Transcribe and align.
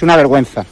Es 0.00 0.02
una 0.02 0.16
vergüenza. 0.16 0.64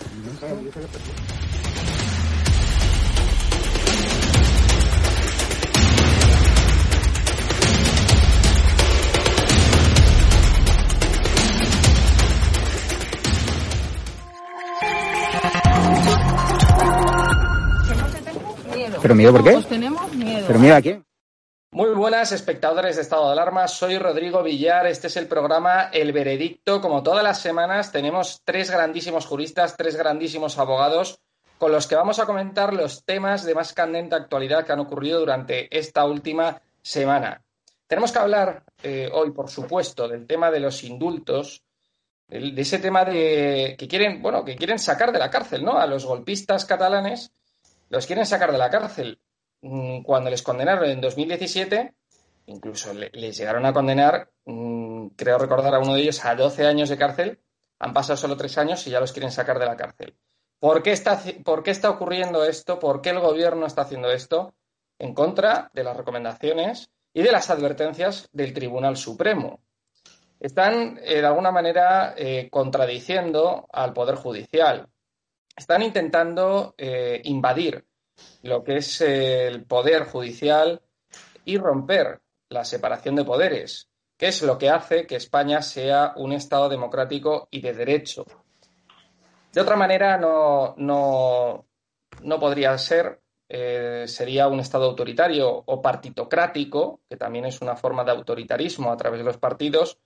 ¿Pero 19.03 19.15
miedo 19.15 19.33
por 19.33 19.45
qué? 19.45 19.53
Pues 19.53 19.69
tenemos 19.69 20.15
miedo. 20.15 20.45
¿Pero 20.47 20.59
miedo 20.59 20.75
a 20.75 20.81
quién? 20.81 21.08
Muy 21.71 21.91
buenas, 21.91 22.33
espectadores 22.33 22.97
de 22.97 23.03
Estado 23.03 23.27
de 23.27 23.33
Alarma. 23.33 23.69
Soy 23.69 23.99
Rodrigo 23.99 24.43
Villar. 24.43 24.87
Este 24.87 25.09
es 25.09 25.19
el 25.19 25.29
programa 25.29 25.91
El 25.93 26.13
Veredicto. 26.13 26.81
Como 26.81 27.03
todas 27.03 27.23
las 27.23 27.43
semanas, 27.43 27.93
tenemos 27.93 28.41
tres 28.43 28.71
grandísimos 28.71 29.27
juristas, 29.27 29.77
tres 29.77 29.95
grandísimos 29.95 30.59
abogados 30.59 31.21
con 31.59 31.71
los 31.71 31.87
que 31.87 31.95
vamos 31.95 32.21
a 32.21 32.25
comentar 32.25 32.73
los 32.73 33.05
temas 33.05 33.45
de 33.45 33.55
más 33.55 33.75
candente 33.75 34.17
actualidad 34.17 34.65
que 34.65 34.73
han 34.73 34.81
ocurrido 34.81 35.21
durante 35.21 35.77
esta 35.77 36.07
última 36.07 36.59
semana. 36.81 37.45
Tenemos 37.87 38.13
que 38.13 38.19
hablar 38.19 38.65
eh, 38.83 39.11
hoy, 39.13 39.33
por 39.33 39.51
supuesto, 39.51 40.09
del 40.09 40.27
tema 40.27 40.51
de 40.51 40.61
los 40.61 40.83
indultos, 40.85 41.63
de 42.29 42.55
ese 42.57 42.79
tema 42.79 43.05
de 43.05 43.77
que 43.79 43.87
quieren, 43.87 44.23
bueno, 44.23 44.43
que 44.43 44.57
quieren 44.57 44.79
sacar 44.79 45.13
de 45.13 45.19
la 45.19 45.29
cárcel, 45.29 45.63
¿no? 45.63 45.79
A 45.79 45.87
los 45.87 46.07
golpistas 46.07 46.65
catalanes 46.65 47.31
los 47.91 48.07
quieren 48.07 48.25
sacar 48.25 48.53
de 48.53 48.59
la 48.59 48.71
cárcel. 48.71 49.21
Mm, 49.63 50.03
cuando 50.03 50.31
les 50.31 50.43
condenaron 50.43 50.89
en 50.89 51.01
2017, 51.01 51.95
incluso 52.47 52.93
les 52.95 53.37
llegaron 53.37 53.67
a 53.67 53.73
condenar, 53.73 54.31
mm, 54.45 55.09
creo 55.17 55.39
recordar 55.39 55.75
a 55.75 55.79
uno 55.81 55.95
de 55.95 56.03
ellos, 56.03 56.25
a 56.25 56.35
12 56.35 56.67
años 56.67 56.89
de 56.89 56.99
cárcel. 56.99 57.41
Han 57.81 57.93
pasado 57.93 58.17
solo 58.17 58.37
tres 58.37 58.59
años 58.59 58.87
y 58.87 58.91
ya 58.91 59.01
los 59.01 59.13
quieren 59.13 59.31
sacar 59.31 59.59
de 59.59 59.67
la 59.67 59.77
cárcel. 59.77 60.17
¿Por 60.59 60.83
qué 60.83 60.93
está, 60.93 61.21
por 61.45 61.63
qué 61.63 61.71
está 61.71 61.91
ocurriendo 61.91 62.45
esto? 62.45 62.79
¿Por 62.79 63.01
qué 63.01 63.11
el 63.11 63.21
gobierno 63.21 63.67
está 63.67 63.83
haciendo 63.83 64.11
esto? 64.11 64.55
En 64.99 65.15
contra 65.15 65.71
de 65.75 65.85
las 65.85 65.97
recomendaciones 65.97 66.91
y 67.15 67.23
de 67.23 67.33
las 67.33 67.51
advertencias 67.51 68.29
del 68.33 68.53
Tribunal 68.53 68.97
Supremo. 68.97 69.61
Están, 70.41 70.99
eh, 71.03 71.21
de 71.21 71.27
alguna 71.27 71.51
manera, 71.53 72.15
eh, 72.17 72.49
contradiciendo 72.51 73.67
al 73.73 73.93
Poder 73.93 74.17
Judicial. 74.17 74.89
Están 75.57 75.83
intentando 75.83 76.75
eh, 76.79 77.21
invadir 77.25 77.88
lo 78.43 78.65
que 78.65 78.79
es 78.79 79.01
el 79.01 79.65
poder 79.65 80.05
judicial 80.05 80.83
y 81.45 81.59
romper 81.59 82.21
la 82.49 82.65
separación 82.65 83.17
de 83.17 83.25
poderes, 83.25 83.89
que 84.17 84.29
es 84.29 84.43
lo 84.43 84.59
que 84.59 84.71
hace 84.71 85.07
que 85.07 85.17
España 85.17 85.63
sea 85.63 86.13
un 86.17 86.33
Estado 86.33 86.69
democrático 86.69 87.49
y 87.51 87.61
de 87.61 87.73
derecho. 87.73 88.27
De 89.53 89.61
otra 89.61 89.77
manera, 89.77 90.19
no, 90.19 90.75
no, 90.77 91.67
no 92.23 92.41
podría 92.41 92.77
ser. 92.79 93.21
Eh, 93.51 94.05
sería 94.07 94.47
un 94.47 94.61
Estado 94.61 94.85
autoritario 94.85 95.63
o 95.65 95.81
partitocrático, 95.81 97.01
que 97.09 97.17
también 97.17 97.47
es 97.47 97.63
una 97.63 97.77
forma 97.77 98.05
de 98.05 98.11
autoritarismo 98.11 98.93
a 98.93 98.97
través 98.97 99.21
de 99.21 99.25
los 99.25 99.39
partidos. 99.39 99.99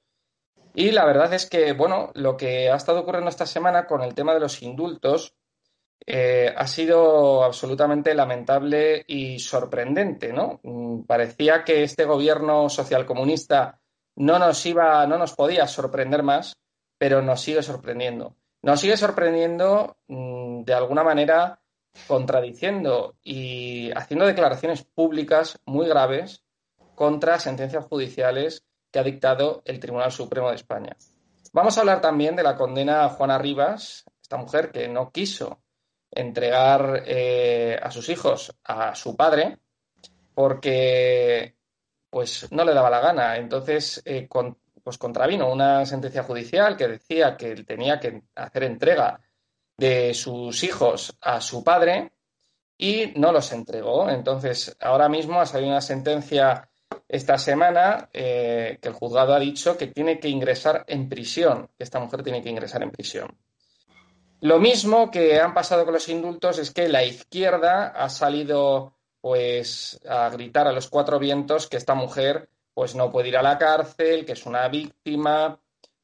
Y 0.75 0.93
la 0.93 1.05
verdad 1.05 1.33
es 1.35 1.47
que, 1.47 1.73
bueno, 1.73 2.13
lo 2.15 2.37
que 2.37 2.71
ha 2.71 2.77
estado 2.77 3.01
ocurriendo 3.01 3.29
esta 3.29 3.47
semana 3.47 3.87
con 3.87 4.03
el 4.03 4.15
tema 4.15 4.33
de 4.33 4.41
los 4.41 4.63
indultos 4.63 5.35
eh, 6.07 6.53
ha 6.57 6.67
sido 6.67 7.45
absolutamente 7.45 8.15
lamentable 8.15 9.05
y 9.07 9.39
sorprendente, 9.39 10.33
¿no? 10.33 10.61
Mm, 10.63 11.03
parecía 11.03 11.65
que 11.65 11.83
este 11.83 12.05
gobierno 12.05 12.69
socialcomunista 12.69 13.81
no 14.17 14.39
nos 14.39 14.65
iba, 14.67 15.07
no 15.07 15.19
nos 15.19 15.35
podía 15.35 15.67
sorprender 15.67 16.23
más, 16.23 16.57
pero 16.99 17.23
nos 17.23 17.41
sigue 17.41 17.63
sorprendiendo. 17.63 18.37
Nos 18.63 18.81
sigue 18.81 18.97
sorprendiendo 18.97 19.97
mm, 20.09 20.65
de 20.65 20.75
alguna 20.75 21.05
manera 21.05 21.61
contradiciendo 22.07 23.17
y 23.23 23.91
haciendo 23.93 24.27
declaraciones 24.27 24.85
públicas 24.85 25.59
muy 25.67 25.87
graves 25.89 26.43
contra 26.95 27.39
sentencias 27.39 27.85
judiciales 27.85 28.65
que 28.91 28.99
ha 28.99 29.05
dictado 29.05 29.63
el 29.65 29.81
Tribunal 29.81 30.13
Supremo 30.13 30.51
de 30.51 30.57
España. 30.57 30.97
Vamos 31.53 31.77
a 31.77 31.81
hablar 31.81 32.01
también 32.01 32.35
de 32.35 32.43
la 32.43 32.57
condena 32.57 33.05
a 33.05 33.11
Juana 33.11 33.39
Rivas, 33.39 34.05
esta 34.21 34.37
mujer 34.37 34.71
que 34.71 34.89
no 34.89 35.11
quiso 35.11 35.62
entregar 36.13 37.03
eh, 37.07 37.79
a 37.83 37.91
sus 37.91 38.09
hijos 38.09 38.55
a 38.65 38.95
su 38.95 39.17
padre 39.17 39.59
porque 40.35 41.57
pues 42.11 42.51
no 42.53 42.65
le 42.65 42.75
daba 42.75 42.91
la 42.91 43.01
gana. 43.01 43.37
Entonces, 43.37 44.03
eh, 44.05 44.29
pues 44.83 44.99
contravino 44.99 45.51
una 45.51 45.87
sentencia 45.87 46.23
judicial 46.23 46.77
que 46.77 46.89
decía 46.89 47.37
que 47.37 47.53
él 47.53 47.65
tenía 47.65 47.99
que 47.99 48.23
hacer 48.35 48.65
entrega 48.65 49.21
de 49.77 50.13
sus 50.15 50.63
hijos 50.63 51.17
a 51.21 51.41
su 51.41 51.65
padre 51.65 52.13
y 52.77 53.13
no 53.17 53.33
los 53.33 53.53
entregó. 53.53 54.11
Entonces, 54.11 54.77
ahora 54.81 55.09
mismo 55.09 55.41
ha 55.41 55.47
salido 55.47 55.71
una 55.71 55.81
sentencia 55.81 56.69
esta 57.09 57.39
semana 57.39 58.11
eh, 58.13 58.79
que 58.81 58.89
el 58.89 58.95
juzgado 58.95 59.35
ha 59.35 59.39
dicho 59.39 59.77
que 59.77 59.87
tiene 59.87 60.19
que 60.19 60.29
ingresar 60.29 60.85
en 60.87 61.09
prisión, 61.09 61.71
que 61.77 61.85
esta 61.85 62.01
mujer 62.01 62.23
tiene 62.23 62.43
que 62.43 62.51
ingresar 62.51 62.83
en 62.83 62.91
prisión. 62.91 63.39
Lo 64.43 64.59
mismo 64.59 65.09
que 65.09 65.39
han 65.39 65.55
pasado 65.55 65.85
con 65.85 65.95
los 65.95 66.09
indultos 66.09 66.59
es 66.59 66.73
que 66.73 66.89
la 66.89 67.05
izquierda 67.05 67.87
ha 67.95 68.09
salido 68.09 68.97
pues 69.21 70.01
a 70.05 70.31
gritar 70.31 70.67
a 70.67 70.73
los 70.73 70.89
cuatro 70.89 71.21
vientos 71.21 71.69
que 71.69 71.77
esta 71.77 71.95
mujer 71.95 72.49
pues 72.75 72.97
no 72.97 73.13
puede 73.13 73.29
ir 73.29 73.37
a 73.37 73.43
la 73.43 73.57
cárcel, 73.57 74.25
que 74.27 74.33
es 74.33 74.45
una 74.45 74.67
víctima, 74.67 75.61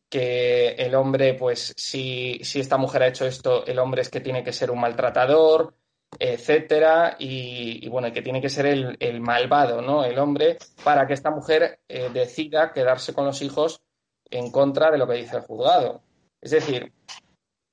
que 0.09 0.69
el 0.69 0.95
hombre, 0.95 1.35
pues 1.35 1.75
si, 1.77 2.39
si 2.45 2.61
esta 2.61 2.77
mujer 2.77 3.03
ha 3.03 3.09
hecho 3.09 3.27
esto, 3.27 3.67
el 3.67 3.81
hombre 3.81 4.03
es 4.03 4.09
que 4.09 4.21
tiene 4.21 4.45
que 4.45 4.53
ser 4.53 4.71
un 4.71 4.79
maltratador, 4.79 5.75
etcétera, 6.17 7.17
y, 7.19 7.89
bueno, 7.89 8.13
que 8.13 8.23
tiene 8.23 8.41
que 8.41 8.51
ser 8.51 8.67
el, 8.67 9.21
malvado, 9.21 9.83
¿no? 9.83 10.05
El 10.05 10.17
hombre, 10.17 10.59
para 10.85 11.09
que 11.09 11.15
esta 11.15 11.33
mujer 11.33 11.81
eh, 11.89 12.09
decida 12.13 12.73
quedarse 12.73 13.13
con 13.13 13.25
los 13.25 13.43
hijos 13.43 13.83
en 14.31 14.53
contra 14.53 14.93
de 14.93 14.99
lo 14.99 15.09
que 15.09 15.15
dice 15.15 15.39
el 15.39 15.43
juzgado. 15.43 16.03
Es 16.41 16.53
decir, 16.53 16.93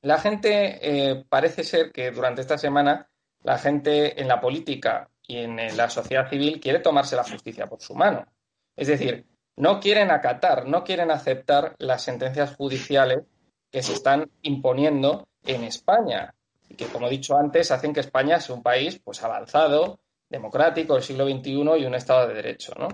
la 0.06 0.20
gente 0.20 0.78
eh, 0.84 1.26
parece 1.28 1.64
ser 1.64 1.92
que 1.92 2.12
durante 2.12 2.42
esta 2.42 2.60
semana 2.60 3.10
la 3.42 3.58
gente 3.58 4.22
en 4.22 4.28
la 4.28 4.40
política 4.40 5.10
y 5.24 5.38
en 5.38 5.56
la 5.76 5.90
sociedad 5.90 6.30
civil 6.30 6.60
quiere 6.60 6.78
tomarse 6.78 7.16
la 7.16 7.24
justicia 7.24 7.66
por 7.66 7.82
su 7.82 7.96
mano. 7.96 8.24
Es 8.76 8.88
decir, 8.88 9.26
no 9.56 9.80
quieren 9.80 10.12
acatar, 10.12 10.68
no 10.68 10.84
quieren 10.84 11.10
aceptar 11.10 11.76
las 11.80 12.04
sentencias 12.04 12.56
judiciales 12.56 13.24
que 13.72 13.82
se 13.82 13.94
están 13.94 14.30
imponiendo 14.44 15.28
en 15.44 15.64
España 15.64 16.36
y 16.70 16.76
que, 16.76 16.86
como 16.86 17.08
he 17.08 17.10
dicho 17.10 17.36
antes, 17.36 17.72
hacen 17.72 17.92
que 17.92 18.02
España 18.02 18.40
sea 18.40 18.54
un 18.54 18.62
país 18.62 19.02
pues, 19.04 19.24
avanzado, 19.24 20.00
democrático, 20.30 20.94
del 20.94 21.04
siglo 21.04 21.28
XXI 21.28 21.50
y 21.80 21.86
un 21.86 21.96
Estado 21.96 22.28
de 22.28 22.36
Derecho. 22.36 22.74
¿no? 22.78 22.90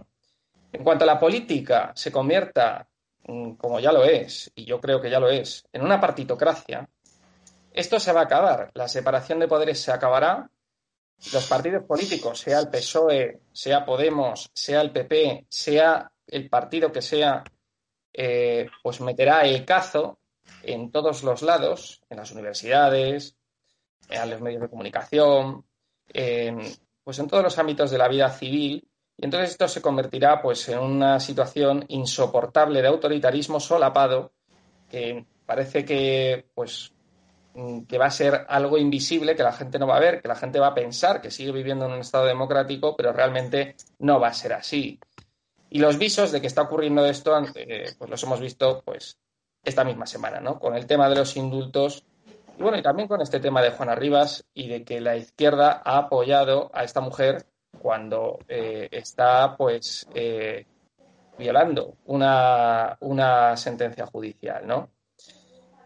En 0.71 0.81
cuanto 0.81 1.03
a 1.03 1.07
la 1.07 1.19
política 1.19 1.91
se 1.93 2.09
convierta, 2.09 2.87
mm, 3.27 3.55
como 3.55 3.81
ya 3.81 3.91
lo 3.91 4.05
es, 4.05 4.49
y 4.55 4.63
yo 4.63 4.79
creo 4.79 5.01
que 5.01 5.09
ya 5.09 5.19
lo 5.19 5.29
es, 5.29 5.65
en 5.73 5.81
una 5.81 5.99
partitocracia, 5.99 6.87
esto 7.73 8.00
se 8.00 8.12
va 8.12 8.21
a 8.21 8.25
acabar. 8.25 8.71
La 8.73 8.88
separación 8.88 9.39
de 9.39 9.47
poderes 9.47 9.79
se 9.79 9.91
acabará. 9.91 10.50
Los 11.33 11.45
partidos 11.47 11.83
políticos, 11.83 12.39
sea 12.39 12.59
el 12.59 12.69
PSOE, 12.69 13.41
sea 13.51 13.85
Podemos, 13.85 14.50
sea 14.53 14.81
el 14.81 14.91
PP, 14.91 15.45
sea 15.50 16.12
el 16.25 16.50
partido 16.50 16.91
que 16.91 17.01
sea, 17.01 17.44
eh, 18.12 18.68
pues 18.81 19.01
meterá 19.01 19.41
el 19.41 19.63
cazo 19.63 20.19
en 20.63 20.91
todos 20.91 21.23
los 21.23 21.44
lados, 21.44 22.01
en 22.09 22.18
las 22.18 22.31
universidades, 22.31 23.38
en 24.09 24.29
los 24.29 24.41
medios 24.41 24.62
de 24.62 24.69
comunicación, 24.69 25.65
pues 27.03 27.19
en 27.19 27.27
todos 27.27 27.44
los 27.44 27.57
ámbitos 27.59 27.91
de 27.91 27.97
la 27.97 28.07
vida 28.07 28.29
civil. 28.31 28.88
Y 29.17 29.25
entonces 29.25 29.51
esto 29.51 29.67
se 29.67 29.81
convertirá 29.81 30.41
pues 30.41 30.67
en 30.69 30.79
una 30.79 31.19
situación 31.19 31.85
insoportable 31.89 32.81
de 32.81 32.88
autoritarismo 32.88 33.59
solapado 33.59 34.33
que 34.89 35.25
parece 35.45 35.85
que 35.85 36.50
pues 36.53 36.94
que 37.88 37.98
va 37.98 38.06
a 38.06 38.12
ser 38.12 38.45
algo 38.48 38.77
invisible 38.77 39.36
que 39.36 39.44
la 39.44 39.51
gente 39.51 39.77
no 39.77 39.88
va 39.88 39.98
a 39.98 40.00
ver, 40.00 40.21
que 40.21 40.27
la 40.27 40.36
gente 40.36 40.59
va 40.59 40.68
a 40.68 40.74
pensar 40.74 41.21
que 41.21 41.31
sigue 41.31 41.51
viviendo 41.51 41.86
en 41.86 41.92
un 41.92 42.00
estado 42.00 42.25
democrático, 42.25 42.95
pero 42.95 43.12
realmente 43.12 43.75
no 44.00 44.19
va 44.19 44.30
a 44.30 44.33
ser 44.33 44.53
así. 44.53 45.00
Y 45.69 45.80
los 45.80 45.98
visos 45.98 46.31
de 46.31 46.42
que 46.42 46.48
está 46.48 46.63
ocurriendo 46.63 47.06
esto, 47.06 47.38
eh, 47.56 47.94
pues 47.98 48.09
los 48.09 48.24
hemos 48.24 48.39
visto 48.39 48.81
pues 48.86 49.18
esta 49.63 49.83
misma 49.83 50.06
semana, 50.06 50.39
¿no? 50.39 50.59
Con 50.59 50.75
el 50.75 50.86
tema 50.86 51.09
de 51.09 51.15
los 51.15 51.36
indultos 51.36 52.03
y 52.57 52.63
bueno, 52.63 52.77
y 52.77 52.83
también 52.83 53.07
con 53.07 53.21
este 53.21 53.39
tema 53.39 53.62
de 53.62 53.71
Juana 53.71 53.95
Rivas 53.95 54.45
y 54.53 54.68
de 54.68 54.83
que 54.83 55.01
la 55.01 55.18
izquierda 55.18 55.81
ha 55.83 55.98
apoyado 55.98 56.69
a 56.74 56.83
esta 56.83 57.01
mujer 57.01 57.45
cuando 57.81 58.39
eh, 58.48 58.88
está 58.92 59.56
pues 59.57 60.07
eh, 60.13 60.68
violando 61.39 61.95
una, 62.06 62.98
una, 63.00 63.57
sentencia 63.57 64.06
judicial, 64.06 64.68
¿no? 64.68 64.89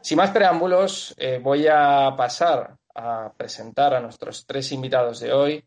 Sin 0.05 0.19
más 0.19 0.29
preámbulos, 0.29 1.15
eh, 1.17 1.39
voy 1.41 1.65
a 1.67 2.13
pasar 2.15 2.77
a 2.93 3.33
presentar 3.35 3.95
a 3.95 3.99
nuestros 3.99 4.45
tres 4.45 4.71
invitados 4.71 5.19
de 5.19 5.33
hoy. 5.33 5.65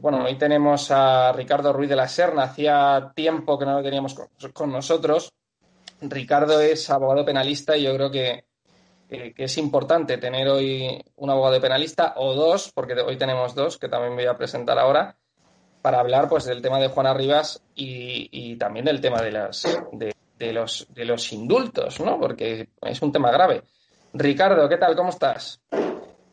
bueno, 0.00 0.24
hoy 0.24 0.38
tenemos 0.38 0.90
a 0.90 1.30
Ricardo 1.32 1.70
Ruiz 1.74 1.90
de 1.90 1.96
la 1.96 2.08
Serna. 2.08 2.44
Hacía 2.44 3.12
tiempo 3.14 3.58
que 3.58 3.66
no 3.66 3.74
lo 3.74 3.82
teníamos 3.82 4.14
con 4.54 4.72
nosotros. 4.72 5.30
Ricardo 6.00 6.62
es 6.62 6.88
abogado 6.88 7.26
penalista 7.26 7.76
y 7.76 7.82
yo 7.82 7.94
creo 7.94 8.10
que 8.10 8.46
que, 9.06 9.34
es 9.36 9.58
importante 9.58 10.16
tener 10.16 10.48
hoy 10.48 11.04
un 11.16 11.28
abogado 11.28 11.60
penalista 11.60 12.14
o 12.16 12.34
dos, 12.34 12.72
porque 12.74 12.94
hoy 12.94 13.18
tenemos 13.18 13.54
dos 13.54 13.76
que 13.76 13.90
también 13.90 14.14
voy 14.14 14.24
a 14.24 14.38
presentar 14.38 14.78
ahora, 14.78 15.18
para 15.82 16.00
hablar 16.00 16.30
pues 16.30 16.46
del 16.46 16.62
tema 16.62 16.80
de 16.80 16.88
Juana 16.88 17.12
Rivas 17.12 17.62
y, 17.74 18.56
también 18.56 18.86
del 18.86 19.02
tema 19.02 19.20
de, 19.20 19.32
las, 19.32 19.62
de, 19.92 20.14
los, 20.52 20.86
de 20.90 21.04
los 21.04 21.32
indultos, 21.32 22.00
¿no? 22.00 22.18
Porque 22.18 22.68
es 22.82 23.02
un 23.02 23.12
tema 23.12 23.30
grave. 23.30 23.62
Ricardo, 24.12 24.68
¿qué 24.68 24.76
tal? 24.76 24.96
¿Cómo 24.96 25.10
estás? 25.10 25.60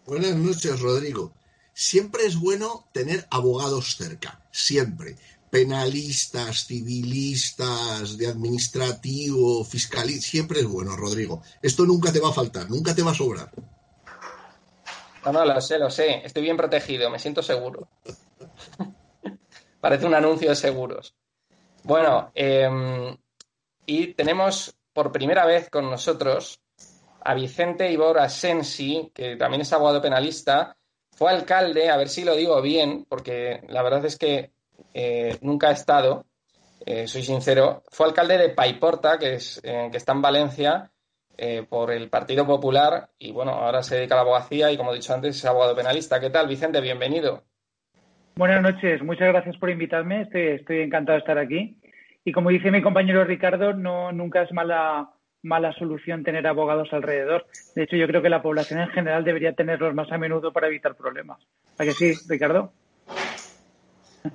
Buenas 0.05 0.35
noches, 0.35 0.79
Rodrigo. 0.79 1.33
Siempre 1.73 2.25
es 2.25 2.39
bueno 2.39 2.87
tener 2.93 3.25
abogados 3.29 3.97
cerca, 3.97 4.41
siempre 4.51 5.17
penalistas, 5.55 6.65
civilistas, 6.65 8.17
de 8.17 8.27
administrativo, 8.27 9.63
fiscal, 9.63 10.09
siempre 10.09 10.59
es 10.59 10.67
bueno, 10.67 10.97
Rodrigo. 10.97 11.41
Esto 11.61 11.85
nunca 11.85 12.11
te 12.11 12.19
va 12.19 12.27
a 12.27 12.33
faltar, 12.33 12.69
nunca 12.69 12.93
te 12.93 13.01
va 13.01 13.11
a 13.11 13.15
sobrar. 13.15 13.49
No, 15.23 15.31
no, 15.31 15.45
lo 15.45 15.61
sé, 15.61 15.79
lo 15.79 15.89
sé. 15.89 16.21
Estoy 16.25 16.43
bien 16.43 16.57
protegido, 16.57 17.09
me 17.09 17.19
siento 17.19 17.41
seguro. 17.41 17.87
Parece 19.79 20.05
un 20.05 20.13
anuncio 20.13 20.49
de 20.49 20.57
seguros. 20.57 21.15
Bueno, 21.83 22.31
em, 22.35 23.15
y 23.85 24.13
tenemos 24.13 24.77
por 24.93 25.11
primera 25.11 25.45
vez 25.45 25.69
con 25.69 25.89
nosotros 25.89 26.61
a 27.21 27.33
Vicente 27.33 27.91
Ibor 27.91 28.19
Asensi, 28.19 29.11
que 29.13 29.35
también 29.35 29.61
es 29.61 29.73
abogado 29.73 30.01
penalista. 30.01 30.77
Fue 31.11 31.31
alcalde, 31.31 31.89
a 31.89 31.97
ver 31.97 32.09
si 32.09 32.23
lo 32.23 32.35
digo 32.35 32.61
bien, 32.61 33.05
porque 33.09 33.61
la 33.67 33.81
verdad 33.83 34.05
es 34.05 34.17
que 34.17 34.51
eh, 34.93 35.37
nunca 35.41 35.69
ha 35.69 35.71
estado, 35.71 36.25
eh, 36.85 37.07
soy 37.07 37.23
sincero, 37.23 37.83
fue 37.89 38.07
alcalde 38.07 38.37
de 38.37 38.49
Paiporta, 38.49 39.17
que, 39.17 39.35
es, 39.35 39.59
eh, 39.63 39.89
que 39.91 39.97
está 39.97 40.13
en 40.13 40.21
Valencia, 40.21 40.91
por 41.67 41.91
el 41.91 42.07
Partido 42.07 42.47
Popular 42.47 43.09
y 43.19 43.33
bueno, 43.33 43.51
ahora 43.51 43.83
se 43.83 43.97
dedica 43.97 44.15
a 44.15 44.19
la 44.19 44.21
abogacía 44.21 44.71
y 44.71 44.77
como 44.77 44.93
he 44.93 44.95
dicho 44.95 45.13
antes 45.13 45.35
es 45.35 45.43
abogado 45.43 45.75
penalista. 45.75 46.17
¿Qué 46.17 46.29
tal, 46.29 46.47
Vicente? 46.47 46.79
Bienvenido. 46.79 47.43
Buenas 48.37 48.61
noches, 48.61 49.01
muchas 49.01 49.29
gracias 49.29 49.55
por 49.57 49.69
invitarme, 49.69 50.23
estoy, 50.23 50.81
encantado 50.81 51.15
de 51.15 51.19
estar 51.19 51.37
aquí. 51.37 51.77
Y 52.25 52.31
como 52.31 52.49
dice 52.49 52.71
mi 52.71 52.81
compañero 52.81 53.23
Ricardo, 53.23 53.73
no, 53.73 54.11
nunca 54.11 54.41
es 54.41 54.51
mala, 54.51 55.11
mala 55.43 55.71
solución 55.73 56.23
tener 56.23 56.47
abogados 56.47 56.89
alrededor. 56.91 57.45
De 57.75 57.83
hecho, 57.83 57.95
yo 57.95 58.07
creo 58.07 58.23
que 58.23 58.29
la 58.29 58.41
población 58.41 58.81
en 58.81 58.89
general 58.89 59.23
debería 59.23 59.53
tenerlos 59.53 59.93
más 59.93 60.11
a 60.11 60.17
menudo 60.17 60.51
para 60.51 60.67
evitar 60.67 60.95
problemas. 60.95 61.39
¿A 61.77 61.83
que 61.83 61.91
sí, 61.91 62.13
Ricardo? 62.27 62.73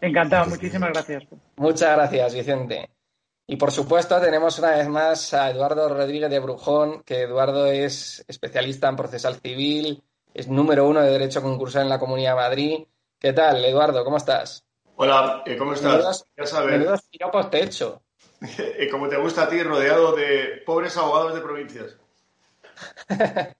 Encantado, 0.00 0.46
muchísimas 0.48 0.92
gracias. 0.92 1.24
Muchas 1.56 1.96
gracias, 1.96 2.34
Vicente. 2.34 2.90
Y 3.48 3.56
por 3.56 3.72
supuesto 3.72 4.20
tenemos 4.20 4.58
una 4.60 4.70
vez 4.70 4.88
más 4.88 5.34
a 5.34 5.50
Eduardo 5.50 5.88
Rodríguez 5.88 6.30
de 6.30 6.38
Brujón, 6.38 7.02
que 7.02 7.22
Eduardo 7.22 7.66
es 7.66 8.24
especialista 8.28 8.88
en 8.88 8.96
procesal 8.96 9.36
civil, 9.36 10.02
es 10.32 10.48
número 10.48 10.86
uno 10.86 11.00
de 11.00 11.10
Derecho 11.10 11.42
Concursal 11.42 11.82
en 11.82 11.88
la 11.88 11.98
Comunidad 11.98 12.32
de 12.32 12.36
Madrid. 12.36 12.78
¿Qué 13.18 13.32
tal, 13.32 13.64
Eduardo? 13.64 14.04
¿Cómo 14.04 14.16
estás? 14.16 14.65
Hola, 14.98 15.42
eh, 15.44 15.58
¿cómo 15.58 15.74
estás? 15.74 16.24
ya 16.34 16.46
sabes. 16.46 17.02
te 17.50 17.62
hecho. 17.62 18.02
Como 18.90 19.08
te 19.08 19.18
gusta 19.18 19.44
a 19.44 19.48
ti, 19.48 19.62
rodeado 19.62 20.16
de 20.16 20.62
pobres 20.64 20.96
abogados 20.96 21.34
de 21.34 21.40
provincias. 21.42 21.98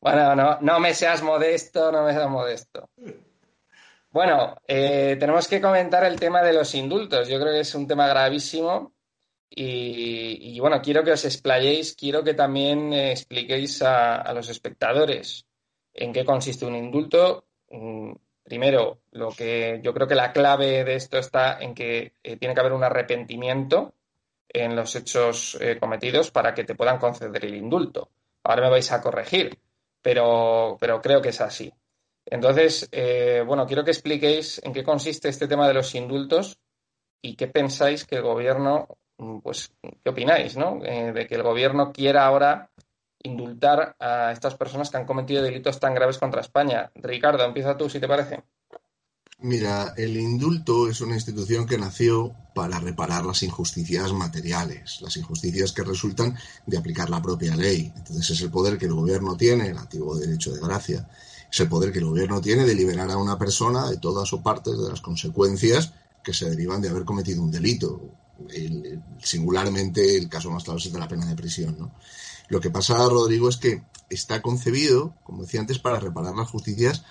bueno, 0.00 0.36
no, 0.36 0.58
no 0.60 0.80
me 0.80 0.92
seas 0.92 1.22
modesto, 1.22 1.90
no 1.90 2.04
me 2.04 2.12
seas 2.12 2.28
modesto. 2.28 2.90
Bueno, 4.10 4.56
eh, 4.66 5.16
tenemos 5.18 5.48
que 5.48 5.62
comentar 5.62 6.04
el 6.04 6.20
tema 6.20 6.42
de 6.42 6.52
los 6.52 6.74
indultos. 6.74 7.28
Yo 7.28 7.40
creo 7.40 7.52
que 7.52 7.60
es 7.60 7.74
un 7.74 7.86
tema 7.86 8.06
gravísimo 8.08 8.92
y, 9.48 10.60
bueno, 10.60 10.82
quiero 10.82 11.02
que 11.02 11.12
os 11.12 11.24
explayéis, 11.24 11.94
quiero 11.94 12.22
que 12.22 12.34
también 12.34 12.92
expliquéis 12.92 13.80
a, 13.82 14.30
los 14.34 14.48
espectadores 14.50 15.46
en 15.94 16.12
qué 16.12 16.24
consiste 16.24 16.66
un 16.66 16.76
indulto. 16.76 17.46
Primero, 18.50 19.02
lo 19.12 19.30
que 19.30 19.78
yo 19.80 19.94
creo 19.94 20.08
que 20.08 20.16
la 20.16 20.32
clave 20.32 20.82
de 20.82 20.96
esto 20.96 21.18
está 21.18 21.60
en 21.60 21.72
que 21.72 22.14
eh, 22.20 22.36
tiene 22.36 22.52
que 22.52 22.58
haber 22.58 22.72
un 22.72 22.82
arrepentimiento 22.82 23.94
en 24.48 24.74
los 24.74 24.96
hechos 24.96 25.56
eh, 25.60 25.78
cometidos 25.78 26.32
para 26.32 26.52
que 26.52 26.64
te 26.64 26.74
puedan 26.74 26.98
conceder 26.98 27.44
el 27.44 27.54
indulto. 27.54 28.10
Ahora 28.42 28.62
me 28.62 28.70
vais 28.70 28.90
a 28.90 29.00
corregir, 29.00 29.56
pero, 30.02 30.76
pero 30.80 31.00
creo 31.00 31.22
que 31.22 31.28
es 31.28 31.40
así. 31.40 31.72
Entonces, 32.26 32.88
eh, 32.90 33.44
bueno, 33.46 33.68
quiero 33.68 33.84
que 33.84 33.92
expliquéis 33.92 34.60
en 34.64 34.72
qué 34.72 34.82
consiste 34.82 35.28
este 35.28 35.46
tema 35.46 35.68
de 35.68 35.74
los 35.74 35.94
indultos 35.94 36.58
y 37.22 37.36
qué 37.36 37.46
pensáis 37.46 38.04
que 38.04 38.16
el 38.16 38.22
gobierno, 38.22 38.88
mm, 39.18 39.38
pues, 39.42 39.72
qué 40.02 40.10
opináis, 40.10 40.56
¿no? 40.56 40.80
De 40.80 41.24
que 41.28 41.36
el 41.36 41.44
gobierno 41.44 41.92
quiera 41.92 42.26
ahora 42.26 42.69
indultar 43.22 43.96
a 43.98 44.32
estas 44.32 44.54
personas 44.54 44.90
que 44.90 44.96
han 44.96 45.06
cometido 45.06 45.42
delitos 45.42 45.78
tan 45.80 45.94
graves 45.94 46.18
contra 46.18 46.40
España. 46.40 46.90
Ricardo, 46.94 47.44
empieza 47.44 47.76
tú, 47.76 47.88
si 47.88 48.00
te 48.00 48.08
parece. 48.08 48.42
Mira, 49.42 49.94
el 49.96 50.18
indulto 50.18 50.86
es 50.88 51.00
una 51.00 51.14
institución 51.14 51.66
que 51.66 51.78
nació 51.78 52.34
para 52.54 52.78
reparar 52.78 53.24
las 53.24 53.42
injusticias 53.42 54.12
materiales, 54.12 55.00
las 55.00 55.16
injusticias 55.16 55.72
que 55.72 55.82
resultan 55.82 56.36
de 56.66 56.76
aplicar 56.76 57.08
la 57.08 57.22
propia 57.22 57.56
ley. 57.56 57.90
Entonces 57.96 58.28
es 58.30 58.42
el 58.42 58.50
poder 58.50 58.76
que 58.76 58.84
el 58.84 58.92
gobierno 58.92 59.38
tiene, 59.38 59.68
el 59.68 59.78
antiguo 59.78 60.18
derecho 60.18 60.52
de 60.52 60.60
gracia, 60.60 61.08
es 61.50 61.58
el 61.58 61.68
poder 61.68 61.90
que 61.90 62.00
el 62.00 62.04
gobierno 62.04 62.42
tiene 62.42 62.66
de 62.66 62.74
liberar 62.74 63.10
a 63.10 63.16
una 63.16 63.38
persona 63.38 63.88
de 63.88 63.96
todas 63.96 64.30
o 64.34 64.42
partes 64.42 64.78
de 64.78 64.90
las 64.90 65.00
consecuencias 65.00 65.94
que 66.22 66.34
se 66.34 66.50
derivan 66.50 66.82
de 66.82 66.90
haber 66.90 67.04
cometido 67.04 67.42
un 67.42 67.50
delito. 67.50 67.98
singularmente 69.22 70.18
el 70.18 70.28
caso 70.28 70.50
más 70.50 70.64
claro 70.64 70.78
es 70.78 70.86
el 70.86 70.92
de 70.92 70.98
la 70.98 71.08
pena 71.08 71.24
de 71.24 71.34
prisión. 71.34 71.76
¿no? 71.78 71.94
Lo 72.50 72.60
que 72.60 72.70
pasa, 72.70 72.98
Rodrigo, 73.08 73.48
es 73.48 73.56
que 73.56 73.82
está 74.10 74.42
concebido, 74.42 75.14
como 75.24 75.42
decía 75.42 75.60
antes, 75.60 75.78
para 75.78 76.00
reparar 76.00 76.34
las 76.34 76.50
justicias 76.50 77.04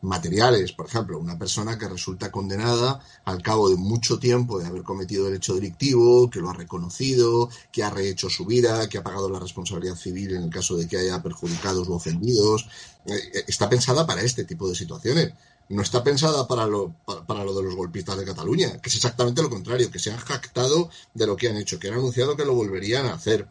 materiales. 0.00 0.72
Por 0.72 0.86
ejemplo, 0.86 1.18
una 1.18 1.38
persona 1.38 1.78
que 1.78 1.88
resulta 1.88 2.30
condenada 2.30 3.00
al 3.26 3.42
cabo 3.42 3.68
de 3.68 3.76
mucho 3.76 4.18
tiempo 4.18 4.58
de 4.58 4.66
haber 4.66 4.82
cometido 4.82 5.28
el 5.28 5.34
hecho 5.34 5.54
delictivo, 5.54 6.30
que 6.30 6.40
lo 6.40 6.48
ha 6.48 6.54
reconocido, 6.54 7.50
que 7.70 7.82
ha 7.82 7.90
rehecho 7.90 8.30
su 8.30 8.46
vida, 8.46 8.88
que 8.88 8.98
ha 8.98 9.04
pagado 9.04 9.28
la 9.28 9.38
responsabilidad 9.38 9.96
civil 9.96 10.34
en 10.34 10.44
el 10.44 10.50
caso 10.50 10.76
de 10.76 10.88
que 10.88 10.96
haya 10.96 11.22
perjudicados 11.22 11.88
u 11.88 11.92
ofendidos. 11.92 12.66
Eh, 13.06 13.44
está 13.46 13.68
pensada 13.68 14.06
para 14.06 14.22
este 14.22 14.44
tipo 14.44 14.68
de 14.68 14.74
situaciones. 14.74 15.32
No 15.68 15.82
está 15.82 16.02
pensada 16.02 16.46
para 16.46 16.66
lo, 16.66 16.94
para, 17.04 17.44
lo 17.44 17.52
de 17.54 17.64
los 17.64 17.74
golpistas 17.74 18.16
de 18.16 18.24
Cataluña, 18.24 18.78
que 18.80 18.88
es 18.88 18.94
exactamente 18.94 19.42
lo 19.42 19.50
contrario, 19.50 19.90
que 19.90 19.98
se 19.98 20.12
han 20.12 20.18
jactado 20.18 20.88
de 21.12 21.26
lo 21.26 21.36
que 21.36 21.48
han 21.48 21.56
hecho, 21.56 21.78
que 21.78 21.88
han 21.88 21.94
anunciado 21.94 22.36
que 22.36 22.44
lo 22.44 22.54
volverían 22.54 23.06
a 23.06 23.14
hacer 23.14 23.48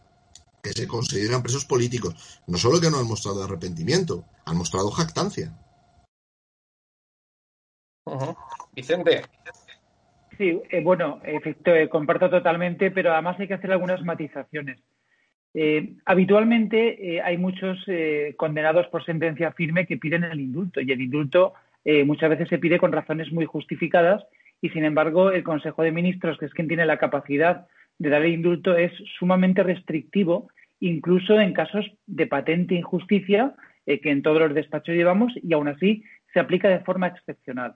que 0.66 0.74
se 0.74 0.88
consideran 0.88 1.44
presos 1.44 1.64
políticos. 1.64 2.42
No 2.48 2.58
solo 2.58 2.82
que 2.82 2.90
no 2.90 2.98
han 2.98 3.08
mostrado 3.08 3.44
arrepentimiento, 3.44 4.26
han 4.46 4.58
mostrado 4.58 4.90
jactancia. 4.90 5.54
Vicente. 8.74 9.22
Sí, 10.38 10.60
eh, 10.70 10.82
bueno, 10.82 11.22
efecto, 11.24 11.74
eh, 11.74 11.88
comparto 11.88 12.30
totalmente, 12.30 12.90
pero 12.90 13.14
además 13.14 13.40
hay 13.40 13.48
que 13.48 13.54
hacer 13.54 13.72
algunas 13.72 14.04
matizaciones. 14.04 14.82
Eh, 15.54 15.94
habitualmente 16.06 17.22
hay 17.24 17.38
muchos 17.38 17.78
condenados 18.36 18.88
por 18.88 19.06
sentencia 19.06 19.54
firme 19.54 19.86
que 19.86 19.98
piden 19.98 20.26
el 20.26 20.42
indulto 20.42 20.82
y 20.82 20.92
el 20.92 21.00
indulto 21.00 21.54
muchas 22.04 22.32
veces 22.32 22.50
se 22.50 22.58
pide 22.58 22.80
con 22.80 22.92
razones 22.92 23.32
muy 23.32 23.46
justificadas 23.46 24.26
y 24.60 24.70
sin 24.72 24.84
embargo 24.84 25.32
el 25.32 25.44
Consejo 25.44 25.84
de 25.84 25.94
Ministros, 25.94 26.38
que 26.38 26.48
es 26.48 26.54
quien 26.54 26.68
tiene 26.68 26.86
la 26.86 26.98
capacidad 26.98 27.68
de 28.00 28.10
dar 28.10 28.24
el 28.24 28.34
indulto, 28.34 28.76
es 28.76 28.92
sumamente 29.18 29.64
restrictivo, 29.64 30.50
incluso 30.80 31.40
en 31.40 31.54
casos 31.54 31.86
de 32.06 32.28
patente 32.28 32.76
injusticia 32.76 33.56
que 33.86 34.10
en 34.10 34.24
todos 34.24 34.40
los 34.40 34.54
despachos 34.56 34.96
llevamos 34.96 35.32
y 35.44 35.54
aún 35.54 35.68
así 35.68 36.04
se 36.34 36.40
aplica 36.40 36.70
de 36.70 36.80
forma 36.80 37.08
excepcional. 37.08 37.76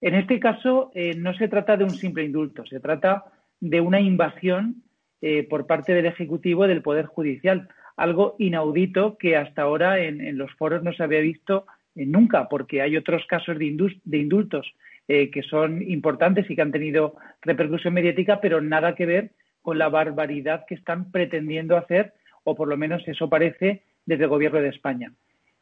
En 0.00 0.14
este 0.14 0.40
caso, 0.40 0.90
eh, 0.94 1.14
no 1.14 1.34
se 1.34 1.48
trata 1.48 1.76
de 1.76 1.84
un 1.84 1.90
simple 1.90 2.24
indulto, 2.24 2.64
se 2.66 2.80
trata 2.80 3.24
de 3.60 3.80
una 3.80 4.00
invasión 4.00 4.82
eh, 5.20 5.42
por 5.42 5.66
parte 5.66 5.92
del 5.92 6.06
Ejecutivo 6.06 6.66
del 6.66 6.82
Poder 6.82 7.06
Judicial, 7.06 7.68
algo 7.96 8.34
inaudito 8.38 9.18
que 9.18 9.36
hasta 9.36 9.62
ahora 9.62 9.98
en, 9.98 10.38
los 10.38 10.50
foros 10.54 10.82
no 10.82 10.94
se 10.94 11.02
había 11.02 11.20
visto 11.20 11.66
eh, 11.94 12.06
nunca, 12.06 12.48
porque 12.48 12.80
hay 12.80 12.96
otros 12.96 13.26
casos 13.26 13.58
de, 13.58 13.66
indultos 14.12 14.74
que 15.06 15.42
son 15.42 15.82
importantes 15.82 16.48
y 16.48 16.54
que 16.54 16.62
han 16.62 16.70
tenido 16.70 17.16
repercusión 17.42 17.94
mediática, 17.94 18.40
pero 18.40 18.60
nada 18.60 18.94
que 18.94 19.06
ver 19.06 19.32
con 19.60 19.76
la 19.76 19.88
barbaridad 19.88 20.64
que 20.68 20.76
están 20.76 21.10
pretendiendo 21.10 21.76
hacer, 21.76 22.14
o 22.50 22.54
por 22.54 22.68
lo 22.68 22.76
menos 22.76 23.06
eso 23.06 23.28
parece, 23.28 23.82
desde 24.04 24.24
el 24.24 24.30
Gobierno 24.30 24.60
de 24.60 24.68
España. 24.68 25.12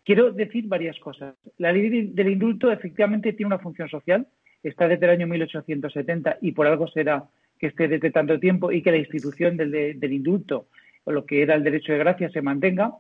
Quiero 0.05 0.33
decir 0.33 0.67
varias 0.67 0.99
cosas. 0.99 1.35
La 1.59 1.71
ley 1.71 2.07
del 2.07 2.31
indulto 2.31 2.73
efectivamente 2.73 3.35
tiene 3.35 3.49
una 3.49 3.59
función 3.59 3.89
social, 3.89 4.27
está 4.63 4.89
desde 4.89 5.05
el 5.05 5.13
año 5.13 5.27
1870 5.27 6.39
y 6.41 6.53
por 6.53 6.67
algo 6.67 6.89
será 6.89 7.25
que 7.59 7.67
esté 7.67 7.89
desde 7.89 8.11
tanto 8.11 8.41
tiempo 8.41 8.73
y 8.73 8.83
que 8.83 8.91
la 8.91 8.97
institución 8.97 9.57
del, 9.57 10.13
indulto 10.13 10.69
o 11.05 11.13
lo 11.13 11.27
que 11.27 11.43
era 11.43 11.55
el 11.55 11.65
derecho 11.65 11.93
de 11.93 11.99
gracia 11.99 12.31
se 12.31 12.41
mantenga, 12.41 12.95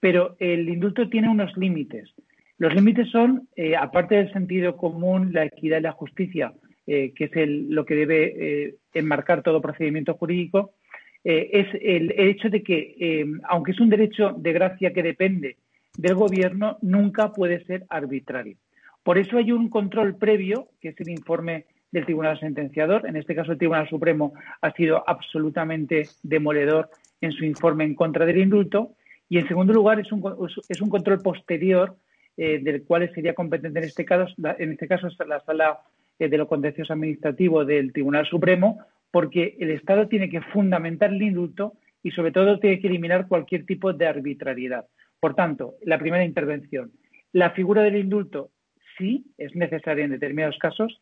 pero 0.00 0.36
el 0.38 0.68
indulto 0.68 1.08
tiene 1.08 1.30
unos 1.30 1.56
límites. 1.56 2.12
Los 2.58 2.74
límites 2.74 3.08
son, 3.08 3.48
eh, 3.56 3.74
aparte 3.76 4.16
del 4.16 4.32
sentido 4.32 4.76
común, 4.76 5.32
la 5.32 5.44
equidad 5.44 5.78
y 5.78 5.82
la 5.82 5.92
justicia, 5.92 6.52
eh, 6.86 7.12
que 7.14 7.24
es 7.24 7.32
lo 7.34 7.86
que 7.86 7.94
debe 7.94 8.34
eh, 8.36 8.74
enmarcar 8.92 9.42
todo 9.42 9.62
procedimiento 9.62 10.14
jurídico, 10.14 10.74
es 11.22 11.66
el 11.82 12.14
hecho 12.16 12.48
de 12.48 12.62
que, 12.62 13.26
aunque 13.48 13.72
es 13.72 13.80
un 13.80 13.90
derecho 13.90 14.32
de 14.36 14.52
gracia 14.52 14.92
que 14.92 15.02
depende 15.02 15.56
del 15.96 16.14
gobierno 16.14 16.78
nunca 16.80 17.32
puede 17.32 17.64
ser 17.64 17.84
arbitrario. 17.90 18.56
Por 19.02 19.18
eso 19.18 19.38
hay 19.38 19.52
un 19.52 19.68
control 19.68 20.16
previo, 20.16 20.68
que 20.80 20.90
es 20.90 21.00
el 21.00 21.10
informe 21.10 21.66
del 21.90 22.04
Tribunal 22.04 22.38
Sentenciador. 22.38 23.06
En 23.06 23.16
este 23.16 23.34
caso, 23.34 23.52
el 23.52 23.58
Tribunal 23.58 23.88
Supremo 23.88 24.32
ha 24.60 24.72
sido 24.72 25.02
absolutamente 25.06 26.08
demoledor 26.22 26.90
en 27.20 27.32
su 27.32 27.44
informe 27.44 27.84
en 27.84 27.94
contra 27.94 28.26
del 28.26 28.38
indulto. 28.38 28.92
Y, 29.28 29.38
en 29.38 29.48
segundo 29.48 29.72
lugar, 29.72 30.00
es 30.00 30.12
un, 30.12 30.22
es 30.68 30.80
un 30.80 30.90
control 30.90 31.20
posterior 31.22 31.96
eh, 32.36 32.58
del 32.62 32.84
cual 32.84 33.10
sería 33.14 33.34
competente 33.34 33.78
en 33.78 33.84
este 33.84 34.04
caso, 34.04 34.32
en 34.58 34.72
este 34.72 34.86
caso 34.86 35.08
la 35.26 35.40
Sala 35.40 35.80
eh, 36.18 36.28
de 36.28 36.38
lo 36.38 36.46
Contencioso 36.46 36.92
Administrativo 36.92 37.64
del 37.64 37.92
Tribunal 37.92 38.26
Supremo, 38.26 38.78
porque 39.10 39.56
el 39.58 39.70
Estado 39.70 40.08
tiene 40.08 40.28
que 40.28 40.40
fundamentar 40.40 41.10
el 41.10 41.22
indulto 41.22 41.74
y, 42.02 42.10
sobre 42.12 42.32
todo, 42.32 42.58
tiene 42.58 42.80
que 42.80 42.86
eliminar 42.86 43.28
cualquier 43.28 43.66
tipo 43.66 43.92
de 43.92 44.06
arbitrariedad. 44.06 44.86
Por 45.18 45.34
tanto, 45.34 45.74
la 45.82 45.98
primera 45.98 46.24
intervención. 46.24 46.92
La 47.32 47.50
figura 47.50 47.82
del 47.82 47.96
indulto 47.96 48.50
sí 48.96 49.26
es 49.38 49.54
necesaria 49.54 50.04
en 50.04 50.12
determinados 50.12 50.58
casos, 50.58 51.00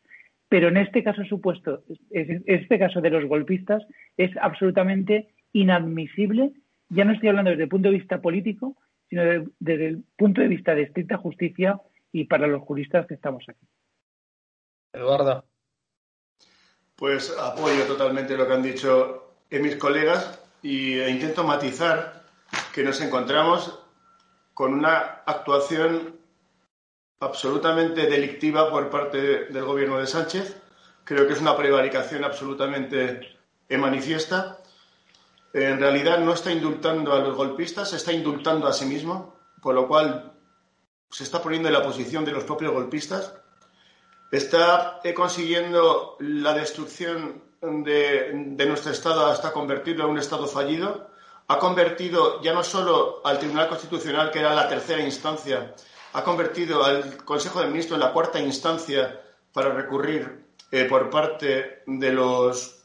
pero 0.49 0.67
en 0.67 0.77
este 0.77 1.03
caso 1.03 1.23
supuesto, 1.25 1.83
en 2.11 2.43
este 2.47 2.79
caso 2.79 3.01
de 3.01 3.11
los 3.11 3.25
golpistas, 3.25 3.83
es 4.17 4.35
absolutamente 4.37 5.29
inadmisible. 5.53 6.51
Ya 6.89 7.05
no 7.05 7.13
estoy 7.13 7.29
hablando 7.29 7.51
desde 7.51 7.63
el 7.63 7.69
punto 7.69 7.89
de 7.89 7.97
vista 7.97 8.21
político, 8.21 8.75
sino 9.09 9.23
desde 9.59 9.87
el 9.87 10.03
punto 10.17 10.41
de 10.41 10.47
vista 10.47 10.75
de 10.75 10.83
estricta 10.83 11.17
justicia 11.17 11.79
y 12.11 12.25
para 12.25 12.47
los 12.47 12.63
juristas 12.63 13.05
que 13.07 13.13
estamos 13.13 13.43
aquí. 13.47 13.65
Eduardo. 14.93 15.45
Pues 16.99 17.33
apoyo 17.39 17.85
totalmente 17.85 18.35
lo 18.35 18.45
que 18.45 18.53
han 18.53 18.61
dicho 18.61 19.31
mis 19.49 19.77
colegas 19.77 20.37
e 20.61 21.09
intento 21.09 21.45
matizar 21.45 22.25
que 22.73 22.83
nos 22.83 22.99
encontramos 22.99 23.79
con 24.53 24.73
una 24.73 25.21
actuación 25.25 26.19
absolutamente 27.21 28.07
delictiva 28.07 28.69
por 28.69 28.89
parte 28.89 29.45
del 29.45 29.63
gobierno 29.63 29.97
de 29.97 30.07
Sánchez. 30.07 30.61
Creo 31.05 31.25
que 31.25 31.31
es 31.31 31.39
una 31.39 31.55
prevaricación 31.55 32.25
absolutamente 32.25 33.37
manifiesta. 33.69 34.57
En 35.53 35.79
realidad 35.79 36.19
no 36.19 36.33
está 36.33 36.51
indultando 36.51 37.13
a 37.13 37.19
los 37.19 37.37
golpistas, 37.37 37.93
está 37.93 38.11
indultando 38.11 38.67
a 38.67 38.73
sí 38.73 38.85
mismo, 38.85 39.37
por 39.61 39.73
lo 39.73 39.87
cual 39.87 40.33
se 41.09 41.23
está 41.23 41.41
poniendo 41.41 41.69
en 41.69 41.75
la 41.75 41.81
posición 41.81 42.25
de 42.25 42.33
los 42.33 42.43
propios 42.43 42.73
golpistas. 42.73 43.35
Está 44.31 44.99
consiguiendo 45.15 46.15
la 46.19 46.53
destrucción 46.53 47.41
de, 47.61 48.31
de 48.33 48.65
nuestro 48.65 48.91
Estado 48.91 49.25
hasta 49.25 49.51
convertirlo 49.51 50.05
en 50.05 50.11
un 50.11 50.19
Estado 50.19 50.47
fallido. 50.47 51.09
Ha 51.47 51.57
convertido 51.57 52.41
ya 52.41 52.53
no 52.53 52.63
solo 52.63 53.21
al 53.23 53.39
Tribunal 53.39 53.67
Constitucional, 53.67 54.29
que 54.29 54.39
era 54.39 54.53
la 54.53 54.69
tercera 54.69 55.01
instancia, 55.01 55.73
ha 56.13 56.23
convertido 56.23 56.83
al 56.83 57.17
Consejo 57.17 57.61
de 57.61 57.67
Ministros 57.67 57.99
en 57.99 58.05
la 58.05 58.13
cuarta 58.13 58.39
instancia 58.39 59.21
para 59.53 59.73
recurrir 59.73 60.45
eh, 60.71 60.85
por 60.85 61.09
parte 61.09 61.83
de 61.85 62.11
los 62.11 62.83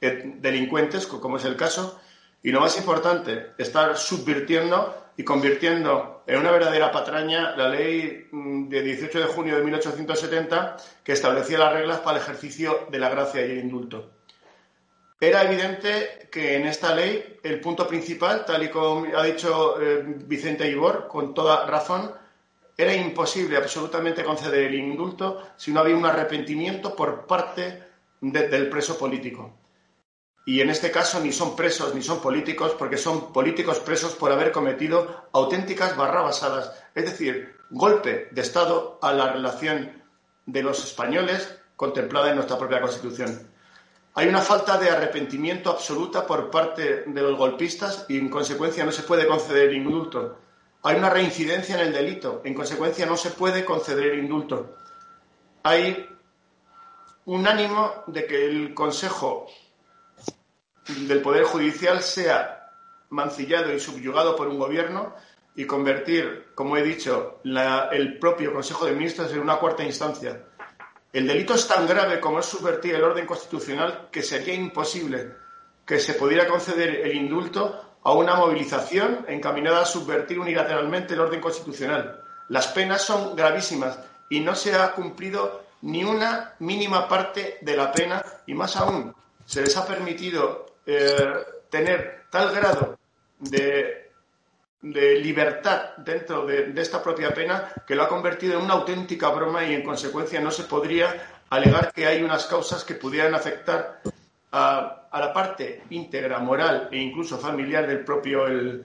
eh, 0.00 0.34
delincuentes, 0.36 1.06
como 1.06 1.36
es 1.36 1.44
el 1.44 1.56
caso, 1.56 2.00
y 2.42 2.50
lo 2.50 2.60
más 2.60 2.76
importante, 2.76 3.52
estar 3.58 3.96
subvirtiendo 3.96 5.03
y 5.16 5.22
convirtiendo 5.24 6.22
en 6.26 6.38
una 6.38 6.50
verdadera 6.50 6.90
patraña 6.90 7.54
la 7.56 7.68
ley 7.68 8.28
mm, 8.30 8.68
de 8.68 8.82
18 8.82 9.20
de 9.20 9.26
junio 9.26 9.56
de 9.56 9.62
1870 9.62 10.76
que 11.02 11.12
establecía 11.12 11.58
las 11.58 11.72
reglas 11.72 12.00
para 12.00 12.16
el 12.18 12.22
ejercicio 12.22 12.86
de 12.90 12.98
la 12.98 13.08
gracia 13.08 13.46
y 13.46 13.50
el 13.52 13.58
indulto. 13.58 14.10
Era 15.20 15.44
evidente 15.44 16.28
que 16.30 16.56
en 16.56 16.66
esta 16.66 16.94
ley 16.94 17.38
el 17.42 17.60
punto 17.60 17.86
principal, 17.86 18.44
tal 18.44 18.64
y 18.64 18.68
como 18.68 19.06
ha 19.16 19.24
dicho 19.24 19.80
eh, 19.80 20.02
Vicente 20.26 20.68
Ibor, 20.68 21.06
con 21.08 21.32
toda 21.32 21.66
razón, 21.66 22.12
era 22.76 22.92
imposible 22.92 23.56
absolutamente 23.56 24.24
conceder 24.24 24.64
el 24.64 24.74
indulto 24.74 25.40
si 25.56 25.72
no 25.72 25.80
había 25.80 25.96
un 25.96 26.04
arrepentimiento 26.04 26.96
por 26.96 27.26
parte 27.26 27.82
del 28.20 28.68
preso 28.68 28.98
político. 28.98 29.63
Y 30.46 30.60
en 30.60 30.68
este 30.68 30.90
caso 30.90 31.20
ni 31.20 31.32
son 31.32 31.56
presos 31.56 31.94
ni 31.94 32.02
son 32.02 32.20
políticos 32.20 32.74
porque 32.78 32.98
son 32.98 33.32
políticos 33.32 33.78
presos 33.80 34.14
por 34.14 34.30
haber 34.30 34.52
cometido 34.52 35.28
auténticas 35.32 35.96
barrabasadas, 35.96 36.72
es 36.94 37.04
decir, 37.04 37.56
golpe 37.70 38.28
de 38.30 38.42
Estado 38.42 38.98
a 39.00 39.12
la 39.12 39.32
relación 39.32 40.02
de 40.46 40.62
los 40.62 40.84
españoles 40.84 41.58
contemplada 41.76 42.30
en 42.30 42.36
nuestra 42.36 42.58
propia 42.58 42.80
Constitución. 42.80 43.48
Hay 44.16 44.28
una 44.28 44.42
falta 44.42 44.78
de 44.78 44.90
arrepentimiento 44.90 45.70
absoluta 45.70 46.26
por 46.26 46.50
parte 46.50 47.04
de 47.06 47.22
los 47.22 47.36
golpistas 47.36 48.06
y 48.08 48.18
en 48.18 48.28
consecuencia 48.28 48.84
no 48.84 48.92
se 48.92 49.02
puede 49.02 49.26
conceder 49.26 49.72
indulto. 49.72 50.38
Hay 50.82 50.96
una 50.96 51.10
reincidencia 51.10 51.74
en 51.80 51.88
el 51.88 51.92
delito, 51.92 52.42
en 52.44 52.54
consecuencia 52.54 53.06
no 53.06 53.16
se 53.16 53.30
puede 53.30 53.64
conceder 53.64 54.14
indulto. 54.14 54.76
Hay 55.64 56.06
un 57.24 57.46
ánimo 57.48 58.04
de 58.06 58.26
que 58.26 58.44
el 58.44 58.74
Consejo 58.74 59.48
del 60.88 61.22
Poder 61.22 61.44
Judicial 61.44 62.02
sea 62.02 62.70
mancillado 63.10 63.72
y 63.72 63.80
subyugado 63.80 64.36
por 64.36 64.48
un 64.48 64.58
gobierno 64.58 65.14
y 65.54 65.66
convertir, 65.66 66.48
como 66.54 66.76
he 66.76 66.82
dicho, 66.82 67.40
el 67.44 68.18
propio 68.18 68.52
Consejo 68.52 68.86
de 68.86 68.92
Ministros 68.92 69.32
en 69.32 69.40
una 69.40 69.56
cuarta 69.56 69.84
instancia. 69.84 70.42
El 71.12 71.28
delito 71.28 71.54
es 71.54 71.68
tan 71.68 71.86
grave 71.86 72.18
como 72.18 72.40
es 72.40 72.46
subvertir 72.46 72.96
el 72.96 73.04
orden 73.04 73.24
constitucional 73.24 74.08
que 74.10 74.22
sería 74.22 74.54
imposible 74.54 75.32
que 75.86 76.00
se 76.00 76.14
pudiera 76.14 76.48
conceder 76.48 77.06
el 77.06 77.14
indulto 77.14 77.98
a 78.02 78.12
una 78.12 78.34
movilización 78.34 79.24
encaminada 79.28 79.82
a 79.82 79.86
subvertir 79.86 80.38
unilateralmente 80.38 81.14
el 81.14 81.20
orden 81.20 81.40
constitucional. 81.40 82.20
Las 82.48 82.68
penas 82.68 83.02
son 83.02 83.36
gravísimas 83.36 83.98
y 84.28 84.40
no 84.40 84.54
se 84.54 84.74
ha 84.74 84.92
cumplido 84.92 85.64
ni 85.82 86.02
una 86.02 86.54
mínima 86.58 87.06
parte 87.06 87.58
de 87.60 87.76
la 87.76 87.92
pena 87.92 88.24
y 88.46 88.54
más 88.54 88.76
aún 88.76 89.14
se 89.46 89.62
les 89.62 89.76
ha 89.76 89.86
permitido 89.86 90.73
eh, 90.86 91.34
tener 91.70 92.24
tal 92.30 92.54
grado 92.54 92.98
de 93.38 94.04
libertad 94.84 95.96
dentro 95.96 96.44
de, 96.44 96.72
esta 96.76 97.02
propia 97.02 97.32
pena 97.32 97.72
que 97.86 97.94
lo 97.94 98.02
ha 98.02 98.08
convertido 98.08 98.58
en 98.58 98.64
una 98.64 98.74
auténtica 98.74 99.30
broma 99.30 99.64
y 99.64 99.72
en 99.74 99.82
consecuencia 99.82 100.40
no 100.40 100.50
se 100.50 100.64
podría 100.64 101.26
alegar 101.48 101.92
que 101.92 102.06
hay 102.06 102.22
unas 102.22 102.44
causas 102.46 102.84
que 102.84 102.94
pudieran 102.94 103.34
afectar 103.34 104.02
a, 104.52 105.08
la 105.12 105.32
parte 105.32 105.84
íntegra, 105.90 106.38
moral 106.38 106.88
e 106.92 106.98
incluso 106.98 107.38
familiar 107.38 107.86
del 107.86 108.04
propio, 108.04 108.46
el, 108.46 108.84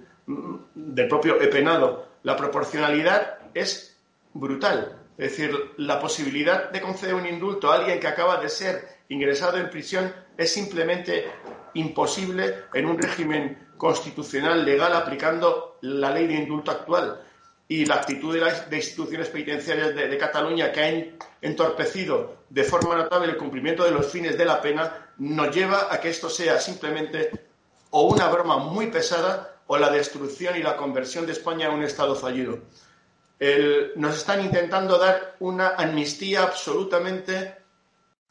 del 0.73 1.07
propio 1.07 1.37
penado. 1.37 2.07
La 2.23 2.35
proporcionalidad 2.37 3.39
es 3.53 3.97
brutal. 4.33 4.95
Es 5.17 5.31
decir, 5.31 5.53
la 5.77 5.99
posibilidad 5.99 6.69
de 6.69 6.81
conceder 6.81 7.15
un 7.15 7.25
indulto 7.25 7.71
a 7.71 7.75
alguien 7.75 7.99
que 7.99 8.07
acaba 8.07 8.39
de 8.39 8.47
ser 8.47 8.87
ingresado 9.09 9.57
en 9.57 9.69
prisión 9.69 10.13
es 10.37 10.53
simplemente 10.53 11.29
imposible 11.73 12.65
en 12.73 12.85
un 12.85 12.97
régimen 12.97 13.69
constitucional 13.77 14.65
legal 14.65 14.93
aplicando 14.93 15.77
la 15.81 16.11
ley 16.11 16.27
de 16.27 16.35
indulto 16.35 16.71
actual 16.71 17.21
y 17.67 17.85
la 17.85 17.95
actitud 17.95 18.33
de 18.33 18.41
las 18.41 18.71
instituciones 18.71 19.29
penitenciarias 19.29 19.95
de, 19.95 20.17
Cataluña 20.17 20.71
que 20.71 20.81
ha 20.81 21.27
entorpecido 21.41 22.39
de 22.49 22.63
forma 22.63 22.95
notable 22.95 23.31
el 23.31 23.37
cumplimiento 23.37 23.83
de 23.83 23.91
los 23.91 24.07
fines 24.07 24.37
de 24.37 24.45
la 24.45 24.59
pena 24.61 25.13
nos 25.19 25.55
lleva 25.55 25.87
a 25.93 26.01
que 26.01 26.09
esto 26.09 26.29
sea 26.29 26.59
simplemente 26.59 27.29
o 27.91 28.03
una 28.03 28.27
broma 28.27 28.57
muy 28.57 28.87
pesada 28.87 29.61
o 29.67 29.77
la 29.77 29.91
destrucción 29.91 30.57
y 30.57 30.63
la 30.63 30.75
conversión 30.75 31.27
de 31.27 31.33
España 31.33 31.67
a 31.67 31.71
un 31.71 31.83
Estado 31.83 32.15
fallido. 32.15 32.59
nos 33.95 34.17
están 34.17 34.43
intentando 34.43 34.97
dar 34.97 35.35
una 35.39 35.69
amnistía 35.69 36.41
absolutamente 36.41 37.55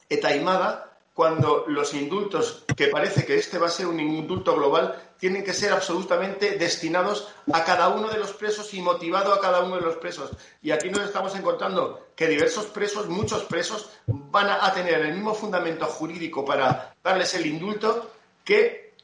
etaimada 0.08 0.87
cuando 1.18 1.64
los 1.66 1.94
indultos, 1.94 2.62
que 2.76 2.86
parece 2.86 3.26
que 3.26 3.34
este 3.34 3.58
va 3.58 3.66
a 3.66 3.70
ser 3.70 3.88
un 3.88 3.98
indulto 3.98 4.54
global, 4.54 4.94
tienen 5.18 5.42
que 5.42 5.52
ser 5.52 5.72
absolutamente 5.72 6.52
destinados 6.52 7.26
a 7.52 7.64
cada 7.64 7.88
uno 7.88 8.08
de 8.08 8.18
los 8.18 8.32
presos 8.34 8.72
y 8.72 8.80
motivado 8.80 9.34
a 9.34 9.40
cada 9.40 9.64
uno 9.64 9.74
de 9.74 9.80
los 9.80 9.96
presos. 9.96 10.30
Y 10.62 10.70
aquí 10.70 10.90
nos 10.90 11.02
estamos 11.02 11.34
encontrando 11.34 12.06
que 12.14 12.28
diversos 12.28 12.66
presos, 12.66 13.08
muchos 13.08 13.42
presos, 13.46 13.90
van 14.06 14.48
a 14.48 14.72
tener 14.72 15.00
el 15.06 15.14
mismo 15.14 15.34
fundamento 15.34 15.86
jurídico 15.86 16.44
para 16.44 16.94
darles 17.02 17.34
el 17.34 17.46
indulto 17.46 18.12
que 18.44 18.94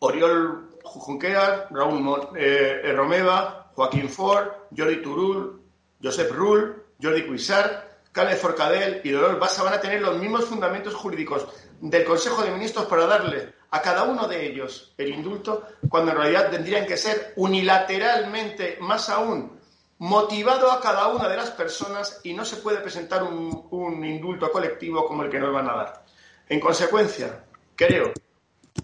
Oriol 0.00 0.70
Junqueras, 0.82 1.70
Raúl 1.70 2.30
eh, 2.36 2.92
Romeva, 2.96 3.70
Joaquín 3.76 4.08
Ford, 4.08 4.48
Jordi 4.76 5.00
Turul, 5.00 5.62
Josep 6.02 6.32
Rull, 6.32 6.82
Jordi 7.00 7.28
Cuisart, 7.28 7.93
Cale 8.14 8.36
Forcadell 8.36 9.00
y 9.02 9.10
Dolor 9.10 9.40
Basa 9.40 9.64
van 9.64 9.74
a 9.74 9.80
tener 9.80 10.00
los 10.00 10.16
mismos 10.18 10.44
fundamentos 10.44 10.94
jurídicos 10.94 11.48
del 11.80 12.04
Consejo 12.04 12.44
de 12.44 12.52
Ministros 12.52 12.86
para 12.86 13.06
darle 13.06 13.54
a 13.72 13.82
cada 13.82 14.04
uno 14.04 14.28
de 14.28 14.46
ellos 14.46 14.94
el 14.96 15.08
indulto, 15.08 15.66
cuando 15.88 16.12
en 16.12 16.18
realidad 16.18 16.48
tendrían 16.48 16.86
que 16.86 16.96
ser 16.96 17.32
unilateralmente, 17.34 18.78
más 18.80 19.08
aún, 19.08 19.58
motivado 19.98 20.70
a 20.70 20.80
cada 20.80 21.08
una 21.08 21.28
de 21.28 21.36
las 21.36 21.50
personas 21.50 22.20
y 22.22 22.34
no 22.34 22.44
se 22.44 22.58
puede 22.58 22.78
presentar 22.78 23.24
un, 23.24 23.66
un 23.72 24.04
indulto 24.04 24.48
colectivo 24.52 25.04
como 25.06 25.24
el 25.24 25.30
que 25.30 25.40
nos 25.40 25.52
van 25.52 25.68
a 25.68 25.74
dar. 25.74 26.04
En 26.48 26.60
consecuencia, 26.60 27.44
creo 27.74 28.12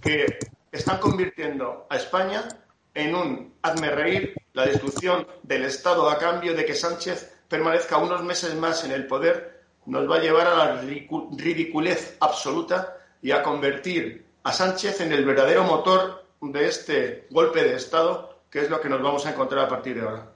que 0.02 0.26
están 0.72 0.98
convirtiendo 0.98 1.86
a 1.88 1.96
España 1.96 2.48
en 2.94 3.14
un 3.14 3.54
hazme 3.62 3.90
reír, 3.90 4.34
la 4.54 4.66
destrucción 4.66 5.24
del 5.44 5.66
Estado 5.66 6.10
a 6.10 6.18
cambio 6.18 6.52
de 6.52 6.64
que 6.64 6.74
Sánchez 6.74 7.39
permanezca 7.50 7.98
unos 7.98 8.22
meses 8.22 8.54
más 8.54 8.84
en 8.84 8.92
el 8.92 9.06
poder 9.06 9.60
nos 9.86 10.08
va 10.08 10.16
a 10.16 10.20
llevar 10.20 10.46
a 10.46 10.54
la 10.54 10.80
ridiculez 10.80 12.16
absoluta 12.20 12.96
y 13.20 13.32
a 13.32 13.42
convertir 13.42 14.24
a 14.44 14.52
Sánchez 14.52 15.00
en 15.00 15.12
el 15.12 15.24
verdadero 15.24 15.64
motor 15.64 16.24
de 16.40 16.68
este 16.68 17.26
golpe 17.30 17.64
de 17.64 17.74
Estado, 17.74 18.42
que 18.48 18.60
es 18.60 18.70
lo 18.70 18.80
que 18.80 18.88
nos 18.88 19.02
vamos 19.02 19.26
a 19.26 19.30
encontrar 19.30 19.64
a 19.64 19.68
partir 19.68 19.96
de 19.96 20.02
ahora. 20.02 20.32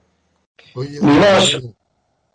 vimos, 0.75 1.57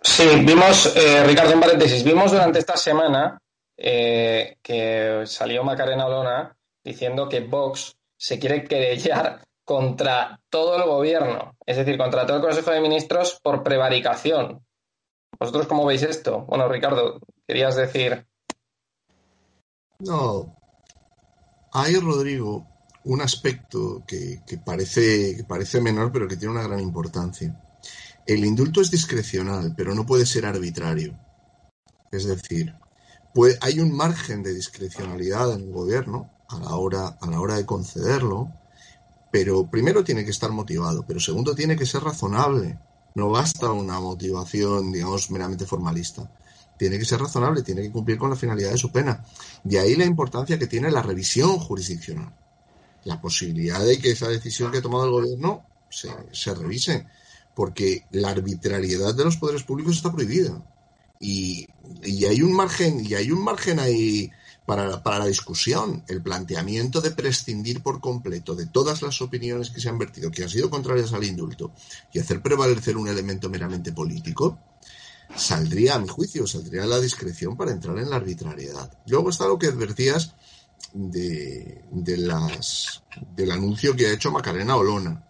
sí, 0.00 0.28
vimos, 0.44 0.96
eh, 0.96 1.24
Ricardo, 1.24 1.52
en 1.52 1.60
paréntesis, 1.60 2.02
vimos 2.02 2.32
durante 2.32 2.58
esta 2.58 2.76
semana 2.76 3.38
eh, 3.76 4.56
que 4.62 5.24
salió 5.26 5.62
Macarena 5.62 6.06
Olona 6.06 6.56
diciendo 6.82 7.28
que 7.28 7.40
Vox 7.40 7.94
se 8.16 8.38
quiere 8.38 8.64
querellar 8.64 9.42
contra 9.62 10.40
todo 10.48 10.76
el 10.76 10.82
gobierno, 10.84 11.54
es 11.64 11.76
decir, 11.76 11.96
contra 11.98 12.26
todo 12.26 12.38
el 12.38 12.42
Consejo 12.42 12.70
de 12.70 12.80
Ministros 12.80 13.38
por 13.42 13.62
prevaricación. 13.62 14.64
¿Vosotros 15.40 15.66
cómo 15.66 15.86
veis 15.86 16.02
esto? 16.02 16.44
Bueno, 16.46 16.68
Ricardo, 16.68 17.18
querías 17.48 17.74
decir. 17.74 18.26
No. 20.00 20.54
Hay, 21.72 21.96
Rodrigo, 21.96 22.66
un 23.04 23.22
aspecto 23.22 24.04
que, 24.06 24.42
parece, 24.62 25.36
que 25.36 25.44
parece 25.44 25.80
menor, 25.80 26.12
pero 26.12 26.28
que 26.28 26.36
tiene 26.36 26.52
una 26.52 26.64
gran 26.64 26.80
importancia. 26.80 27.58
El 28.26 28.44
indulto 28.44 28.82
es 28.82 28.90
discrecional, 28.90 29.72
pero 29.74 29.94
no 29.94 30.04
puede 30.04 30.26
ser 30.26 30.44
arbitrario. 30.44 31.18
Es 32.12 32.26
decir, 32.26 32.74
hay 33.62 33.80
un 33.80 33.96
margen 33.96 34.42
de 34.42 34.52
discrecionalidad 34.52 35.54
en 35.54 35.62
el 35.62 35.72
gobierno 35.72 36.30
a 36.48 36.58
la 36.58 36.74
hora, 36.74 37.16
a 37.18 37.30
la 37.30 37.40
hora 37.40 37.54
de 37.54 37.64
concederlo, 37.64 38.52
pero 39.32 39.70
primero 39.70 40.04
tiene 40.04 40.24
que 40.24 40.32
estar 40.32 40.50
motivado, 40.50 41.06
pero 41.06 41.18
segundo 41.18 41.54
tiene 41.54 41.76
que 41.76 41.86
ser 41.86 42.02
razonable. 42.02 42.78
No 43.14 43.30
basta 43.30 43.72
una 43.72 44.00
motivación, 44.00 44.92
digamos, 44.92 45.30
meramente 45.30 45.66
formalista. 45.66 46.30
Tiene 46.78 46.98
que 46.98 47.04
ser 47.04 47.20
razonable, 47.20 47.62
tiene 47.62 47.82
que 47.82 47.90
cumplir 47.90 48.18
con 48.18 48.30
la 48.30 48.36
finalidad 48.36 48.70
de 48.70 48.78
su 48.78 48.90
pena. 48.90 49.24
De 49.64 49.78
ahí 49.78 49.96
la 49.96 50.04
importancia 50.04 50.58
que 50.58 50.66
tiene 50.66 50.90
la 50.90 51.02
revisión 51.02 51.58
jurisdiccional. 51.58 52.34
La 53.04 53.20
posibilidad 53.20 53.84
de 53.84 53.98
que 53.98 54.12
esa 54.12 54.28
decisión 54.28 54.70
que 54.70 54.78
ha 54.78 54.82
tomado 54.82 55.04
el 55.04 55.10
gobierno 55.10 55.66
se, 55.90 56.08
se 56.32 56.54
revise. 56.54 57.06
Porque 57.54 58.06
la 58.12 58.30
arbitrariedad 58.30 59.14
de 59.14 59.24
los 59.24 59.36
poderes 59.36 59.64
públicos 59.64 59.96
está 59.96 60.12
prohibida. 60.12 60.62
Y, 61.18 61.68
y 62.02 62.24
hay 62.24 62.40
un 62.40 62.54
margen, 62.54 63.04
y 63.04 63.14
hay 63.14 63.30
un 63.30 63.44
margen 63.44 63.78
ahí 63.78 64.30
para, 64.66 65.18
la 65.18 65.26
discusión, 65.26 66.04
el 66.06 66.22
planteamiento 66.22 67.00
de 67.00 67.10
prescindir 67.10 67.82
por 67.82 68.00
completo 68.00 68.54
de 68.54 68.66
todas 68.66 69.02
las 69.02 69.20
opiniones 69.20 69.70
que 69.70 69.80
se 69.80 69.88
han 69.88 69.98
vertido, 69.98 70.30
que 70.30 70.44
han 70.44 70.48
sido 70.48 70.70
contrarias 70.70 71.12
al 71.12 71.24
indulto, 71.24 71.72
y 72.12 72.20
hacer 72.20 72.40
prevalecer 72.40 72.96
un 72.96 73.08
elemento 73.08 73.50
meramente 73.50 73.92
político, 73.92 74.58
saldría, 75.34 75.96
a 75.96 75.98
mi 75.98 76.08
juicio, 76.08 76.46
saldría 76.46 76.86
la 76.86 77.00
discreción 77.00 77.56
para 77.56 77.72
entrar 77.72 77.98
en 77.98 78.10
la 78.10 78.16
arbitrariedad. 78.16 78.90
Luego 79.06 79.30
está 79.30 79.46
lo 79.46 79.58
que 79.58 79.66
advertías 79.66 80.34
de, 80.92 81.82
las, 82.18 83.02
del 83.34 83.50
anuncio 83.50 83.96
que 83.96 84.06
ha 84.06 84.12
hecho 84.12 84.30
Macarena 84.30 84.76
Olona. 84.76 85.26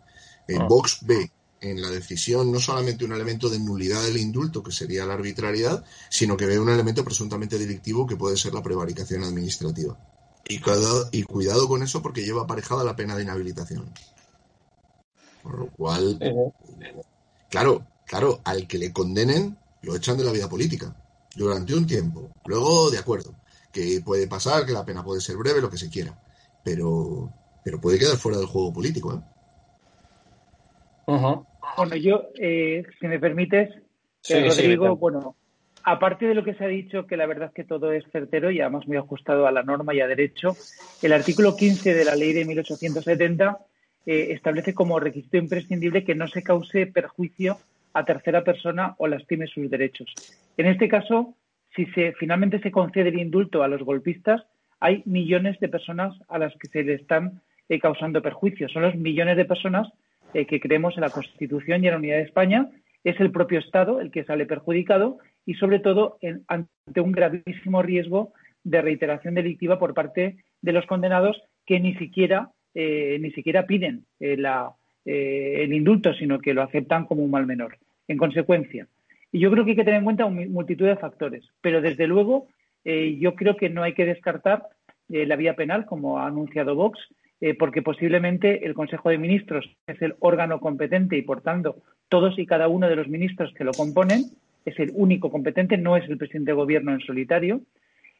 en 0.47 0.63
ah. 0.63 0.67
Vox 0.69 0.99
B 1.03 1.31
en 1.61 1.83
la 1.83 1.91
decisión 1.91 2.51
no 2.51 2.59
solamente 2.59 3.05
un 3.05 3.13
elemento 3.13 3.49
de 3.51 3.59
nulidad 3.59 4.03
del 4.03 4.17
indulto, 4.17 4.63
que 4.63 4.73
sería 4.73 5.05
la 5.05 5.15
arbitrariedad, 5.15 5.85
sino 6.09 6.37
que 6.37 6.47
ve 6.47 6.59
un 6.59 6.71
elemento 6.71 7.05
presuntamente 7.05 7.59
delictivo 7.59 8.07
que 8.07 8.17
puede 8.17 8.37
ser 8.37 8.55
la 8.55 8.63
prevaricación 8.63 9.25
administrativa. 9.25 9.97
Y, 10.49 10.61
y 11.13 11.23
cuidado 11.25 11.69
con 11.69 11.83
eso 11.83 12.03
porque 12.03 12.25
lleva 12.25 12.43
aparejada 12.43 12.83
la 12.83 12.97
pena 12.97 13.15
de 13.15 13.23
inhabilitación. 13.23 13.93
Por 15.43 15.59
lo 15.59 15.71
cual, 15.71 16.19
claro, 17.49 17.87
claro, 18.07 18.41
al 18.45 18.67
que 18.67 18.79
le 18.79 18.93
condenen 18.93 19.57
lo 19.83 19.97
echan 19.97 20.17
de 20.17 20.25
la 20.25 20.33
vida 20.33 20.49
política 20.49 20.95
durante 21.35 21.75
un 21.75 21.87
tiempo. 21.87 22.31
Luego, 22.45 22.91
de 22.91 22.99
acuerdo, 22.99 23.35
que 23.73 24.03
puede 24.05 24.27
pasar, 24.27 24.67
que 24.67 24.73
la 24.73 24.85
pena 24.85 25.05
puede 25.05 25.21
ser 25.21 25.37
breve, 25.37 25.61
lo 25.61 25.71
que 25.71 25.79
se 25.79 25.89
quiera, 25.89 26.21
pero, 26.65 27.33
pero 27.65 27.81
puede 27.81 27.99
quedar 27.99 28.17
fuera 28.17 28.39
del 28.39 28.47
juego 28.47 28.73
político. 28.73 29.15
¿eh? 29.15 29.21
Bueno, 31.81 31.97
yo, 31.97 32.29
eh, 32.39 32.85
si 33.01 33.09
me 33.09 33.19
permites, 33.19 33.71
eh, 34.29 34.45
Rodrigo, 34.47 34.97
bueno, 34.97 35.35
aparte 35.83 36.27
de 36.27 36.35
lo 36.35 36.45
que 36.45 36.53
se 36.53 36.63
ha 36.63 36.69
dicho, 36.69 37.07
que 37.07 37.17
la 37.17 37.25
verdad 37.25 37.49
es 37.49 37.55
que 37.55 37.65
todo 37.65 37.91
es 37.91 38.05
certero 38.13 38.51
y 38.51 38.61
además 38.61 38.87
muy 38.87 38.99
ajustado 38.99 39.47
a 39.47 39.51
la 39.51 39.63
norma 39.63 39.95
y 39.95 40.03
a 40.03 40.07
derecho, 40.07 40.55
el 41.01 41.15
artículo 41.15 41.57
15 41.57 41.95
de 41.95 42.05
la 42.05 42.17
ley 42.17 42.35
de 42.35 42.45
1870 42.45 43.61
eh, 44.05 44.27
establece 44.33 44.75
como 44.75 45.01
requisito 45.01 45.39
imprescindible 45.39 46.05
que 46.05 46.15
no 46.15 46.29
se 46.29 46.43
cause 46.43 46.87
perjuicio 46.87 47.57
a 47.95 48.05
tercera 48.05 48.45
persona 48.45 48.95
o 48.99 49.09
lastime 49.09 49.47
sus 49.47 49.71
derechos. 49.71 50.15
En 50.59 50.67
este 50.67 50.87
caso, 50.87 51.35
si 51.75 51.87
se, 51.87 52.13
finalmente 52.13 52.61
se 52.61 52.71
concede 52.71 53.09
el 53.09 53.19
indulto 53.19 53.63
a 53.63 53.69
los 53.69 53.83
golpistas, 53.85 54.43
hay 54.81 55.03
millones 55.07 55.59
de 55.61 55.71
personas 55.71 56.15
a 56.29 56.37
las 56.37 56.55
que 56.57 56.69
se 56.69 56.83
le 56.83 56.93
están 56.93 57.41
eh, 57.71 57.81
causando 57.81 58.21
perjuicios. 58.21 58.71
Son 58.71 58.83
los 58.83 58.97
millones 58.97 59.39
de 59.39 59.47
personas 59.47 59.89
eh, 60.35 60.47
que 60.47 60.61
creemos 60.61 60.97
en 60.97 61.03
la 61.03 61.11
Constitución 61.11 61.83
y 61.83 61.87
en 61.87 61.93
la 61.93 61.99
unidad 61.99 62.17
de 62.17 62.23
España. 62.23 62.69
Es 63.05 63.19
el 63.21 63.31
propio 63.31 63.59
Estado 63.59 64.01
el 64.01 64.11
que 64.11 64.25
sale 64.25 64.47
perjudicado 64.47 65.19
y, 65.47 65.55
sobre 65.55 65.79
todo, 65.79 66.19
ante 66.49 67.01
un 67.01 67.13
gravísimo 67.13 67.83
riesgo 67.83 68.33
de 68.63 68.83
reiteración 68.83 69.35
delictiva 69.35 69.79
por 69.79 69.95
parte 69.95 70.45
de 70.61 70.73
los 70.73 70.85
condenados 70.87 71.41
que 71.65 71.81
ni 71.81 71.95
siquiera, 71.95 72.51
eh, 72.75 73.19
ni 73.21 73.31
siquiera 73.31 73.67
piden 73.67 74.05
el 74.21 75.73
indulto, 75.73 76.13
sino 76.15 76.41
que 76.41 76.55
lo 76.55 76.63
aceptan 76.63 77.07
como 77.07 77.23
un 77.23 77.31
mal 77.31 77.47
menor. 77.47 77.79
En 78.07 78.19
consecuencia, 78.19 78.87
y 79.33 79.39
yo 79.39 79.51
creo 79.51 79.65
que 79.65 79.71
hay 79.71 79.77
que 79.77 79.85
tener 79.85 79.99
en 79.99 80.05
cuenta 80.05 80.27
multitud 80.27 80.87
de 80.87 80.97
factores, 80.97 81.45
pero 81.61 81.81
desde 81.81 82.07
luego 82.07 82.49
eh, 82.85 83.17
yo 83.21 83.35
creo 83.35 83.57
que 83.57 83.69
no 83.69 83.83
hay 83.83 83.95
que 83.95 84.07
descartar 84.07 84.67
eh, 85.09 85.27
la 85.27 85.37
vía 85.37 85.55
penal, 85.55 85.87
como 85.87 86.19
ha 86.19 86.27
anunciado 86.27 86.75
Vox, 86.75 86.99
eh, 87.41 87.55
porque 87.55 87.83
posiblemente 87.83 88.67
el 88.67 88.75
Consejo 88.75 89.11
de 89.11 89.19
Ministros 89.19 89.69
es 89.87 90.01
el 90.03 90.15
órgano 90.21 90.61
competente 90.61 91.17
y, 91.17 91.23
por 91.23 91.43
tanto, 91.43 91.77
todos 92.09 92.39
y 92.39 92.47
cada 92.47 92.69
uno 92.69 92.89
de 92.89 92.97
los 92.97 93.09
ministros 93.09 93.53
que 93.55 93.65
lo 93.65 93.73
componen 93.73 94.25
es 94.65 94.79
el 94.79 94.91
único 94.95 95.31
competente, 95.31 95.77
no 95.79 95.97
es 95.97 96.09
el 96.09 96.19
presidente 96.19 96.51
de 96.51 96.57
gobierno 96.57 96.93
en 96.93 97.01
solitario. 97.01 97.63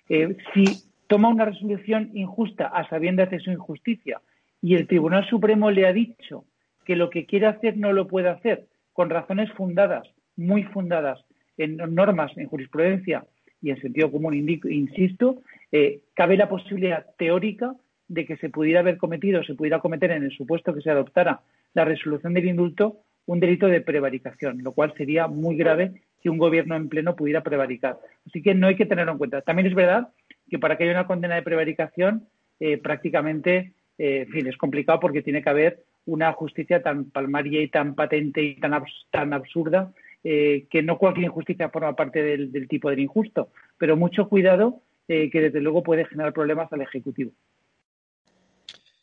si 0.09 0.65
toma 1.07 1.29
una 1.29 1.45
resolución 1.45 2.11
injusta 2.15 2.67
a 2.67 2.89
sabiendas 2.89 3.31
de 3.31 3.41
su 3.41 3.51
injusticia 3.51 4.21
y 4.63 4.75
el 4.75 4.87
Tribunal 4.87 5.29
Supremo 5.29 5.71
le 5.71 5.87
ha 5.87 5.93
dicho 5.93 6.45
que 6.85 6.97
lo 6.97 7.11
que 7.11 7.27
quiere 7.27 7.47
hacer 7.47 7.77
no 7.77 7.93
lo 7.93 8.07
puede 8.07 8.29
hacer 8.29 8.67
con 8.93 9.11
razones 9.11 9.51
fundadas 9.53 10.09
muy 10.41 10.63
fundadas 10.65 11.21
en 11.59 11.77
normas, 11.77 12.33
en 12.37 12.49
jurisprudencia 12.49 13.25
y 13.61 13.71
en 13.71 13.81
sentido 13.81 14.11
común, 14.11 14.35
insisto, 14.35 15.43
eh, 15.71 16.01
cabe 16.15 16.37
la 16.37 16.49
posibilidad 16.49 17.07
teórica 17.19 17.75
de 18.11 18.27
que 18.27 18.37
se 18.37 18.51
pudiera 18.51 18.81
haber 18.81 18.99
cometido, 18.99 19.43
se 19.45 19.55
pudiera 19.55 19.81
cometer 19.81 20.11
en 20.11 20.25
el 20.25 20.33
supuesto 20.33 20.75
que 20.75 20.83
se 20.83 20.91
adoptara 20.91 21.41
la 21.75 21.85
resolución 21.85 22.35
del 22.35 22.47
indulto, 22.47 22.99
un 23.27 23.41
delito 23.41 23.69
de 23.69 23.81
prevaricación, 23.81 24.63
lo 24.63 24.73
cual 24.73 24.93
sería 24.97 25.29
muy 25.29 25.57
grave 25.57 26.03
que 26.21 26.31
un 26.31 26.39
gobierno 26.39 26.77
en 26.77 26.89
pleno 26.89 27.17
pudiera 27.17 27.43
prevaricar. 27.43 27.99
Así 28.27 28.43
que 28.43 28.55
no 28.55 28.67
hay 28.67 28.77
que 28.77 28.87
tenerlo 28.87 29.13
en 29.13 29.19
cuenta. 29.19 29.43
También 29.43 29.69
es 29.69 29.75
verdad 29.75 30.09
que 30.49 30.59
para 30.59 30.77
que 30.77 30.85
haya 30.85 30.93
una 30.93 31.07
condena 31.07 31.37
de 31.37 31.43
prevaricación, 31.43 32.29
eh, 32.59 32.79
prácticamente, 32.79 33.73
eh, 33.97 34.25
en 34.27 34.29
fin, 34.29 34.47
es 34.47 34.57
complicado 34.57 35.01
porque 35.01 35.23
tiene 35.23 35.43
que 35.43 35.51
haber 35.51 35.85
una 36.05 36.33
justicia 36.33 36.83
tan 36.83 37.11
palmaria 37.11 37.63
y 37.63 37.69
tan 37.69 37.95
patente 37.95 38.43
y 38.43 38.57
tan, 38.57 38.83
tan 39.11 39.33
absurda 39.33 39.93
eh, 40.23 40.67
que 40.71 40.83
no 40.83 40.99
cualquier 40.99 41.27
injusticia 41.27 41.71
forma 41.71 41.97
parte 41.97 42.23
del, 42.23 42.69
tipo 42.69 42.91
del 42.91 42.99
injusto, 42.99 43.49
pero 43.79 43.97
mucho 43.97 44.29
cuidado 44.29 44.83
eh, 45.09 45.31
que 45.31 45.41
desde 45.41 45.61
luego 45.61 45.83
puede 45.83 46.05
generar 46.05 46.35
problemas 46.35 46.71
al 46.73 46.83
Ejecutivo. 46.83 47.31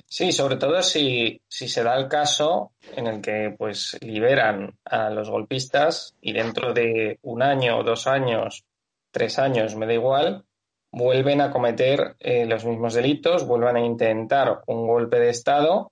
Sí, 0.10 0.32
sobre 0.32 0.56
todo 0.56 0.82
si, 0.84 1.42
se 1.50 1.84
da 1.84 1.98
el 1.98 2.08
caso 2.08 2.72
en 2.96 3.08
el 3.08 3.22
que 3.22 3.54
pues 3.58 3.98
liberan 4.02 4.78
a 4.86 5.10
los 5.10 5.30
golpistas 5.30 6.16
y 6.22 6.32
dentro 6.32 6.74
de 6.74 7.20
un 7.24 7.44
año, 7.44 7.84
dos 7.84 8.08
años, 8.08 8.64
tres 9.12 9.38
años, 9.38 9.76
me 9.76 9.86
da 9.86 9.94
igual, 9.94 10.46
vuelven 10.92 11.42
a 11.42 11.52
cometer 11.52 12.16
eh, 12.20 12.46
los 12.46 12.64
mismos 12.64 12.94
delitos, 12.94 13.46
vuelvan 13.46 13.76
a 13.76 13.86
intentar 13.86 14.62
un 14.68 14.88
golpe 14.88 15.20
de 15.20 15.30
Estado, 15.30 15.92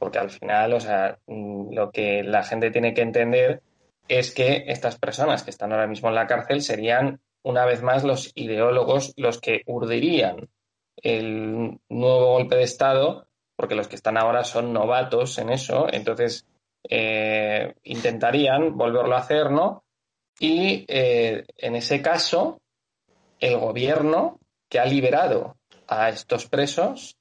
porque 0.00 0.18
al 0.18 0.30
final, 0.30 0.72
o 0.72 0.80
sea, 0.80 1.18
mm, 1.26 1.74
lo 1.74 1.92
que 1.92 2.24
la 2.24 2.42
gente 2.42 2.72
tiene 2.72 2.92
que 2.92 3.02
entender 3.02 3.62
es 4.08 4.34
que 4.34 4.64
estas 4.66 4.98
personas 4.98 5.44
que 5.44 5.50
están 5.50 5.72
ahora 5.72 5.86
mismo 5.86 6.08
en 6.08 6.16
la 6.16 6.26
cárcel 6.26 6.60
serían 6.60 7.20
una 7.44 7.64
vez 7.66 7.82
más 7.82 8.02
los 8.02 8.32
ideólogos 8.34 9.12
los 9.16 9.40
que 9.40 9.62
urdirían 9.66 10.48
el 10.96 11.78
nuevo 11.88 12.32
golpe 12.32 12.56
de 12.56 12.64
Estado, 12.64 13.28
porque 13.56 13.74
los 13.74 13.88
que 13.88 13.96
están 13.96 14.16
ahora 14.16 14.44
son 14.44 14.72
novatos 14.72 15.38
en 15.38 15.50
eso, 15.50 15.86
entonces 15.92 16.46
eh, 16.88 17.74
intentarían 17.84 18.76
volverlo 18.76 19.14
a 19.14 19.20
hacer, 19.20 19.50
¿no? 19.50 19.84
Y 20.38 20.84
eh, 20.88 21.44
en 21.56 21.76
ese 21.76 22.02
caso, 22.02 22.60
el 23.38 23.58
gobierno 23.58 24.38
que 24.68 24.80
ha 24.80 24.84
liberado 24.84 25.56
a 25.86 26.08
estos 26.08 26.48
presos, 26.48 27.16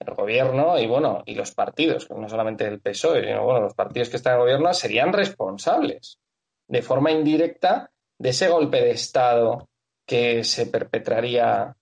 el 0.00 0.14
gobierno 0.14 0.78
y 0.78 0.86
bueno, 0.86 1.22
y 1.26 1.34
los 1.34 1.52
partidos, 1.52 2.08
no 2.10 2.28
solamente 2.28 2.66
el 2.66 2.80
PSOE, 2.80 3.24
sino 3.24 3.44
bueno, 3.44 3.60
los 3.60 3.74
partidos 3.74 4.08
que 4.08 4.16
están 4.16 4.34
en 4.34 4.38
el 4.38 4.44
gobierno 4.44 4.74
serían 4.74 5.12
responsables 5.12 6.18
de 6.66 6.82
forma 6.82 7.10
indirecta 7.10 7.90
de 8.18 8.30
ese 8.30 8.48
golpe 8.48 8.80
de 8.80 8.92
Estado 8.92 9.68
que 10.06 10.44
se 10.44 10.66
perpetraría 10.66 11.76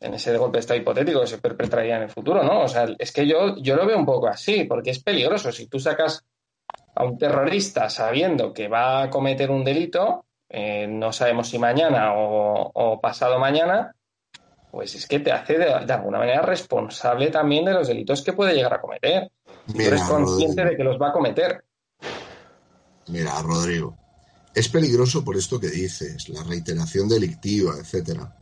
en 0.00 0.14
ese 0.14 0.36
golpe 0.36 0.56
de 0.56 0.60
Estado 0.60 0.80
hipotético 0.80 1.20
que 1.20 1.26
se 1.26 1.38
perpetraría 1.38 1.96
en 1.96 2.02
el 2.02 2.10
futuro, 2.10 2.42
¿no? 2.42 2.62
O 2.62 2.68
sea, 2.68 2.86
es 2.98 3.12
que 3.12 3.26
yo, 3.26 3.56
yo 3.56 3.76
lo 3.76 3.86
veo 3.86 3.98
un 3.98 4.06
poco 4.06 4.28
así, 4.28 4.64
porque 4.64 4.90
es 4.90 5.02
peligroso. 5.02 5.50
Si 5.52 5.66
tú 5.66 5.80
sacas 5.80 6.24
a 6.94 7.04
un 7.04 7.18
terrorista 7.18 7.90
sabiendo 7.90 8.52
que 8.52 8.68
va 8.68 9.02
a 9.02 9.10
cometer 9.10 9.50
un 9.50 9.64
delito, 9.64 10.26
eh, 10.48 10.86
no 10.88 11.12
sabemos 11.12 11.48
si 11.48 11.58
mañana 11.58 12.12
o, 12.14 13.00
pasado 13.00 13.38
mañana, 13.38 13.94
pues 14.70 14.94
es 14.94 15.06
que 15.06 15.20
te 15.20 15.32
hace 15.32 15.58
de, 15.58 15.72
alguna 15.72 16.18
manera 16.18 16.42
responsable 16.42 17.30
también 17.30 17.64
de 17.64 17.74
los 17.74 17.88
delitos 17.88 18.22
que 18.22 18.32
puede 18.32 18.54
llegar 18.54 18.74
a 18.74 18.80
cometer. 18.80 19.30
tú 19.66 19.80
eres 19.80 20.02
consciente 20.02 20.64
de 20.64 20.76
que 20.76 20.84
los 20.84 21.00
va 21.00 21.08
a 21.08 21.12
cometer. 21.12 21.64
Mira, 23.08 23.40
Rodrigo, 23.42 23.96
es 24.54 24.68
peligroso 24.68 25.24
por 25.24 25.36
esto 25.36 25.58
que 25.58 25.68
dices, 25.68 26.28
la 26.28 26.42
reiteración 26.44 27.08
delictiva, 27.08 27.72
etcétera. 27.78 28.34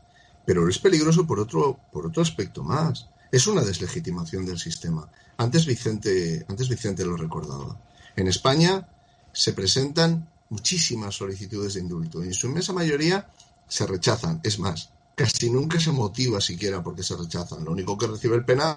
Pero 0.46 0.68
es 0.68 0.78
peligroso 0.78 1.26
por 1.26 1.40
otro, 1.40 1.78
por 1.92 2.06
otro 2.06 2.22
aspecto 2.22 2.62
más. 2.62 3.08
Es 3.30 3.46
una 3.46 3.62
deslegitimación 3.62 4.46
del 4.46 4.58
sistema. 4.58 5.10
Antes 5.36 5.66
Vicente, 5.66 6.46
antes 6.48 6.68
Vicente 6.68 7.04
lo 7.04 7.16
recordaba. 7.16 7.78
En 8.14 8.28
España 8.28 8.88
se 9.32 9.52
presentan 9.52 10.30
muchísimas 10.48 11.16
solicitudes 11.16 11.74
de 11.74 11.80
indulto 11.80 12.24
y 12.24 12.28
en 12.28 12.34
su 12.34 12.46
inmensa 12.46 12.72
mayoría 12.72 13.28
se 13.68 13.86
rechazan. 13.86 14.40
Es 14.44 14.58
más, 14.58 14.90
casi 15.16 15.50
nunca 15.50 15.80
se 15.80 15.90
motiva 15.90 16.40
siquiera 16.40 16.82
porque 16.82 17.02
se 17.02 17.16
rechazan. 17.16 17.64
Lo 17.64 17.72
único 17.72 17.98
que 17.98 18.06
recibe 18.06 18.36
el 18.36 18.44
penal 18.44 18.76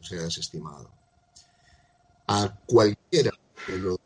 se 0.00 0.16
ha 0.16 0.22
desestimado 0.22 0.90
a 2.28 2.58
cualquiera 2.66 3.32
de 3.66 3.78
los, 3.78 3.98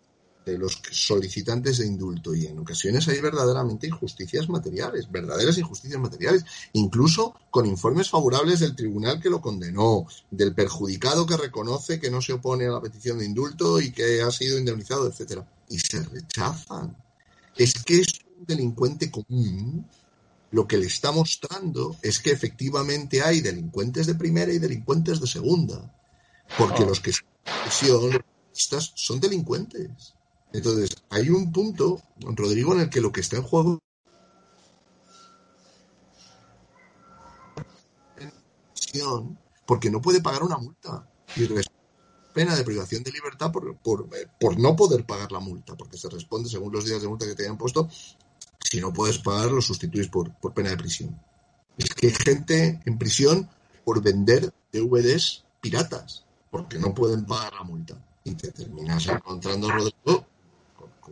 solicitantes 0.91 1.79
de 1.79 1.87
indulto 1.87 2.35
y 2.35 2.47
en 2.47 2.59
ocasiones 2.59 3.07
hay 3.09 3.21
verdaderamente 3.21 3.87
injusticias 3.87 4.49
materiales, 4.49 5.11
verdaderas 5.11 5.59
injusticias 5.59 6.01
materiales, 6.01 6.45
incluso 6.73 7.35
con 7.51 7.67
informes 7.67 8.11
favorables 8.11 8.61
del 8.61 8.75
tribunal 8.75 9.21
que 9.21 9.31
lo 9.31 9.41
condenó, 9.41 10.07
del 10.31 10.55
perjudicado 10.55 11.27
que 11.27 11.37
reconoce 11.37 12.01
que 12.01 12.11
no 12.11 12.21
se 12.21 12.33
opone 12.33 12.67
a 12.67 12.71
la 12.71 12.81
petición 12.81 13.19
de 13.19 13.27
indulto 13.27 13.81
y 13.81 13.93
que 13.93 14.23
ha 14.23 14.31
sido 14.31 14.59
indemnizado, 14.59 15.07
etcétera, 15.09 15.47
y 15.69 15.79
se 15.79 16.03
rechazan. 16.03 16.97
Es 17.57 17.75
que 17.85 18.01
es 18.01 18.21
un 18.39 18.47
delincuente 18.47 19.11
común. 19.11 19.87
Lo 20.51 20.67
que 20.67 20.77
le 20.77 20.87
está 20.87 21.13
mostrando 21.13 21.97
es 22.03 22.21
que 22.21 22.31
efectivamente 22.31 23.23
hay 23.23 23.41
delincuentes 23.41 24.07
de 24.07 24.15
primera 24.15 24.53
y 24.53 24.59
delincuentes 24.59 25.19
de 25.19 25.27
segunda, 25.27 25.95
porque 26.59 26.83
oh. 26.83 26.87
los 26.87 27.01
que 27.01 27.13
estas 28.55 28.93
son 28.95 29.19
delincuentes. 29.19 30.15
Entonces, 30.53 30.97
hay 31.11 31.31
un 31.31 31.51
punto, 31.51 32.01
Rodrigo, 32.21 32.75
en 32.75 32.81
el 32.81 32.91
que 32.91 33.01
lo 33.01 33.11
que 33.13 33.21
está 33.21 33.37
en 33.37 33.43
juego 33.43 33.79
porque 39.67 39.91
no 39.91 40.01
puede 40.01 40.21
pagar 40.21 40.43
una 40.43 40.59
multa 40.59 41.09
y 41.37 41.49
pena 42.35 42.55
de 42.55 42.65
privación 42.65 43.03
de 43.03 43.13
libertad 43.13 43.53
por, 43.53 43.77
por, 43.79 44.09
por, 44.41 44.59
no 44.59 44.75
poder 44.75 45.05
pagar 45.05 45.33
la 45.33 45.41
multa, 45.41 45.77
porque 45.77 45.99
se 45.99 46.09
responde 46.09 46.49
según 46.49 46.73
los 46.73 46.85
días 46.85 47.03
de 47.03 47.09
multa 47.09 47.27
que 47.27 47.35
te 47.35 47.43
hayan 47.43 47.59
puesto. 47.59 47.89
Si 48.59 48.81
no 48.81 48.93
puedes 48.93 49.19
pagar, 49.19 49.51
lo 49.51 49.61
sustituís 49.61 50.09
por, 50.09 50.35
por 50.39 50.55
pena 50.55 50.71
de 50.71 50.77
prisión. 50.77 51.21
Es 51.77 51.91
que 51.95 52.09
hay 52.09 52.15
gente 52.15 52.81
en 52.85 52.99
prisión 52.99 53.49
por 53.85 54.03
vender 54.03 54.53
DVDs 54.73 55.45
piratas 55.61 56.25
porque 56.51 56.79
no 56.79 56.95
pueden 56.95 57.25
pagar 57.25 57.53
la 57.55 57.65
multa. 57.65 58.03
Y 58.25 58.35
te 58.35 58.53
terminas 58.53 59.07
encontrando, 59.09 59.71
Rodrigo, 59.71 60.27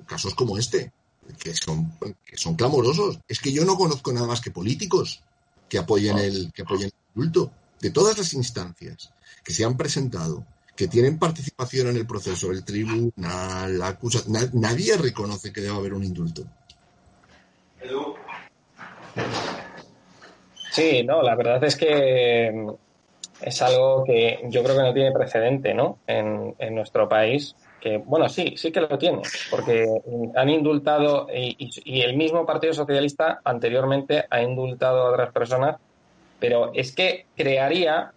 casos 0.07 0.35
como 0.35 0.59
este, 0.59 0.93
que 1.39 1.55
son, 1.55 1.93
que 2.25 2.37
son 2.37 2.55
clamorosos. 2.55 3.21
Es 3.29 3.41
que 3.41 3.53
yo 3.53 3.65
no 3.65 3.77
conozco 3.77 4.13
nada 4.13 4.27
más 4.27 4.41
que 4.41 4.51
políticos 4.51 5.23
que 5.69 5.79
apoyen 5.79 6.19
el, 6.19 6.53
que 6.53 6.63
apoyen 6.63 6.87
el 6.89 6.93
indulto. 7.15 7.53
De 7.81 7.91
todas 7.91 8.19
las 8.19 8.35
instancias 8.35 9.13
que 9.43 9.55
se 9.55 9.65
han 9.65 9.77
presentado, 9.77 10.45
que 10.77 10.89
tienen 10.89 11.19
participación 11.19 11.89
en 11.89 11.97
el 11.97 12.07
proceso, 12.07 12.51
el 12.51 12.65
tribunal, 12.65 13.79
la 13.79 13.89
acusación, 13.89 14.51
nadie 14.55 14.97
reconoce 14.97 15.53
que 15.53 15.61
deba 15.61 15.77
haber 15.77 15.95
un 15.95 16.05
indulto. 16.05 16.45
Sí, 20.73 21.03
no, 21.03 21.23
la 21.23 21.35
verdad 21.35 21.63
es 21.65 21.77
que 21.77 22.67
es 23.41 23.63
algo 23.63 24.05
que 24.05 24.41
yo 24.51 24.63
creo 24.63 24.77
que 24.77 24.83
no 24.83 24.95
tiene 24.95 25.13
precedente, 25.13 25.75
¿no? 25.75 25.99
En, 26.07 26.55
en 26.59 26.75
nuestro 26.75 27.09
país 27.09 27.57
que, 27.81 27.99
bueno, 27.99 28.29
sí, 28.29 28.55
sí 28.57 28.71
que 28.71 28.81
lo 28.81 28.99
tiene, 28.99 29.23
porque 29.51 29.87
han 30.35 30.51
indultado 30.51 31.27
y, 31.33 32.01
el 32.03 32.17
mismo 32.17 32.45
Partido 32.47 32.73
Socialista 32.73 33.41
anteriormente 33.45 34.27
ha 34.29 34.43
indultado 34.43 35.03
a 35.03 35.11
otras 35.11 35.33
personas, 35.33 35.77
pero 36.39 36.73
es 36.75 36.95
que 36.95 37.27
crearía 37.37 38.13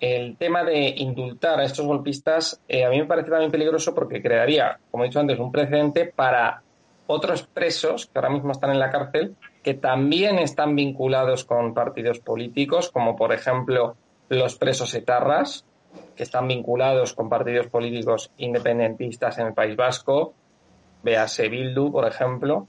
el 0.00 0.36
tema 0.36 0.62
de 0.64 0.88
indultar 0.98 1.60
a 1.60 1.64
estos 1.64 1.86
golpistas, 1.86 2.60
eh, 2.68 2.84
a 2.84 2.90
mí 2.90 2.98
me 2.98 3.06
parece 3.06 3.30
también 3.30 3.50
peligroso 3.50 3.94
porque 3.94 4.22
crearía, 4.22 4.78
como 4.90 5.04
he 5.04 5.06
dicho 5.06 5.20
antes, 5.20 5.38
un 5.38 5.50
precedente 5.52 6.06
para 6.06 6.62
otros 7.06 7.44
presos 7.44 8.06
que 8.06 8.18
ahora 8.18 8.30
mismo 8.30 8.52
están 8.52 8.70
en 8.70 8.78
la 8.78 8.90
cárcel, 8.90 9.36
que 9.62 9.74
también 9.74 10.38
están 10.38 10.76
vinculados 10.76 11.44
con 11.44 11.74
partidos 11.74 12.20
políticos, 12.20 12.90
como 12.90 13.16
por 13.16 13.32
ejemplo 13.32 13.96
los 14.28 14.56
presos 14.56 14.94
etarras, 14.94 15.64
que 16.14 16.22
están 16.22 16.48
vinculados 16.48 17.12
con 17.12 17.28
partidos 17.28 17.66
políticos 17.68 18.30
independentistas 18.38 19.38
en 19.38 19.48
el 19.48 19.54
País 19.54 19.76
Vasco, 19.76 20.34
véase 21.02 21.48
Bildu, 21.48 21.92
por 21.92 22.06
ejemplo, 22.06 22.66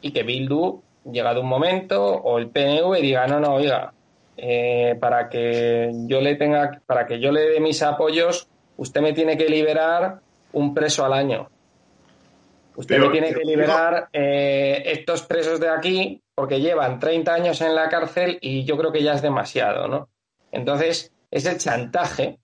y 0.00 0.12
que 0.12 0.22
Bildu, 0.22 0.82
llegado 1.10 1.40
un 1.40 1.48
momento, 1.48 2.04
o 2.04 2.38
el 2.38 2.48
PNV 2.48 3.00
diga, 3.00 3.26
no, 3.26 3.40
no, 3.40 3.54
oiga, 3.54 3.92
eh, 4.36 4.96
para 5.00 5.28
que 5.28 5.90
yo 6.06 6.20
le 6.20 6.36
tenga, 6.36 6.82
para 6.86 7.06
que 7.06 7.18
yo 7.18 7.32
le 7.32 7.42
dé 7.42 7.60
mis 7.60 7.82
apoyos, 7.82 8.48
usted 8.76 9.00
me 9.00 9.12
tiene 9.12 9.36
que 9.36 9.48
liberar 9.48 10.20
un 10.52 10.74
preso 10.74 11.04
al 11.04 11.12
año. 11.12 11.48
Usted 12.76 12.98
me 12.98 13.08
tiene 13.08 13.32
que 13.32 13.42
liberar 13.42 14.08
eh, 14.12 14.82
estos 14.84 15.22
presos 15.22 15.58
de 15.58 15.70
aquí 15.70 16.22
porque 16.34 16.60
llevan 16.60 17.00
30 17.00 17.32
años 17.32 17.60
en 17.62 17.74
la 17.74 17.88
cárcel 17.88 18.38
y 18.42 18.64
yo 18.64 18.76
creo 18.76 18.92
que 18.92 19.02
ya 19.02 19.14
es 19.14 19.22
demasiado, 19.22 19.88
¿no? 19.88 20.10
Entonces, 20.52 21.10
es 21.30 21.46
el 21.46 21.56
chantaje 21.56 22.38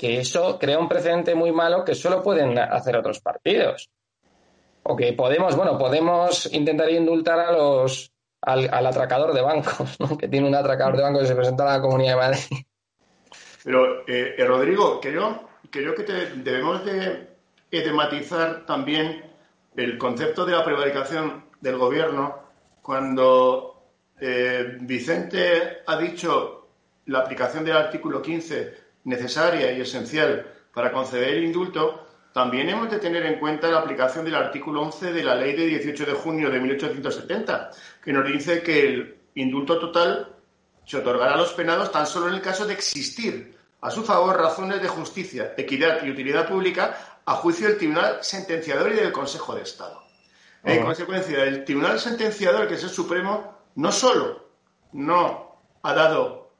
que 0.00 0.18
eso 0.18 0.58
crea 0.58 0.78
un 0.78 0.88
precedente 0.88 1.34
muy 1.34 1.52
malo 1.52 1.84
que 1.84 1.94
solo 1.94 2.22
pueden 2.22 2.58
hacer 2.58 2.96
otros 2.96 3.20
partidos. 3.20 3.90
O 4.82 4.96
que 4.96 5.12
podemos, 5.12 5.54
bueno, 5.54 5.76
podemos 5.76 6.50
intentar 6.54 6.88
indultar 6.88 7.38
a 7.38 7.52
los 7.52 8.10
al, 8.40 8.86
atracador 8.86 9.34
de 9.34 9.42
bancos, 9.42 9.98
que 10.18 10.26
tiene 10.26 10.48
un 10.48 10.54
atracador 10.54 10.96
de 10.96 11.02
bancos 11.02 11.20
que 11.20 11.28
se 11.28 11.34
presenta 11.34 11.64
a 11.64 11.76
la 11.76 11.82
Comunidad 11.82 12.12
de 12.12 12.16
Madrid. 12.16 12.64
Pero, 13.62 14.08
eh, 14.08 14.36
eh, 14.38 14.44
Rodrigo, 14.46 15.02
creo, 15.02 15.50
creo 15.68 15.94
que 15.94 16.02
debemos 16.02 16.82
de, 16.86 17.28
tematizar 17.70 18.64
también 18.64 19.22
el 19.76 19.98
concepto 19.98 20.46
de 20.46 20.52
la 20.52 20.64
prevaricación 20.64 21.44
del 21.60 21.76
gobierno 21.76 22.38
cuando 22.80 23.82
eh, 24.18 24.78
Vicente 24.80 25.82
ha 25.86 25.98
dicho 25.98 26.68
la 27.04 27.18
aplicación 27.18 27.66
del 27.66 27.76
artículo 27.76 28.22
15 28.22 28.79
necesaria 29.04 29.72
y 29.72 29.80
esencial 29.80 30.46
para 30.72 30.92
conceder 30.92 31.34
el 31.34 31.44
indulto, 31.44 32.06
también 32.32 32.68
hemos 32.68 32.90
de 32.90 32.98
tener 32.98 33.26
en 33.26 33.40
cuenta 33.40 33.68
la 33.68 33.78
aplicación 33.78 34.24
del 34.24 34.36
artículo 34.36 34.82
11 34.82 35.12
de 35.12 35.24
la 35.24 35.34
Ley 35.34 35.56
de 35.56 35.66
18 35.66 36.06
de 36.06 36.12
junio 36.12 36.50
de 36.50 36.60
1870, 36.60 37.70
que 38.02 38.12
nos 38.12 38.26
dice 38.26 38.62
que 38.62 38.86
el 38.86 39.18
indulto 39.34 39.78
total 39.78 40.36
se 40.84 40.98
otorgará 40.98 41.34
a 41.34 41.38
los 41.38 41.52
penados 41.52 41.90
tan 41.90 42.06
solo 42.06 42.28
en 42.28 42.34
el 42.34 42.40
caso 42.40 42.66
de 42.66 42.74
existir 42.74 43.58
a 43.80 43.90
su 43.90 44.04
favor 44.04 44.36
razones 44.36 44.80
de 44.80 44.88
justicia, 44.88 45.54
equidad 45.56 46.04
y 46.04 46.10
utilidad 46.10 46.48
pública 46.48 47.20
a 47.24 47.34
juicio 47.34 47.68
del 47.68 47.78
Tribunal 47.78 48.18
Sentenciador 48.22 48.92
y 48.92 48.96
del 48.96 49.12
Consejo 49.12 49.54
de 49.54 49.62
Estado. 49.62 50.02
En 50.62 50.84
consecuencia, 50.84 51.42
el 51.44 51.64
Tribunal 51.64 51.98
Sentenciador, 51.98 52.68
que 52.68 52.74
es 52.74 52.84
el 52.84 52.90
Supremo, 52.90 53.56
no 53.76 53.90
solo 53.90 54.50
no 54.92 55.60
ha 55.82 55.94
dado 55.94 56.52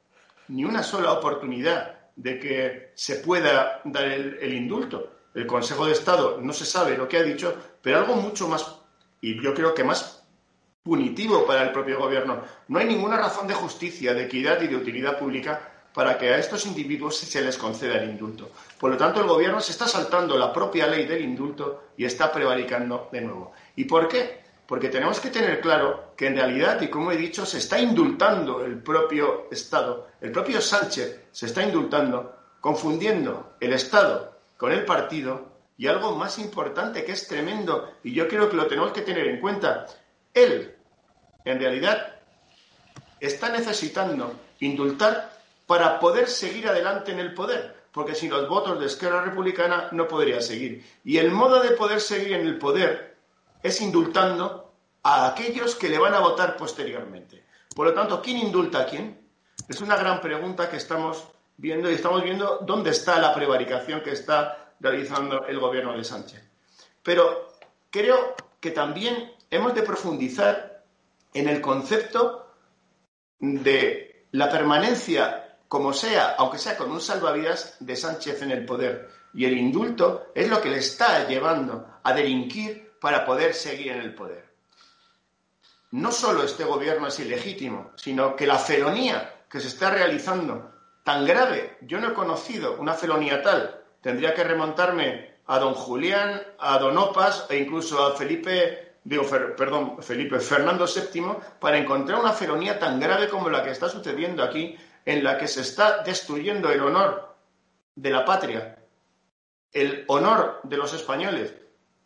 ni 0.47 0.65
una 0.65 0.81
sola 0.81 1.13
oportunidad 1.13 2.00
de 2.21 2.39
que 2.39 2.91
se 2.93 3.15
pueda 3.15 3.81
dar 3.83 4.05
el, 4.05 4.53
indulto. 4.53 5.11
El 5.33 5.47
Consejo 5.47 5.85
de 5.85 5.93
Estado 5.93 6.39
no 6.39 6.53
se 6.53 6.65
sabe 6.65 6.97
lo 6.97 7.07
que 7.07 7.17
ha 7.17 7.23
dicho, 7.23 7.55
pero 7.81 7.97
algo 7.97 8.15
mucho 8.15 8.47
más, 8.47 8.75
y 9.21 9.41
yo 9.41 9.53
creo 9.53 9.73
que 9.73 9.83
más 9.83 10.23
punitivo 10.83 11.45
para 11.45 11.63
el 11.63 11.71
propio 11.71 11.99
gobierno. 11.99 12.43
No 12.67 12.79
hay 12.79 12.85
ninguna 12.85 13.17
razón 13.17 13.47
de 13.47 13.55
justicia, 13.55 14.13
de 14.13 14.25
equidad 14.25 14.61
y 14.61 14.67
de 14.67 14.75
utilidad 14.75 15.17
pública 15.17 15.67
para 15.93 16.17
que 16.17 16.29
a 16.29 16.37
estos 16.37 16.65
individuos 16.67 17.17
se 17.17 17.41
les 17.41 17.57
conceda 17.57 17.95
el 17.95 18.09
indulto. 18.09 18.51
Por 18.79 18.91
lo 18.91 18.97
tanto, 18.97 19.21
el 19.21 19.27
gobierno 19.27 19.59
se 19.59 19.71
está 19.71 19.87
saltando 19.87 20.37
la 20.37 20.53
propia 20.53 20.87
ley 20.87 21.05
del 21.05 21.23
indulto 21.23 21.89
y 21.97 22.05
está 22.05 22.31
prevaricando 22.31 23.09
de 23.11 23.21
nuevo. 23.21 23.53
¿Y 23.75 23.85
por 23.85 24.07
qué? 24.07 24.40
Porque 24.71 24.87
tenemos 24.87 25.19
que 25.19 25.31
tener 25.31 25.59
claro 25.59 26.13
que 26.15 26.27
en 26.27 26.37
realidad, 26.37 26.81
y 26.81 26.87
como 26.87 27.11
he 27.11 27.17
dicho, 27.17 27.45
se 27.45 27.57
está 27.57 27.77
indultando 27.77 28.63
el 28.63 28.81
propio 28.81 29.49
Estado, 29.51 30.07
el 30.21 30.31
propio 30.31 30.61
Sánchez 30.61 31.25
se 31.29 31.47
está 31.47 31.61
indultando, 31.61 32.37
confundiendo 32.61 33.57
el 33.59 33.73
Estado 33.73 34.39
con 34.55 34.71
el 34.71 34.85
partido 34.85 35.49
y 35.77 35.87
algo 35.87 36.15
más 36.15 36.39
importante 36.39 37.03
que 37.03 37.11
es 37.11 37.27
tremendo, 37.27 37.95
y 38.01 38.13
yo 38.13 38.29
creo 38.29 38.49
que 38.49 38.55
lo 38.55 38.67
tenemos 38.67 38.93
que 38.93 39.01
tener 39.01 39.27
en 39.27 39.41
cuenta, 39.41 39.87
él, 40.33 40.73
en 41.43 41.59
realidad, 41.59 42.15
está 43.19 43.49
necesitando 43.49 44.39
indultar 44.61 45.37
para 45.67 45.99
poder 45.99 46.29
seguir 46.29 46.69
adelante 46.69 47.11
en 47.11 47.19
el 47.19 47.33
poder, 47.33 47.75
porque 47.91 48.15
sin 48.15 48.29
los 48.29 48.47
votos 48.47 48.79
de 48.79 48.85
Esquerra 48.85 49.21
Republicana 49.21 49.89
no 49.91 50.07
podría 50.07 50.39
seguir. 50.39 50.85
Y 51.03 51.17
el 51.17 51.29
modo 51.29 51.61
de 51.61 51.71
poder 51.71 51.99
seguir 51.99 52.31
en 52.31 52.47
el 52.47 52.57
poder 52.57 53.10
es 53.63 53.81
indultando 53.81 54.73
a 55.03 55.27
aquellos 55.27 55.75
que 55.75 55.89
le 55.89 55.99
van 55.99 56.13
a 56.13 56.19
votar 56.19 56.57
posteriormente. 56.57 57.45
Por 57.75 57.87
lo 57.87 57.93
tanto, 57.93 58.21
¿quién 58.21 58.37
indulta 58.37 58.81
a 58.81 58.85
quién? 58.85 59.19
Es 59.67 59.81
una 59.81 59.95
gran 59.95 60.21
pregunta 60.21 60.69
que 60.69 60.77
estamos 60.77 61.27
viendo 61.57 61.89
y 61.89 61.93
estamos 61.93 62.23
viendo 62.23 62.59
dónde 62.65 62.89
está 62.89 63.19
la 63.19 63.33
prevaricación 63.33 64.01
que 64.01 64.11
está 64.11 64.73
realizando 64.79 65.45
el 65.45 65.59
gobierno 65.59 65.95
de 65.95 66.03
Sánchez. 66.03 66.43
Pero 67.03 67.53
creo 67.89 68.35
que 68.59 68.71
también 68.71 69.33
hemos 69.49 69.73
de 69.73 69.83
profundizar 69.83 70.83
en 71.33 71.47
el 71.47 71.61
concepto 71.61 72.53
de 73.39 74.25
la 74.31 74.49
permanencia, 74.49 75.57
como 75.67 75.93
sea, 75.93 76.35
aunque 76.37 76.57
sea 76.57 76.77
con 76.77 76.91
un 76.91 77.01
salvavidas, 77.01 77.77
de 77.79 77.95
Sánchez 77.95 78.41
en 78.41 78.51
el 78.51 78.65
poder. 78.65 79.09
Y 79.33 79.45
el 79.45 79.57
indulto 79.57 80.31
es 80.35 80.49
lo 80.49 80.61
que 80.61 80.69
le 80.69 80.77
está 80.77 81.27
llevando 81.27 81.87
a 82.03 82.13
delinquir 82.13 82.90
para 83.01 83.25
poder 83.25 83.55
seguir 83.55 83.93
en 83.93 83.99
el 83.99 84.13
poder. 84.13 84.45
No 85.89 86.11
solo 86.11 86.43
este 86.43 86.63
gobierno 86.63 87.07
es 87.07 87.19
ilegítimo, 87.19 87.91
sino 87.95 88.35
que 88.35 88.45
la 88.45 88.59
felonía 88.59 89.43
que 89.49 89.59
se 89.59 89.67
está 89.67 89.89
realizando, 89.89 90.71
tan 91.03 91.25
grave, 91.25 91.77
yo 91.81 91.99
no 91.99 92.09
he 92.09 92.13
conocido 92.13 92.77
una 92.77 92.93
felonía 92.93 93.41
tal, 93.41 93.81
tendría 94.01 94.35
que 94.35 94.43
remontarme 94.43 95.31
a 95.47 95.57
don 95.57 95.73
Julián, 95.73 96.43
a 96.59 96.77
don 96.77 96.95
Opas 96.97 97.47
e 97.49 97.57
incluso 97.57 98.05
a 98.05 98.15
Felipe, 98.15 98.97
digo, 99.03 99.25
perdón, 99.57 100.01
Felipe 100.01 100.39
Fernando 100.39 100.85
VII, 100.85 101.37
para 101.59 101.79
encontrar 101.79 102.19
una 102.19 102.33
felonía 102.33 102.77
tan 102.77 102.99
grave 102.99 103.27
como 103.27 103.49
la 103.49 103.63
que 103.63 103.71
está 103.71 103.89
sucediendo 103.89 104.43
aquí, 104.43 104.77
en 105.05 105.23
la 105.23 105.39
que 105.39 105.47
se 105.47 105.61
está 105.61 106.03
destruyendo 106.03 106.69
el 106.69 106.81
honor 106.81 107.35
de 107.95 108.11
la 108.11 108.23
patria, 108.23 108.77
el 109.73 110.05
honor 110.07 110.59
de 110.63 110.77
los 110.77 110.93
españoles, 110.93 111.55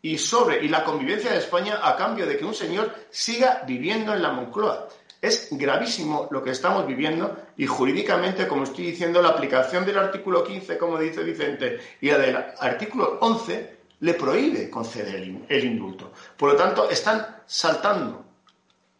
y 0.02 0.18
sobre 0.18 0.64
y 0.64 0.68
la 0.68 0.84
convivencia 0.84 1.32
de 1.32 1.38
España 1.38 1.80
a 1.82 1.96
cambio 1.96 2.26
de 2.26 2.36
que 2.36 2.44
un 2.44 2.54
señor 2.54 2.94
siga 3.10 3.62
viviendo 3.66 4.14
en 4.14 4.22
la 4.22 4.32
Moncloa. 4.32 4.88
Es 5.20 5.48
gravísimo 5.50 6.28
lo 6.30 6.42
que 6.42 6.50
estamos 6.50 6.86
viviendo 6.86 7.36
y 7.56 7.66
jurídicamente, 7.66 8.46
como 8.46 8.64
estoy 8.64 8.86
diciendo, 8.86 9.22
la 9.22 9.30
aplicación 9.30 9.84
del 9.84 9.98
artículo 9.98 10.44
15, 10.44 10.78
como 10.78 10.98
dice 10.98 11.24
Vicente, 11.24 11.80
y 12.00 12.10
la 12.10 12.18
del 12.18 12.36
artículo 12.36 13.18
11 13.20 13.76
le 14.00 14.14
prohíbe 14.14 14.70
conceder 14.70 15.16
el 15.48 15.64
indulto. 15.64 16.12
Por 16.36 16.52
lo 16.52 16.56
tanto, 16.56 16.88
están 16.90 17.42
saltando 17.46 18.24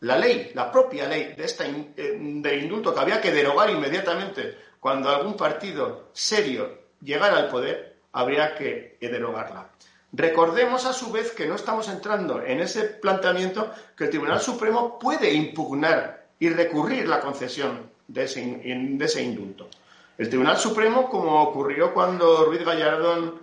la 0.01 0.19
ley, 0.19 0.51
la 0.55 0.71
propia 0.71 1.09
ley 1.09 1.35
de 1.37 1.45
este 1.45 1.65
de 1.97 2.57
indulto 2.59 2.95
que 2.95 3.01
había 3.01 3.21
que 3.21 3.33
derogar 3.33 3.71
inmediatamente 3.71 4.57
cuando 4.81 5.09
algún 5.09 5.37
partido 5.37 6.11
serio 6.13 6.87
llegara 7.03 7.39
al 7.39 7.49
poder, 7.49 7.97
habría 8.13 8.55
que 8.55 8.97
derogarla. 9.01 9.71
Recordemos 10.17 10.87
a 10.87 10.95
su 10.95 11.13
vez 11.13 11.33
que 11.33 11.47
no 11.47 11.57
estamos 11.57 11.89
entrando 11.89 12.43
en 12.43 12.61
ese 12.61 12.85
planteamiento 12.85 13.71
que 13.95 14.05
el 14.05 14.11
Tribunal 14.11 14.41
Supremo 14.41 14.99
puede 14.99 15.31
impugnar 15.31 16.25
y 16.39 16.49
recurrir 16.49 17.07
la 17.07 17.21
concesión 17.21 17.91
de 18.09 18.25
ese, 18.25 19.23
indulto. 19.23 19.69
El 20.17 20.31
Tribunal 20.31 20.57
Supremo, 20.57 21.11
como 21.11 21.43
ocurrió 21.43 21.93
cuando 21.93 22.47
Ruiz 22.47 22.65
Gallardón 22.65 23.35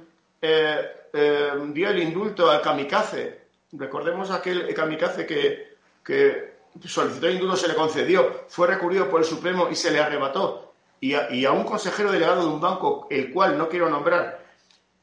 eh, 0.42 0.80
eh, 1.14 1.52
dio 1.68 1.90
el 1.90 2.02
indulto 2.02 2.50
al 2.50 2.64
kamikaze, 2.64 3.42
recordemos 3.74 4.32
aquel 4.32 4.74
kamikaze 4.74 5.28
que, 5.28 5.76
que 6.04 6.54
solicitó 6.86 7.28
el 7.28 7.36
indulto, 7.36 7.56
se 7.56 7.68
le 7.68 7.76
concedió, 7.76 8.46
fue 8.48 8.66
recurrido 8.66 9.12
por 9.12 9.22
el 9.22 9.28
Supremo 9.28 9.68
y 9.70 9.76
se 9.76 9.92
le 9.92 10.00
arrebató, 10.00 10.74
y 11.00 11.14
a 11.46 11.52
un 11.52 11.66
consejero 11.66 12.12
delegado 12.12 12.42
de 12.42 12.48
un 12.48 12.62
banco, 12.62 13.06
el 13.12 13.32
cual 13.32 13.60
no 13.60 13.70
quiero 13.70 13.90
nombrar, 13.90 14.42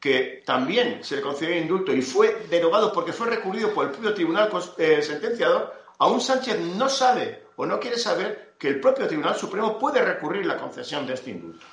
que 0.01 0.41
también 0.43 1.03
se 1.03 1.17
le 1.17 1.21
concedió 1.21 1.55
indulto 1.55 1.93
y 1.93 2.01
fue 2.01 2.47
derogado 2.49 2.91
porque 2.91 3.13
fue 3.13 3.27
recurrido 3.27 3.71
por 3.71 3.85
el 3.85 3.91
propio 3.91 4.15
tribunal 4.15 4.49
eh, 4.79 5.03
sentenciador, 5.03 5.73
aún 5.99 6.19
Sánchez 6.19 6.59
no 6.59 6.89
sabe 6.89 7.43
o 7.55 7.67
no 7.67 7.79
quiere 7.79 7.99
saber 7.99 8.55
que 8.57 8.67
el 8.67 8.79
propio 8.79 9.07
Tribunal 9.07 9.35
Supremo 9.35 9.77
puede 9.77 10.01
recurrir 10.03 10.47
la 10.47 10.57
concesión 10.57 11.05
de 11.05 11.13
este 11.13 11.29
indulto. 11.29 11.65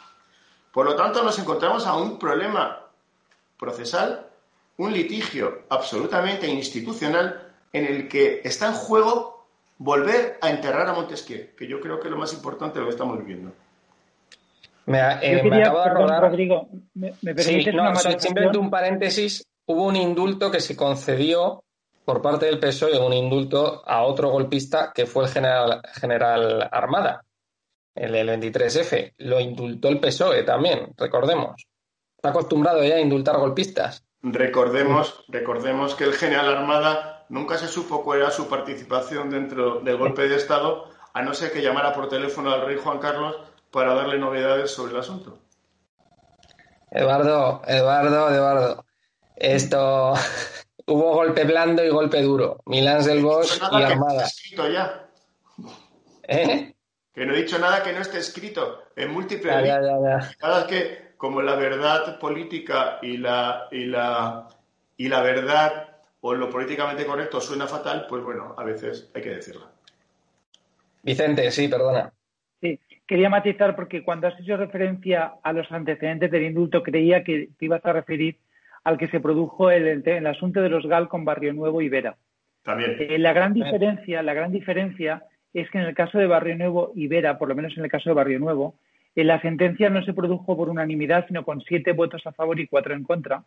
Por 0.72 0.84
lo 0.84 0.94
tanto, 0.94 1.22
nos 1.22 1.38
encontramos 1.38 1.86
a 1.86 1.96
un 1.96 2.18
problema 2.18 2.82
procesal, 3.58 4.26
un 4.76 4.92
litigio 4.92 5.62
absolutamente 5.70 6.46
institucional 6.46 7.54
en 7.72 7.86
el 7.86 8.08
que 8.08 8.42
está 8.44 8.66
en 8.66 8.74
juego 8.74 9.46
volver 9.78 10.38
a 10.42 10.50
enterrar 10.50 10.86
a 10.86 10.92
Montesquieu, 10.92 11.54
que 11.56 11.66
yo 11.66 11.80
creo 11.80 11.98
que 11.98 12.08
es 12.08 12.12
lo 12.12 12.18
más 12.18 12.34
importante 12.34 12.74
de 12.74 12.80
lo 12.80 12.86
que 12.88 12.94
estamos 12.94 13.18
viviendo. 13.18 13.52
Me, 14.88 15.00
eh, 15.00 15.40
acabo 15.40 15.82
de 15.82 15.90
acordar. 15.90 16.22
Rodrigo, 16.22 16.68
¿me, 16.94 17.12
simplemente 17.12 18.56
un 18.56 18.70
paréntesis. 18.70 19.46
Hubo 19.66 19.84
un 19.84 19.96
indulto 19.96 20.50
que 20.50 20.60
se 20.60 20.74
concedió 20.74 21.62
por 22.06 22.22
parte 22.22 22.46
del 22.46 22.58
PSOE, 22.58 22.98
un 22.98 23.12
indulto 23.12 23.82
a 23.86 24.02
otro 24.02 24.30
golpista 24.30 24.92
que 24.94 25.04
fue 25.04 25.24
el 25.24 25.30
general, 25.30 25.82
general 25.92 26.68
Armada, 26.72 27.22
el, 27.94 28.14
el 28.14 28.28
23F. 28.30 29.12
Lo 29.18 29.38
indultó 29.38 29.88
el 29.88 30.00
PSOE 30.00 30.42
también, 30.42 30.94
recordemos. 30.96 31.66
Está 32.16 32.30
acostumbrado 32.30 32.82
ya 32.82 32.94
a 32.94 33.00
indultar 33.00 33.36
golpistas. 33.36 34.06
Recordemos, 34.22 35.22
recordemos 35.28 35.94
que 35.96 36.04
el 36.04 36.14
general 36.14 36.48
Armada 36.48 37.26
nunca 37.28 37.58
se 37.58 37.68
supo 37.68 38.02
cuál 38.02 38.20
era 38.20 38.30
su 38.30 38.48
participación 38.48 39.28
dentro 39.28 39.80
del 39.80 39.98
golpe 39.98 40.26
de 40.28 40.36
Estado, 40.36 40.86
a 41.12 41.20
no 41.20 41.34
ser 41.34 41.52
que 41.52 41.60
llamara 41.60 41.92
por 41.92 42.08
teléfono 42.08 42.50
al 42.50 42.64
rey 42.64 42.78
Juan 42.82 43.00
Carlos 43.00 43.36
para 43.70 43.94
darle 43.94 44.18
novedades 44.18 44.70
sobre 44.70 44.92
el 44.92 45.00
asunto. 45.00 45.38
Eduardo, 46.90 47.62
Eduardo, 47.66 48.30
Eduardo. 48.30 48.84
Esto 49.36 50.14
hubo 50.86 51.14
golpe 51.14 51.44
blando 51.44 51.84
y 51.84 51.88
golpe 51.88 52.22
duro. 52.22 52.60
Milán 52.66 53.04
del 53.04 53.22
Bosch 53.22 53.60
y 53.72 53.82
Armada. 53.82 54.24
escrito 54.24 54.68
ya. 54.68 55.06
¿Eh? 56.26 56.74
Que 57.14 57.26
no 57.26 57.34
he 57.34 57.38
dicho 57.38 57.58
nada 57.58 57.82
que 57.82 57.92
no 57.92 58.00
esté 58.00 58.18
escrito 58.18 58.84
en 58.94 59.12
múltiples 59.12 59.64
ya, 59.64 59.80
ya, 59.80 60.66
que, 60.66 61.14
como 61.16 61.42
la 61.42 61.56
verdad 61.56 62.18
política 62.18 62.98
y 63.02 63.16
la, 63.16 63.66
y 63.72 63.86
la, 63.86 64.48
y 64.96 65.08
la 65.08 65.20
verdad 65.22 65.88
o 66.20 66.34
lo 66.34 66.50
políticamente 66.50 67.06
correcto 67.06 67.40
suena 67.40 67.66
fatal, 67.66 68.06
pues 68.08 68.22
bueno, 68.22 68.54
a 68.56 68.64
veces 68.64 69.10
hay 69.14 69.22
que 69.22 69.30
decirla. 69.30 69.70
Vicente, 71.02 71.50
sí, 71.50 71.68
perdona. 71.68 72.12
Quería 73.08 73.30
matizar 73.30 73.74
porque 73.74 74.04
cuando 74.04 74.26
has 74.26 74.38
hecho 74.38 74.58
referencia 74.58 75.32
a 75.42 75.52
los 75.54 75.72
antecedentes 75.72 76.30
del 76.30 76.42
indulto 76.42 76.82
creía 76.82 77.24
que 77.24 77.48
te 77.58 77.64
ibas 77.64 77.84
a 77.86 77.94
referir 77.94 78.36
al 78.84 78.98
que 78.98 79.08
se 79.08 79.18
produjo 79.18 79.70
el, 79.70 80.06
el 80.06 80.26
asunto 80.26 80.60
de 80.60 80.68
los 80.68 80.86
GAL 80.86 81.08
con 81.08 81.24
Barrio 81.24 81.54
Nuevo 81.54 81.80
y 81.80 81.88
Vera. 81.88 82.16
También. 82.62 82.96
Eh, 82.98 83.18
la 83.18 83.32
gran 83.32 83.54
diferencia, 83.54 84.22
la 84.22 84.34
gran 84.34 84.52
diferencia 84.52 85.24
es 85.54 85.70
que 85.70 85.78
en 85.78 85.84
el 85.84 85.94
caso 85.94 86.18
de 86.18 86.26
Barrio 86.26 86.54
Nuevo 86.56 86.92
y 86.94 87.06
Vera, 87.06 87.38
por 87.38 87.48
lo 87.48 87.54
menos 87.54 87.74
en 87.78 87.84
el 87.84 87.90
caso 87.90 88.10
de 88.10 88.14
Barrio 88.14 88.40
Nuevo, 88.40 88.74
eh, 89.14 89.24
la 89.24 89.40
sentencia 89.40 89.88
no 89.88 90.04
se 90.04 90.12
produjo 90.12 90.54
por 90.54 90.68
unanimidad, 90.68 91.26
sino 91.28 91.44
con 91.44 91.62
siete 91.62 91.92
votos 91.92 92.26
a 92.26 92.32
favor 92.32 92.60
y 92.60 92.66
cuatro 92.66 92.94
en 92.94 93.04
contra. 93.04 93.42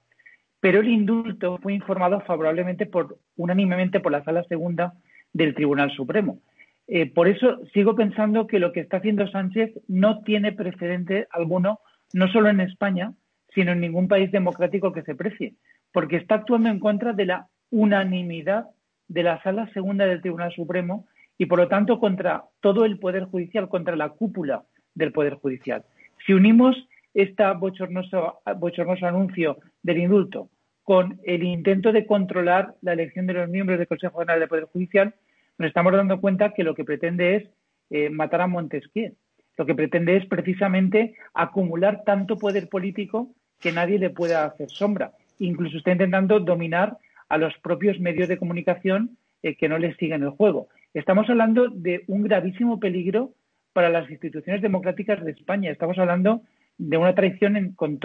Pero 0.60 0.80
el 0.80 0.88
indulto 0.88 1.60
fue 1.62 1.74
informado 1.74 2.20
favorablemente 2.22 2.88
por 2.88 3.18
unánimemente 3.36 4.00
por 4.00 4.12
la 4.12 4.24
Sala 4.24 4.44
Segunda 4.46 4.94
del 5.34 5.54
Tribunal 5.54 5.92
Supremo. 5.92 6.40
Eh, 6.88 7.12
por 7.12 7.28
eso 7.28 7.60
sigo 7.74 7.96
pensando 7.96 8.48
que 8.48 8.60
lo 8.60 8.72
que 8.72 8.82
está 8.82 8.98
haciendo 8.98 9.28
Sánchez 9.28 9.72
no 9.88 10.22
tiene 10.24 10.52
precedente 10.52 11.28
alguno, 11.32 11.80
no 12.14 12.28
solo 12.28 12.50
en 12.50 12.60
España, 12.60 13.14
sino 13.54 13.72
en 13.72 13.82
ningún 13.82 14.08
país 14.08 14.32
democrático 14.32 14.92
que 14.92 15.04
se 15.04 15.16
precie, 15.16 15.56
porque 15.92 16.18
está 16.18 16.36
actuando 16.36 16.70
en 16.70 16.80
contra 16.80 17.14
de 17.14 17.26
la 17.26 17.48
unanimidad 17.70 18.68
de 19.08 19.24
la 19.24 19.42
Sala 19.44 19.70
Segunda 19.74 20.06
del 20.06 20.22
Tribunal 20.22 20.54
Supremo 20.54 21.06
y, 21.38 21.46
por 21.46 21.60
lo 21.60 21.68
tanto, 21.68 22.00
contra 22.00 22.46
todo 22.60 22.86
el 22.86 23.00
Poder 23.00 23.26
Judicial, 23.26 23.70
contra 23.70 23.96
la 23.96 24.10
cúpula 24.10 24.64
del 24.96 25.12
Poder 25.12 25.36
Judicial. 25.36 25.84
Si 26.26 26.34
unimos 26.34 26.76
este 27.14 27.44
bochornoso, 27.54 28.42
bochornoso 28.58 29.06
anuncio 29.06 29.58
del 29.84 29.98
indulto 29.98 30.50
con 30.84 31.20
el 31.24 31.44
intento 31.44 31.92
de 31.92 32.06
controlar 32.06 32.76
la 32.82 32.94
elección 32.94 33.28
de 33.28 33.34
los 33.34 33.50
miembros 33.50 33.78
del 33.78 33.88
Consejo 33.88 34.20
General 34.20 34.40
del 34.40 34.50
Poder 34.50 34.66
Judicial, 34.66 35.14
nos 35.62 35.70
estamos 35.70 35.94
dando 35.94 36.20
cuenta 36.20 36.54
que 36.54 36.64
lo 36.64 36.74
que 36.74 36.84
pretende 36.84 37.36
es 37.36 37.50
eh, 37.92 38.10
matar 38.10 38.42
a 38.42 38.48
Montesquieu. 38.48 39.14
Lo 39.58 39.66
que 39.66 39.76
pretende 39.76 40.18
es 40.18 40.26
precisamente 40.26 41.16
acumular 41.34 42.04
tanto 42.04 42.38
poder 42.38 42.68
político 42.68 43.30
que 43.60 43.72
nadie 43.72 44.00
le 44.00 44.10
pueda 44.10 44.44
hacer 44.44 44.70
sombra. 44.70 45.12
Incluso 45.38 45.78
está 45.78 45.92
intentando 45.92 46.40
dominar 46.40 46.98
a 47.30 47.38
los 47.38 47.54
propios 47.60 48.00
medios 48.00 48.28
de 48.28 48.38
comunicación 48.38 49.18
eh, 49.44 49.56
que 49.56 49.70
no 49.70 49.78
les 49.78 49.96
siguen 49.98 50.24
el 50.24 50.32
juego. 50.32 50.68
Estamos 50.96 51.30
hablando 51.30 51.70
de 51.70 52.04
un 52.08 52.24
gravísimo 52.24 52.80
peligro 52.80 53.34
para 53.72 53.90
las 53.90 54.10
instituciones 54.10 54.64
democráticas 54.64 55.24
de 55.24 55.32
España. 55.32 55.70
Estamos 55.70 55.98
hablando 56.00 56.42
de 56.78 56.98
una 56.98 57.14
traición 57.14 57.74
con, 57.76 58.00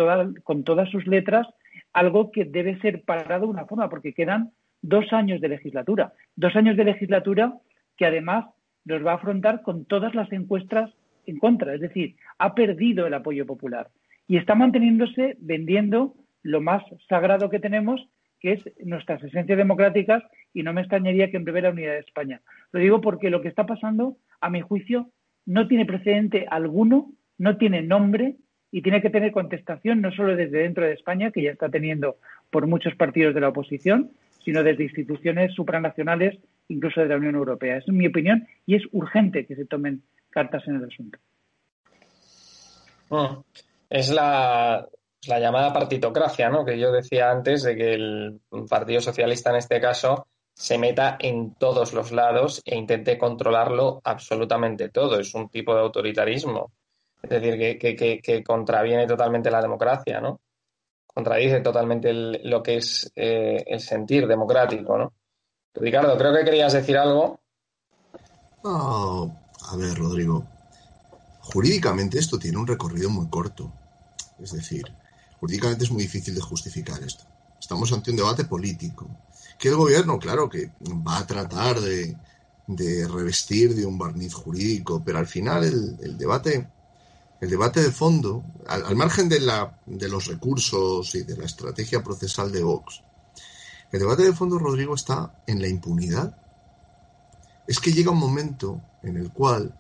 con 0.45 0.65
todas 0.65 0.91
sus 0.91 1.07
letras, 1.07 1.47
algo 1.95 2.31
que 2.31 2.45
debe 2.45 2.79
ser 2.81 3.03
parado 3.03 3.47
de 3.47 3.53
una 3.53 3.65
forma, 3.65 3.89
porque 3.89 4.13
quedan 4.13 4.53
dos 4.83 5.13
años 5.13 5.41
de 5.41 5.49
legislatura. 5.49 6.13
Dos 6.37 6.55
años 6.57 6.77
de 6.77 6.85
legislatura 6.85 7.55
que 7.97 8.07
además 8.07 8.47
los 8.85 9.05
va 9.05 9.13
a 9.13 9.17
afrontar 9.17 9.63
con 9.63 9.85
todas 9.85 10.15
las 10.15 10.31
encuestas 10.33 10.91
en 11.27 11.39
contra. 11.39 11.75
Es 11.75 11.81
decir, 11.81 12.17
ha 12.39 12.55
perdido 12.55 13.07
el 13.07 13.15
apoyo 13.15 13.47
popular 13.47 13.89
y 14.29 14.37
está 14.37 14.55
manteniéndose 14.55 15.37
vendiendo 15.41 16.15
lo 16.43 16.61
más 16.61 16.83
sagrado 17.09 17.51
que 17.51 17.59
tenemos, 17.59 18.09
que 18.41 18.53
es 18.53 18.73
nuestras 18.85 19.23
esencias 19.23 19.59
democráticas, 19.59 20.23
y 20.55 20.63
no 20.63 20.73
me 20.73 20.83
extrañaría 20.83 21.31
que 21.31 21.37
en 21.37 21.45
breve 21.45 21.63
la 21.63 21.71
unidad 21.71 21.93
de 21.93 22.01
España. 22.01 22.41
Lo 22.73 22.81
digo 22.81 23.01
porque 23.01 23.31
lo 23.31 23.43
que 23.43 23.49
está 23.49 23.67
pasando, 23.67 24.17
a 24.41 24.51
mi 24.51 24.61
juicio, 24.61 25.11
no 25.45 25.67
tiene 25.69 25.87
precedente 25.87 26.47
alguno, 26.49 27.13
no 27.39 27.57
tiene 27.57 27.83
nombre 27.83 28.37
y 28.71 28.83
tiene 28.83 29.01
que 29.01 29.11
tener 29.11 29.33
contestación 29.33 30.01
no 30.01 30.13
solo 30.13 30.37
desde 30.37 30.59
dentro 30.59 30.85
de 30.85 30.93
España, 30.93 31.31
que 31.31 31.43
ya 31.43 31.51
está 31.51 31.69
teniendo 31.69 32.17
por 32.51 32.67
muchos 32.67 32.95
partidos 32.95 33.35
de 33.35 33.41
la 33.41 33.49
oposición, 33.49 34.11
sino 34.47 34.63
desde 34.63 34.85
instituciones 34.85 35.53
supranacionales, 35.55 36.39
incluso 36.69 37.01
de 37.01 37.09
la 37.09 37.17
Unión 37.17 37.35
Europea. 37.35 37.79
Es 37.79 37.89
mi 37.89 38.07
opinión 38.07 38.47
y 38.65 38.77
es 38.77 38.85
urgente 38.93 39.45
que 39.45 39.57
se 39.57 39.67
tomen 39.67 40.05
cartas 40.31 40.63
en 40.69 40.77
el 40.77 40.85
asunto. 40.85 41.19
Mm. 43.11 43.41
Es 43.91 44.09
la, 44.11 44.87
llamada 45.27 45.73
partitocracia, 45.73 46.49
¿no? 46.49 46.65
Que 46.65 46.79
yo 46.79 46.93
decía 46.93 47.33
antes 47.33 47.65
de 47.65 47.75
que 47.75 47.95
el 47.95 48.41
Partido 48.71 49.01
Socialista 49.01 49.51
en 49.51 49.57
este 49.57 49.81
caso 49.81 50.29
se 50.55 50.79
meta 50.79 51.17
en 51.19 51.55
todos 51.55 51.93
los 51.93 52.13
lados 52.13 52.63
e 52.65 52.77
intente 52.77 53.19
controlarlo 53.19 54.01
absolutamente 54.05 54.91
todo. 54.91 55.19
Es 55.19 55.35
un 55.35 55.49
tipo 55.49 55.75
de 55.75 55.81
autoritarismo. 55.81 56.71
Es 57.21 57.31
decir, 57.31 57.79
que, 57.79 58.45
contraviene 58.45 59.09
totalmente 59.09 59.51
la 59.51 59.61
democracia, 59.61 60.21
¿no? 60.21 60.39
Contradice 61.17 61.61
totalmente 61.61 62.13
lo 62.13 62.63
que 62.63 62.77
es 62.77 63.11
eh, 63.17 63.65
el 63.67 63.81
sentir 63.81 64.27
democrático, 64.27 64.99
¿no? 64.99 65.15
Ricardo, 65.73 66.15
creo 66.19 66.35
que 66.35 66.45
querías 66.45 66.75
decir 66.75 66.99
algo. 66.99 67.41
a 68.63 69.77
ver, 69.79 69.97
Rodrigo. 69.97 70.47
Jurídicamente 71.41 72.19
esto 72.19 72.39
tiene 72.39 72.59
un 72.59 72.67
recorrido 72.67 73.09
muy 73.09 73.29
corto. 73.29 73.73
Es 74.39 74.53
decir, 74.53 74.85
jurídicamente 75.41 75.85
es 75.85 75.91
muy 75.91 76.03
difícil 76.03 76.35
de 76.35 76.43
justificar 76.43 77.03
esto. 77.03 77.25
Estamos 77.59 77.91
ante 77.95 78.11
un 78.11 78.19
debate 78.19 78.45
político. 78.45 79.09
Que 79.59 79.69
el 79.69 79.77
gobierno, 79.77 80.19
claro, 80.19 80.51
que 80.51 80.73
va 80.87 81.17
a 81.17 81.27
tratar 81.27 81.81
de, 81.81 82.15
revestir 83.09 83.75
de 83.75 83.87
un 83.87 83.97
barniz 83.97 84.35
jurídico, 84.35 85.03
pero 85.03 85.17
al 85.17 85.27
final 85.27 85.65
el 85.65 86.19
debate 86.19 86.69
el 87.41 87.51
debate 87.51 87.83
de 87.83 87.91
fondo, 87.91 88.45
al, 88.67 88.97
margen 88.97 89.29
de, 89.29 89.41
la, 89.41 89.79
de 89.87 90.09
los 90.09 90.27
recursos 90.27 91.15
y 91.15 91.23
de 91.23 91.37
la 91.37 91.45
estrategia 91.45 92.03
procesal 92.03 92.51
de 92.51 92.63
Vox, 92.63 93.03
el 93.93 94.01
debate 94.01 94.25
de 94.25 94.33
fondo, 94.33 94.59
Rodrigo, 94.59 94.95
está 94.95 95.43
en 95.47 95.61
la 95.61 95.69
impunidad. 95.69 96.37
Es 97.67 97.79
que 97.79 97.93
llega 97.93 98.11
un 98.11 98.19
momento 98.19 98.81
en 99.03 99.17
el 99.17 99.33
cual 99.33 99.79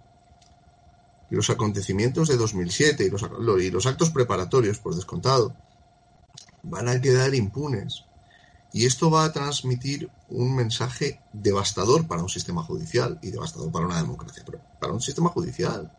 los 1.28 1.50
acontecimientos 1.50 2.28
de 2.28 2.36
2007 2.36 3.04
y 3.04 3.10
los, 3.10 3.22
y 3.60 3.70
los 3.70 3.86
actos 3.86 4.10
preparatorios, 4.10 4.78
por 4.78 4.94
descontado, 4.94 5.56
van 6.62 6.88
a 6.88 7.00
quedar 7.00 7.34
impunes. 7.34 8.04
Y 8.72 8.86
esto 8.86 9.10
va 9.10 9.24
a 9.24 9.32
transmitir 9.32 10.10
un 10.28 10.54
mensaje 10.54 11.20
devastador 11.32 12.06
para 12.06 12.22
un 12.22 12.28
sistema 12.28 12.62
judicial 12.62 13.18
y 13.22 13.30
devastador 13.30 13.72
para 13.72 13.86
una 13.86 14.00
democracia, 14.00 14.42
pero 14.46 14.60
para 14.80 14.92
un 14.92 15.00
sistema 15.00 15.30
judicial 15.30 15.90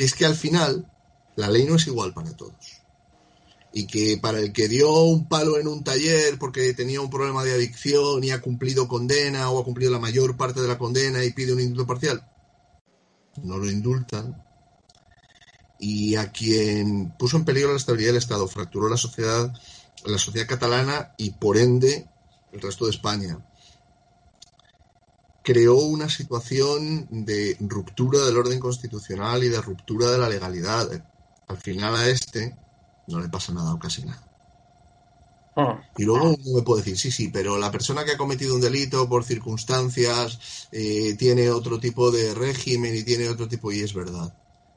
que 0.00 0.06
es 0.06 0.14
que 0.14 0.24
al 0.24 0.34
final 0.34 0.90
la 1.36 1.50
ley 1.50 1.66
no 1.66 1.74
es 1.74 1.86
igual 1.86 2.14
para 2.14 2.34
todos. 2.34 2.80
Y 3.70 3.86
que 3.86 4.16
para 4.16 4.38
el 4.38 4.50
que 4.50 4.66
dio 4.66 4.90
un 5.02 5.28
palo 5.28 5.58
en 5.58 5.68
un 5.68 5.84
taller 5.84 6.38
porque 6.38 6.72
tenía 6.72 7.02
un 7.02 7.10
problema 7.10 7.44
de 7.44 7.52
adicción 7.52 8.24
y 8.24 8.30
ha 8.30 8.40
cumplido 8.40 8.88
condena 8.88 9.50
o 9.50 9.60
ha 9.60 9.64
cumplido 9.64 9.92
la 9.92 9.98
mayor 9.98 10.38
parte 10.38 10.62
de 10.62 10.68
la 10.68 10.78
condena 10.78 11.22
y 11.22 11.34
pide 11.34 11.52
un 11.52 11.60
indulto 11.60 11.86
parcial, 11.86 12.26
no 13.42 13.58
lo 13.58 13.70
indultan. 13.70 14.42
Y 15.78 16.16
a 16.16 16.32
quien 16.32 17.14
puso 17.18 17.36
en 17.36 17.44
peligro 17.44 17.72
la 17.72 17.76
estabilidad 17.76 18.12
del 18.12 18.22
Estado, 18.22 18.48
fracturó 18.48 18.88
la 18.88 18.96
sociedad 18.96 19.52
la 20.06 20.16
sociedad 20.16 20.48
catalana 20.48 21.12
y 21.18 21.32
por 21.32 21.58
ende 21.58 22.08
el 22.52 22.60
resto 22.62 22.86
de 22.86 22.92
España. 22.92 23.38
Creó 25.50 25.78
una 25.78 26.08
situación 26.08 27.08
de 27.10 27.56
ruptura 27.58 28.24
del 28.24 28.36
orden 28.36 28.60
constitucional 28.60 29.42
y 29.42 29.48
de 29.48 29.60
ruptura 29.60 30.08
de 30.08 30.16
la 30.16 30.28
legalidad. 30.28 30.88
Al 31.48 31.56
final 31.56 31.96
a 31.96 32.08
este 32.08 32.56
no 33.08 33.18
le 33.18 33.28
pasa 33.28 33.52
nada 33.52 33.74
o 33.74 33.78
casi 33.80 34.04
nada. 34.04 34.22
Ah. 35.56 35.82
Y 35.96 36.04
luego 36.04 36.28
uno 36.28 36.54
me 36.54 36.62
puede 36.62 36.82
decir, 36.82 36.96
sí, 36.96 37.10
sí, 37.10 37.28
pero 37.32 37.58
la 37.58 37.72
persona 37.72 38.04
que 38.04 38.12
ha 38.12 38.16
cometido 38.16 38.54
un 38.54 38.60
delito 38.60 39.08
por 39.08 39.24
circunstancias 39.24 40.68
eh, 40.70 41.16
tiene 41.18 41.50
otro 41.50 41.80
tipo 41.80 42.12
de 42.12 42.32
régimen 42.32 42.94
y 42.94 43.02
tiene 43.02 43.28
otro 43.28 43.48
tipo, 43.48 43.72
y 43.72 43.80
es 43.80 43.92
verdad. 43.92 44.32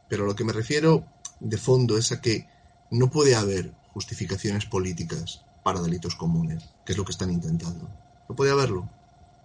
Pero 0.10 0.26
lo 0.26 0.36
que 0.36 0.44
me 0.44 0.54
refiero 0.54 1.06
de 1.40 1.58
fondo 1.60 2.00
es 2.00 2.12
a 2.12 2.20
que 2.20 2.48
no 2.90 3.12
puede 3.12 3.36
haber 3.36 3.76
justificaciones 3.94 4.66
políticas 4.66 5.46
para 5.64 5.84
delitos 5.84 6.16
comunes, 6.16 6.64
que 6.84 6.94
es 6.94 6.98
lo 6.98 7.06
que 7.06 7.12
están 7.12 7.30
intentando. 7.30 7.88
No 8.28 8.36
puede 8.36 8.50
haberlo. 8.50 8.90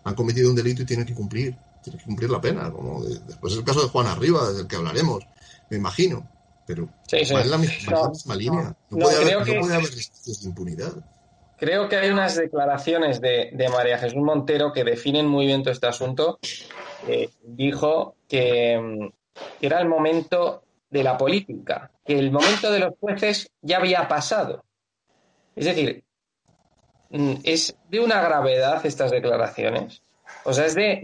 Han 0.09 0.15
cometido 0.15 0.51
un 0.51 0.57
delito 0.57 0.83
y 0.83 0.87
tienen 0.87 1.07
que 1.07 1.15
cumplir, 1.15 1.57
tienen 1.83 1.99
que 1.99 2.05
cumplir 2.07 2.31
la 2.31 2.41
pena, 2.41 2.71
como 2.71 3.03
después 3.05 3.53
es 3.53 3.59
el 3.59 3.65
caso 3.65 3.83
de 3.83 3.89
Juan 3.89 4.07
Arriba, 4.07 4.53
del 4.53 4.67
que 4.67 4.77
hablaremos, 4.77 5.25
me 5.71 5.77
imagino. 5.77 6.29
Pero 6.67 6.89
es 7.11 7.31
la 7.31 7.57
misma, 7.57 8.35
línea. 8.35 8.77
No, 8.91 8.99
puede 8.99 9.17
haber, 9.17 9.39
no 9.39 9.61
puede 9.61 9.75
haber 9.75 9.91
de 9.91 10.33
impunidad. 10.45 10.93
Creo 11.57 11.89
que 11.89 11.97
hay 11.97 12.11
unas 12.11 12.37
declaraciones 12.37 13.21
de, 13.21 13.69
María 13.73 13.99
Jesús 13.99 14.23
Montero 14.23 14.73
que 14.73 14.85
definen 14.85 15.27
muy 15.27 15.47
bien 15.47 15.63
todo 15.63 15.73
este 15.73 15.87
asunto. 15.87 16.39
dijo 17.43 18.17
que, 18.29 19.11
era 19.61 19.81
el 19.81 19.89
momento 19.89 20.63
de 20.91 21.03
la 21.03 21.17
política, 21.17 21.91
que 22.05 22.19
el 22.19 22.31
momento 22.31 22.71
de 22.71 22.81
los 22.81 22.95
jueces 23.01 23.51
ya 23.63 23.79
había 23.79 24.07
pasado. 24.09 24.65
Es 25.57 25.65
decir, 25.65 26.05
es 27.11 27.77
de 27.89 28.01
una 28.01 28.21
gravedad 28.21 28.85
estas 28.85 29.11
declaraciones. 29.11 30.03
O 30.45 30.53
sea, 30.53 30.67
es 30.67 30.75
de, 30.75 31.01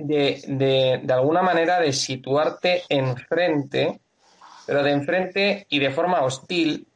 de, 0.46 1.00
de 1.02 1.12
alguna 1.12 1.42
manera 1.42 1.80
de 1.80 1.92
situarte 1.92 2.82
enfrente, 2.88 4.00
pero 4.66 4.82
de 4.82 4.90
enfrente 4.92 5.66
y 5.68 5.78
de 5.78 5.90
forma 5.90 6.22
hostil 6.22 6.86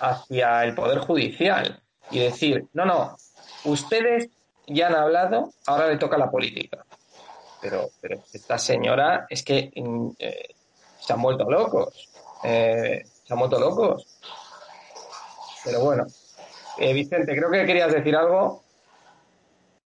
hacia 0.00 0.64
el 0.64 0.74
Poder 0.74 0.98
Judicial 0.98 1.80
y 2.10 2.20
decir, 2.20 2.66
no, 2.72 2.84
no, 2.84 3.16
ustedes 3.64 4.28
ya 4.66 4.88
han 4.88 4.94
hablado, 4.94 5.52
ahora 5.66 5.88
le 5.88 5.98
toca 5.98 6.16
la 6.16 6.30
política. 6.30 6.84
Pero, 7.60 7.90
pero 8.00 8.22
esta 8.32 8.58
señora 8.58 9.26
es 9.28 9.42
que 9.42 9.70
mm, 9.74 10.10
eh, 10.18 10.54
se 10.98 11.12
han 11.12 11.20
vuelto 11.20 11.44
locos. 11.48 12.08
Eh, 12.42 13.04
se 13.24 13.32
han 13.32 13.38
vuelto 13.38 13.58
locos. 13.58 14.06
Pero 15.64 15.80
bueno, 15.80 16.06
eh, 16.78 16.94
Vicente, 16.94 17.36
creo 17.36 17.50
que 17.50 17.66
querías 17.66 17.92
decir 17.92 18.14
algo. 18.16 18.62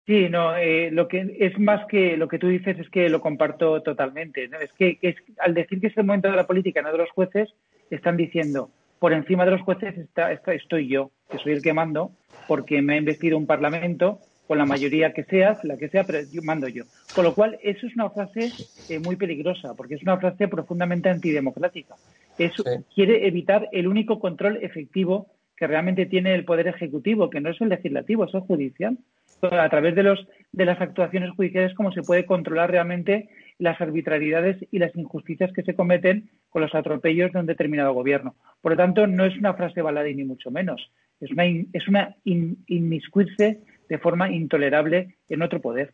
Sí, 0.05 0.27
no, 0.27 0.53
lo 0.91 1.07
que 1.07 1.35
es 1.39 1.59
más 1.59 1.85
que 1.85 2.17
lo 2.17 2.27
que 2.27 2.39
tú 2.39 2.47
dices 2.47 2.79
es 2.79 2.89
que 2.89 3.09
lo 3.09 3.21
comparto 3.21 3.83
totalmente. 3.83 4.47
¿no? 4.47 4.59
Es 4.59 4.73
que 4.73 4.97
es, 5.03 5.15
al 5.37 5.53
decir 5.53 5.79
que 5.79 5.87
es 5.87 5.97
el 5.97 6.03
momento 6.03 6.31
de 6.31 6.35
la 6.35 6.47
política, 6.47 6.81
no 6.81 6.91
de 6.91 6.97
los 6.97 7.11
jueces, 7.11 7.53
están 7.91 8.17
diciendo, 8.17 8.71
por 8.97 9.13
encima 9.13 9.45
de 9.45 9.51
los 9.51 9.61
jueces 9.61 9.95
está, 9.97 10.31
estoy 10.31 10.87
yo, 10.87 11.11
que 11.29 11.37
soy 11.37 11.53
el 11.53 11.61
que 11.61 11.73
mando, 11.73 12.11
porque 12.47 12.81
me 12.81 12.95
ha 12.95 12.97
investido 12.97 13.37
un 13.37 13.45
parlamento 13.45 14.19
con 14.47 14.57
la 14.57 14.65
mayoría 14.65 15.13
que 15.13 15.25
sea, 15.25 15.59
la 15.61 15.77
que 15.77 15.89
sea, 15.89 16.05
pero 16.05 16.21
yo 16.31 16.41
mando 16.41 16.67
yo. 16.67 16.85
Con 17.13 17.23
lo 17.23 17.35
cual, 17.35 17.59
eso 17.61 17.85
es 17.85 17.93
una 17.93 18.09
frase 18.09 18.51
eh, 18.87 18.97
muy 18.97 19.15
peligrosa, 19.15 19.75
porque 19.75 19.93
es 19.93 20.01
una 20.01 20.17
frase 20.17 20.47
profundamente 20.47 21.07
antidemocrática. 21.07 21.95
Eso 22.35 22.63
quiere 22.95 23.27
evitar 23.27 23.69
el 23.71 23.87
único 23.87 24.19
control 24.19 24.57
efectivo 24.63 25.27
que 25.59 25.67
realmente 25.67 26.05
tiene 26.05 26.33
el 26.33 26.45
Poder 26.45 26.67
Ejecutivo, 26.67 27.29
que 27.29 27.41
no 27.41 27.49
es 27.49 27.59
el 27.59 27.67
legislativo, 27.67 28.23
es 28.23 28.33
el 28.33 28.39
judicial. 28.39 28.97
A 29.41 29.69
través 29.69 29.93
de, 29.93 30.03
los, 30.03 30.25
de 30.53 30.63
las 30.63 30.79
actuaciones 30.79 31.31
judiciales, 31.35 31.73
cómo 31.75 31.91
se 31.91 32.01
puede 32.01 32.25
controlar 32.25 32.71
realmente 32.71 33.27
las 33.57 33.79
arbitrariedades 33.81 34.57
y 34.71 34.79
las 34.79 34.95
injusticias 34.95 35.51
que 35.51 35.63
se 35.63 35.75
cometen 35.75 36.29
con 36.49 36.61
los 36.61 36.73
atropellos 36.73 37.33
de 37.33 37.39
un 37.39 37.45
determinado 37.45 37.93
gobierno. 37.93 38.35
Por 38.61 38.71
lo 38.71 38.77
tanto, 38.77 39.05
no 39.05 39.25
es 39.25 39.37
una 39.37 39.53
frase 39.53 39.81
baladí 39.81 40.15
ni 40.15 40.23
mucho 40.23 40.49
menos. 40.49 40.91
Es 41.19 41.87
una 41.89 42.15
inmiscuirse 42.23 43.59
de 43.89 43.97
forma 43.97 44.31
intolerable 44.31 45.17
en 45.27 45.41
otro 45.41 45.59
poder. 45.59 45.93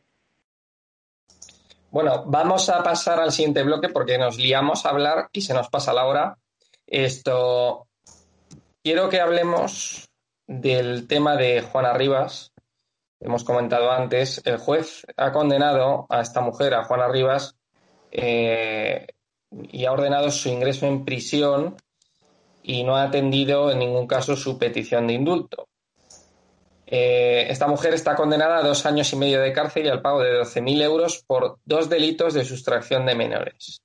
Bueno, 1.90 2.24
vamos 2.28 2.70
a 2.70 2.84
pasar 2.84 3.20
al 3.20 3.32
siguiente 3.32 3.64
bloque 3.64 3.90
porque 3.90 4.20
nos 4.20 4.38
liamos 4.38 4.86
a 4.86 4.90
hablar 4.90 5.30
y 5.34 5.42
se 5.42 5.56
nos 5.56 5.70
pasa 5.70 5.92
la 5.92 6.06
hora. 6.06 6.38
Esto. 6.86 7.88
Quiero 8.86 9.10
que 9.10 9.20
hablemos 9.20 10.08
del 10.46 11.08
tema 11.08 11.36
de 11.36 11.62
Juana 11.62 11.94
Rivas. 11.94 12.52
Hemos 13.20 13.44
comentado 13.44 13.90
antes, 13.90 14.44
el 14.46 14.58
juez 14.58 15.08
ha 15.18 15.32
condenado 15.32 16.06
a 16.08 16.22
esta 16.22 16.42
mujer, 16.42 16.76
a 16.76 16.84
Juana 16.84 17.08
Rivas, 17.08 17.56
eh, 18.12 19.08
y 19.50 19.86
ha 19.86 19.92
ordenado 19.92 20.30
su 20.30 20.50
ingreso 20.50 20.86
en 20.86 21.04
prisión 21.04 21.78
y 22.62 22.84
no 22.84 22.96
ha 22.96 23.02
atendido 23.02 23.72
en 23.72 23.80
ningún 23.80 24.06
caso 24.06 24.36
su 24.36 24.60
petición 24.60 25.08
de 25.08 25.14
indulto. 25.14 25.68
Eh, 26.86 27.48
esta 27.50 27.66
mujer 27.66 27.96
está 27.96 28.14
condenada 28.14 28.60
a 28.60 28.68
dos 28.68 28.86
años 28.86 29.12
y 29.14 29.16
medio 29.16 29.42
de 29.42 29.52
cárcel 29.52 29.88
y 29.88 29.90
al 29.90 30.04
pago 30.04 30.22
de 30.22 30.40
12.000 30.40 30.84
euros 30.84 31.24
por 31.26 31.58
dos 31.66 31.90
delitos 31.90 32.36
de 32.36 32.46
sustracción 32.46 33.08
de 33.08 33.16
menores. 33.16 33.82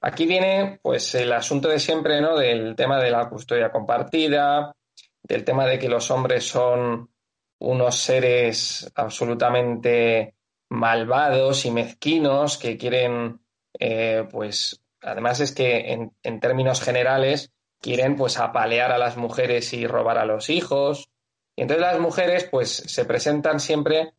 Aquí 0.00 0.26
viene 0.26 0.78
pues 0.82 1.14
el 1.14 1.32
asunto 1.32 1.68
de 1.68 1.80
siempre, 1.80 2.20
¿no? 2.20 2.36
Del 2.36 2.76
tema 2.76 3.00
de 3.00 3.10
la 3.10 3.28
custodia 3.28 3.72
compartida, 3.72 4.74
del 5.22 5.44
tema 5.44 5.66
de 5.66 5.78
que 5.78 5.88
los 5.88 6.10
hombres 6.10 6.44
son 6.46 7.10
unos 7.58 7.96
seres 7.96 8.90
absolutamente 8.94 10.34
malvados 10.70 11.64
y 11.64 11.70
mezquinos 11.72 12.58
que 12.58 12.76
quieren, 12.76 13.40
eh, 13.78 14.26
pues, 14.30 14.80
además 15.02 15.40
es 15.40 15.52
que 15.52 15.92
en, 15.92 16.12
en, 16.22 16.40
términos 16.40 16.80
generales 16.80 17.50
quieren, 17.80 18.14
pues, 18.16 18.38
apalear 18.38 18.92
a 18.92 18.98
las 18.98 19.16
mujeres 19.16 19.72
y 19.72 19.86
robar 19.86 20.18
a 20.18 20.26
los 20.26 20.50
hijos. 20.50 21.08
Y 21.56 21.62
entonces 21.62 21.84
las 21.84 21.98
mujeres, 21.98 22.44
pues, 22.44 22.70
se 22.70 23.04
presentan 23.04 23.58
siempre, 23.58 24.12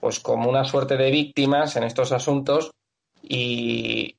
pues, 0.00 0.20
como 0.20 0.48
una 0.48 0.64
suerte 0.64 0.96
de 0.96 1.10
víctimas 1.10 1.74
en 1.74 1.82
estos 1.82 2.12
asuntos 2.12 2.70
y, 3.22 4.16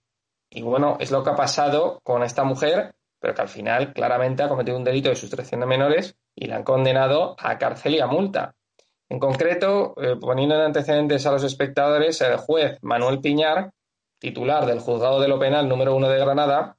y 0.56 0.62
bueno, 0.62 0.96
es 1.02 1.12
lo 1.12 1.22
que 1.22 1.32
ha 1.32 1.36
pasado 1.36 2.00
con 2.02 2.24
esta 2.24 2.46
mujer, 2.46 2.96
pero 3.20 3.36
que 3.36 3.42
al 3.42 3.50
final 3.50 3.92
claramente 3.92 4.42
ha 4.42 4.48
cometido 4.48 4.78
un 4.78 4.86
delito 4.86 5.10
de 5.10 5.16
sustracción 5.16 5.60
de 5.60 5.66
menores 5.66 6.16
y 6.34 6.48
la 6.48 6.56
han 6.56 6.64
condenado 6.64 7.36
a 7.38 7.58
cárcel 7.58 7.96
y 7.96 8.00
a 8.00 8.08
multa. 8.08 8.56
En 9.10 9.20
concreto, 9.20 9.94
eh, 10.02 10.16
poniendo 10.16 10.56
en 10.56 10.62
antecedentes 10.62 11.26
a 11.26 11.32
los 11.34 11.44
espectadores, 11.44 12.22
el 12.22 12.38
juez 12.38 12.78
Manuel 12.82 13.20
Piñar, 13.20 13.74
titular 14.18 14.66
del 14.66 14.80
Juzgado 14.80 15.20
de 15.20 15.28
lo 15.28 15.38
Penal 15.38 15.68
número 15.68 15.94
uno 15.94 16.08
de 16.08 16.20
Granada, 16.20 16.78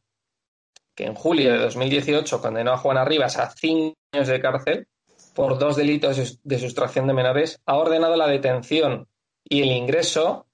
que 0.95 1.05
en 1.05 1.15
julio 1.15 1.53
de 1.53 1.59
2018 1.59 2.41
condenó 2.41 2.73
a 2.73 2.79
Juana 2.79 3.05
Rivas 3.05 3.37
a 3.37 3.51
cinco 3.51 3.95
años 4.13 4.29
de 4.29 4.41
cárcel 4.41 4.89
por 5.35 5.59
dos 5.59 5.77
delitos 5.77 6.41
de 6.43 6.59
sustracción 6.59 7.07
de 7.07 7.13
menores, 7.13 7.61
ha 7.67 7.77
ordenado 7.77 8.17
la 8.17 8.27
detención 8.27 9.07
y 9.45 9.61
el 9.61 9.73
ingreso 9.73 10.46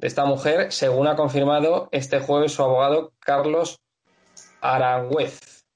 de 0.00 0.06
esta 0.06 0.24
mujer, 0.24 0.72
según 0.72 1.08
ha 1.08 1.16
confirmado 1.16 1.90
este 1.92 2.20
jueves 2.20 2.52
su 2.52 2.62
abogado 2.62 3.12
Carlos 3.18 3.80
Arangüez. 4.62 5.66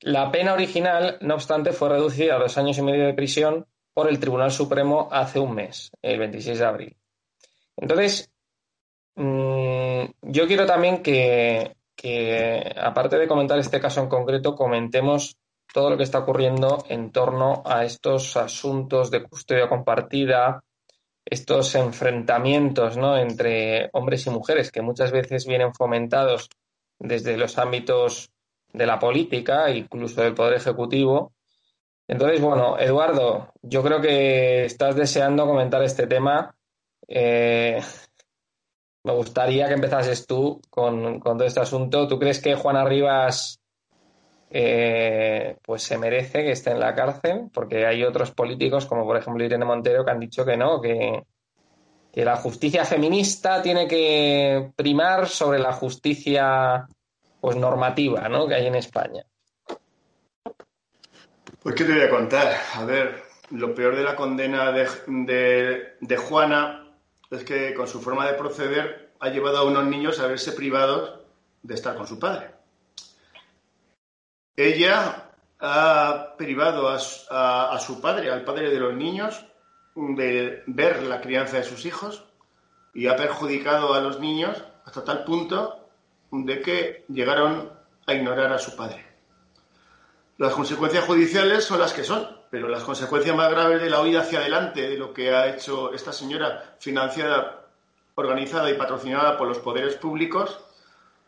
La 0.00 0.30
pena 0.30 0.52
original, 0.52 1.18
no 1.20 1.34
obstante, 1.34 1.72
fue 1.72 1.88
reducida 1.88 2.36
a 2.36 2.38
dos 2.38 2.56
años 2.58 2.78
y 2.78 2.82
medio 2.82 3.04
de 3.04 3.14
prisión 3.14 3.66
por 3.92 4.08
el 4.08 4.20
Tribunal 4.20 4.52
Supremo 4.52 5.08
hace 5.10 5.40
un 5.40 5.56
mes, 5.56 5.90
el 6.00 6.20
26 6.20 6.58
de 6.60 6.64
abril. 6.64 6.96
Entonces, 7.76 8.30
mm, 9.16 10.04
yo 10.22 10.46
quiero 10.46 10.64
también 10.64 11.02
que, 11.02 11.74
aparte 12.80 13.18
de 13.18 13.26
comentar 13.26 13.58
este 13.58 13.80
caso 13.80 14.00
en 14.00 14.08
concreto, 14.08 14.54
comentemos 14.54 15.38
todo 15.74 15.90
lo 15.90 15.96
que 15.96 16.04
está 16.04 16.20
ocurriendo 16.20 16.84
en 16.88 17.10
torno 17.10 17.64
a 17.66 17.84
estos 17.84 18.36
asuntos 18.36 19.10
de 19.10 19.24
custodia 19.24 19.68
compartida, 19.68 20.62
estos 21.26 21.74
enfrentamientos 21.74 22.96
¿no? 22.96 23.18
entre 23.18 23.90
hombres 23.92 24.26
y 24.26 24.30
mujeres 24.30 24.70
que 24.70 24.80
muchas 24.80 25.12
veces 25.12 25.46
vienen 25.46 25.74
fomentados 25.74 26.48
desde 26.98 27.36
los 27.36 27.58
ámbitos 27.58 28.30
de 28.72 28.86
la 28.86 28.98
política, 28.98 29.70
incluso 29.70 30.22
del 30.22 30.34
Poder 30.34 30.54
Ejecutivo, 30.54 31.34
entonces, 32.08 32.40
bueno, 32.40 32.78
Eduardo, 32.78 33.52
yo 33.62 33.82
creo 33.82 34.00
que 34.00 34.64
estás 34.64 34.94
deseando 34.94 35.46
comentar 35.46 35.82
este 35.82 36.06
tema. 36.06 36.54
Eh, 37.08 37.80
me 39.02 39.12
gustaría 39.12 39.66
que 39.66 39.74
empezases 39.74 40.26
tú 40.26 40.60
con, 40.70 41.20
todo 41.20 41.44
este 41.44 41.60
asunto. 41.60 42.06
¿Tú 42.06 42.18
crees 42.18 42.40
que 42.40 42.54
Juana 42.54 42.84
Rivas 42.84 43.60
eh, 44.50 45.56
pues 45.62 45.82
se 45.82 45.98
merece 45.98 46.42
que 46.42 46.52
esté 46.52 46.70
en 46.70 46.80
la 46.80 46.94
cárcel? 46.94 47.48
Porque 47.52 47.86
hay 47.86 48.04
otros 48.04 48.30
políticos, 48.30 48.86
como 48.86 49.04
por 49.04 49.16
ejemplo 49.16 49.44
Irene 49.44 49.64
Montero, 49.64 50.04
que 50.04 50.10
han 50.10 50.20
dicho 50.20 50.44
que 50.44 50.56
no, 50.56 50.80
que, 50.80 51.22
la 52.14 52.36
justicia 52.36 52.86
feminista 52.86 53.60
tiene 53.60 53.86
que 53.86 54.70
primar 54.74 55.28
sobre 55.28 55.58
la 55.58 55.74
justicia 55.74 56.86
pues 57.42 57.56
normativa 57.56 58.26
¿no? 58.30 58.48
que 58.48 58.54
hay 58.54 58.66
en 58.66 58.74
España. 58.76 59.22
Pues, 61.62 61.74
¿qué 61.74 61.84
te 61.84 61.92
voy 61.92 62.02
a 62.02 62.08
contar? 62.08 62.54
A 62.74 62.84
ver, 62.84 63.22
lo 63.50 63.74
peor 63.74 63.96
de 63.96 64.02
la 64.02 64.16
condena 64.16 64.72
de, 64.72 66.16
Juana 66.16 66.94
es 67.30 67.44
que 67.44 67.74
con 67.74 67.86
su 67.86 68.00
forma 68.00 68.26
de 68.26 68.34
proceder 68.34 69.12
ha 69.20 69.28
llevado 69.28 69.58
a 69.58 69.64
unos 69.64 69.84
niños 69.86 70.20
a 70.20 70.26
verse 70.26 70.52
privados 70.52 71.20
de 71.62 71.74
estar 71.74 71.96
con 71.96 72.06
su 72.06 72.18
padre. 72.18 72.55
Ella 74.56 75.32
ha 75.60 76.34
privado 76.38 76.88
a, 76.88 77.78
su 77.78 78.00
padre, 78.00 78.30
al 78.30 78.42
padre 78.42 78.70
de 78.70 78.80
los 78.80 78.94
niños, 78.94 79.44
de 79.94 80.62
ver 80.66 81.02
la 81.02 81.20
crianza 81.20 81.58
de 81.58 81.64
sus 81.64 81.84
hijos 81.84 82.24
y 82.94 83.06
ha 83.06 83.16
perjudicado 83.16 83.92
a 83.94 84.00
los 84.00 84.18
niños 84.18 84.62
hasta 84.84 85.04
tal 85.04 85.24
punto 85.24 85.88
de 86.30 86.60
que 86.60 87.04
llegaron 87.08 87.70
a 88.06 88.14
ignorar 88.14 88.52
a 88.52 88.58
su 88.58 88.74
padre. 88.76 89.04
Las 90.38 90.54
consecuencias 90.54 91.04
judiciales 91.04 91.64
son 91.64 91.80
las 91.80 91.92
que 91.92 92.04
son, 92.04 92.26
pero 92.50 92.68
las 92.68 92.84
consecuencias 92.84 93.36
más 93.36 93.50
graves 93.50 93.80
de 93.80 93.90
la 93.90 94.00
huida 94.00 94.20
hacia 94.20 94.40
adelante 94.40 94.88
de 94.88 94.96
lo 94.96 95.12
que 95.12 95.34
ha 95.34 95.48
hecho 95.48 95.92
esta 95.92 96.12
señora 96.12 96.76
financiada, 96.78 97.66
organizada 98.14 98.70
y 98.70 98.74
patrocinada 98.74 99.36
por 99.36 99.48
los 99.48 99.58
poderes 99.58 99.96
públicos 99.96 100.65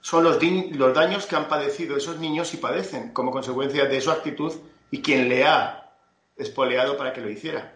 son 0.01 0.25
los, 0.25 0.39
los 0.43 0.95
daños 0.95 1.27
que 1.27 1.37
han 1.37 1.49
padecido 1.49 1.97
esos 1.97 2.19
niños 2.19 2.55
y 2.55 2.59
padecen 2.59 3.13
como 3.13 3.31
consecuencia 3.31 3.87
de 3.87 4.01
su 4.01 4.11
actitud 4.11 4.53
y 4.91 5.03
quien 5.03 5.29
le 5.29 5.45
ha 5.45 5.93
espoleado 6.37 6.97
para 6.97 7.13
que 7.13 7.21
lo 7.21 7.31
hiciera. 7.31 7.75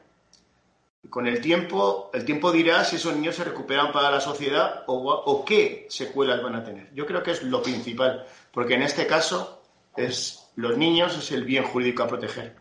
Con 1.11 1.27
el 1.27 1.41
tiempo, 1.41 2.11
el 2.15 2.25
tiempo 2.25 2.53
dirá 2.53 2.85
si 2.85 2.97
esos 2.97 3.15
niños 3.15 3.35
se 3.35 3.45
recuperan 3.45 3.91
para 3.91 4.11
la 4.11 4.21
sociedad 4.21 4.85
o, 4.87 5.13
o 5.13 5.45
qué 5.45 5.87
secuelas 5.91 6.43
van 6.43 6.55
a 6.55 6.65
tener. 6.65 6.95
Yo 6.95 7.07
creo 7.07 7.23
que 7.23 7.33
es 7.33 7.43
lo 7.43 7.61
principal, 7.63 8.25
porque 8.53 8.75
en 8.75 8.83
este 8.83 9.07
caso 9.07 9.63
es 9.97 10.43
los 10.57 10.77
niños 10.77 11.17
es 11.17 11.33
el 11.33 11.45
bien 11.45 11.65
jurídico 11.65 12.03
a 12.03 12.09
proteger. 12.09 12.57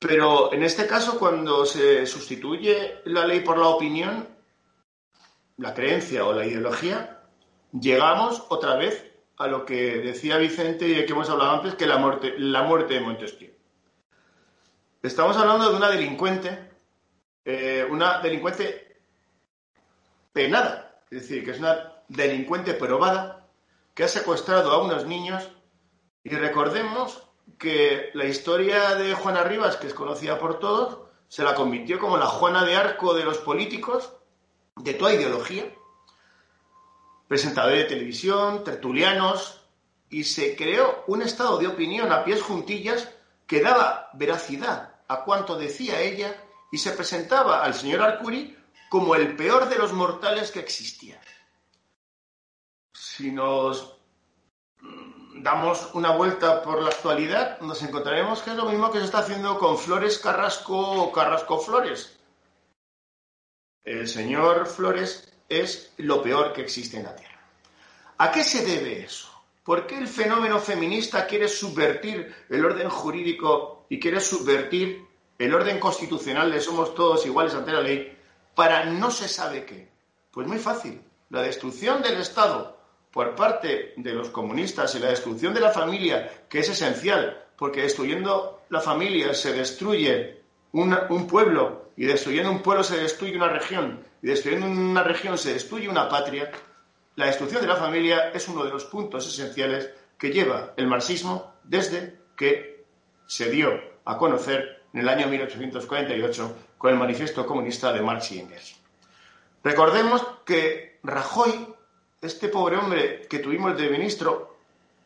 Pero 0.00 0.52
en 0.52 0.62
este 0.62 0.86
caso, 0.86 1.18
cuando 1.18 1.66
se 1.66 2.06
sustituye 2.06 3.00
la 3.04 3.26
ley 3.26 3.40
por 3.40 3.58
la 3.58 3.68
opinión, 3.68 4.26
la 5.58 5.74
creencia 5.74 6.24
o 6.24 6.32
la 6.32 6.46
ideología, 6.46 7.19
llegamos 7.72 8.44
otra 8.48 8.76
vez 8.76 9.10
a 9.36 9.46
lo 9.46 9.64
que 9.64 9.98
decía 9.98 10.36
Vicente 10.36 10.88
y 10.88 11.06
que 11.06 11.12
hemos 11.12 11.30
hablado 11.30 11.52
antes, 11.52 11.74
que 11.74 11.86
la 11.86 11.96
muerte, 11.96 12.34
la 12.38 12.62
muerte 12.62 12.94
de 12.94 13.00
Montesquieu. 13.00 13.50
Estamos 15.02 15.36
hablando 15.36 15.70
de 15.70 15.76
una 15.76 15.88
delincuente, 15.88 16.70
eh, 17.44 17.86
una 17.88 18.20
delincuente 18.20 19.00
penada, 20.32 21.00
es 21.10 21.22
decir, 21.22 21.44
que 21.44 21.52
es 21.52 21.58
una 21.58 22.02
delincuente 22.08 22.74
probada 22.74 23.46
que 23.94 24.04
ha 24.04 24.08
secuestrado 24.08 24.70
a 24.72 24.82
unos 24.82 25.06
niños 25.06 25.48
y 26.22 26.30
recordemos 26.30 27.22
que 27.58 28.10
la 28.14 28.26
historia 28.26 28.94
de 28.94 29.14
Juana 29.14 29.42
Rivas, 29.42 29.76
que 29.76 29.86
es 29.86 29.94
conocida 29.94 30.38
por 30.38 30.58
todos, 30.58 30.98
se 31.28 31.42
la 31.42 31.54
convirtió 31.54 31.98
como 31.98 32.18
la 32.18 32.26
Juana 32.26 32.64
de 32.64 32.76
Arco 32.76 33.14
de 33.14 33.24
los 33.24 33.38
políticos, 33.38 34.12
de 34.76 34.94
toda 34.94 35.14
ideología, 35.14 35.64
presentadores 37.30 37.84
de 37.84 37.94
televisión, 37.94 38.64
tertulianos, 38.64 39.60
y 40.08 40.24
se 40.24 40.56
creó 40.56 41.04
un 41.06 41.22
estado 41.22 41.58
de 41.58 41.68
opinión 41.68 42.10
a 42.10 42.24
pies 42.24 42.42
juntillas 42.42 43.08
que 43.46 43.62
daba 43.62 44.10
veracidad 44.14 44.96
a 45.06 45.22
cuanto 45.22 45.56
decía 45.56 46.00
ella 46.00 46.34
y 46.72 46.78
se 46.78 46.90
presentaba 46.90 47.62
al 47.62 47.74
señor 47.74 48.02
Arcuri 48.02 48.58
como 48.88 49.14
el 49.14 49.36
peor 49.36 49.68
de 49.68 49.78
los 49.78 49.92
mortales 49.92 50.50
que 50.50 50.58
existía. 50.58 51.20
Si 52.92 53.30
nos 53.30 53.96
damos 55.36 55.88
una 55.94 56.16
vuelta 56.16 56.64
por 56.64 56.82
la 56.82 56.88
actualidad, 56.88 57.60
nos 57.60 57.80
encontraremos 57.84 58.42
que 58.42 58.50
es 58.50 58.56
lo 58.56 58.68
mismo 58.68 58.90
que 58.90 58.98
se 58.98 59.04
está 59.04 59.18
haciendo 59.18 59.56
con 59.56 59.78
Flores 59.78 60.18
Carrasco 60.18 60.76
o 60.76 61.12
Carrasco 61.12 61.60
Flores. 61.60 62.18
El 63.84 64.08
señor 64.08 64.66
Flores 64.66 65.30
es 65.50 65.92
lo 65.98 66.22
peor 66.22 66.54
que 66.54 66.62
existe 66.62 66.96
en 66.96 67.02
la 67.02 67.14
Tierra. 67.16 67.40
¿A 68.18 68.30
qué 68.30 68.42
se 68.42 68.64
debe 68.64 69.02
eso? 69.02 69.28
¿Por 69.64 69.86
qué 69.86 69.98
el 69.98 70.08
fenómeno 70.08 70.58
feminista 70.58 71.26
quiere 71.26 71.48
subvertir 71.48 72.34
el 72.48 72.64
orden 72.64 72.88
jurídico 72.88 73.84
y 73.90 74.00
quiere 74.00 74.20
subvertir 74.20 75.04
el 75.38 75.54
orden 75.54 75.78
constitucional 75.78 76.50
de 76.50 76.60
somos 76.60 76.94
todos 76.94 77.26
iguales 77.26 77.54
ante 77.54 77.72
la 77.72 77.80
ley 77.80 78.16
para 78.54 78.84
no 78.84 79.10
se 79.10 79.28
sabe 79.28 79.64
qué? 79.64 79.90
Pues 80.30 80.46
muy 80.46 80.58
fácil. 80.58 81.02
La 81.28 81.42
destrucción 81.42 82.02
del 82.02 82.20
Estado 82.20 82.78
por 83.10 83.34
parte 83.34 83.92
de 83.96 84.12
los 84.12 84.30
comunistas 84.30 84.94
y 84.94 85.00
la 85.00 85.10
destrucción 85.10 85.52
de 85.52 85.60
la 85.60 85.70
familia, 85.70 86.46
que 86.48 86.60
es 86.60 86.68
esencial, 86.68 87.46
porque 87.56 87.82
destruyendo 87.82 88.62
la 88.70 88.80
familia 88.80 89.34
se 89.34 89.52
destruye 89.52 90.39
un 90.72 91.26
pueblo 91.26 91.90
y 91.96 92.06
destruyendo 92.06 92.50
un 92.50 92.62
pueblo 92.62 92.84
se 92.84 92.98
destruye 92.98 93.36
una 93.36 93.48
región 93.48 94.04
y 94.22 94.28
destruyendo 94.28 94.66
una 94.66 95.02
región 95.02 95.36
se 95.38 95.52
destruye 95.52 95.88
una 95.88 96.08
patria, 96.08 96.50
la 97.16 97.26
destrucción 97.26 97.60
de 97.60 97.68
la 97.68 97.76
familia 97.76 98.30
es 98.30 98.48
uno 98.48 98.64
de 98.64 98.70
los 98.70 98.84
puntos 98.84 99.26
esenciales 99.26 99.90
que 100.16 100.30
lleva 100.30 100.74
el 100.76 100.86
marxismo 100.86 101.54
desde 101.64 102.18
que 102.36 102.84
se 103.26 103.50
dio 103.50 103.70
a 104.04 104.16
conocer 104.16 104.82
en 104.92 105.00
el 105.00 105.08
año 105.08 105.26
1848 105.28 106.56
con 106.78 106.92
el 106.92 106.98
Manifiesto 106.98 107.46
Comunista 107.46 107.92
de 107.92 108.02
Marx 108.02 108.32
y 108.32 108.40
Engels. 108.40 108.76
Recordemos 109.62 110.26
que 110.44 110.98
Rajoy 111.02 111.66
este 112.20 112.48
pobre 112.48 112.76
hombre 112.76 113.26
que 113.28 113.38
tuvimos 113.38 113.76
de 113.78 113.88
ministro 113.88 114.56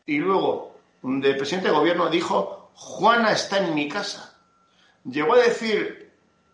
y 0.05 0.17
luego 0.17 0.75
de 1.01 1.33
presidente 1.35 1.69
de 1.69 1.75
gobierno 1.75 2.09
dijo, 2.09 2.71
Juana 2.73 3.31
está 3.31 3.59
en 3.59 3.73
mi 3.73 3.87
casa. 3.87 4.34
Llegó 5.05 5.35
a 5.35 5.39
decir 5.39 6.11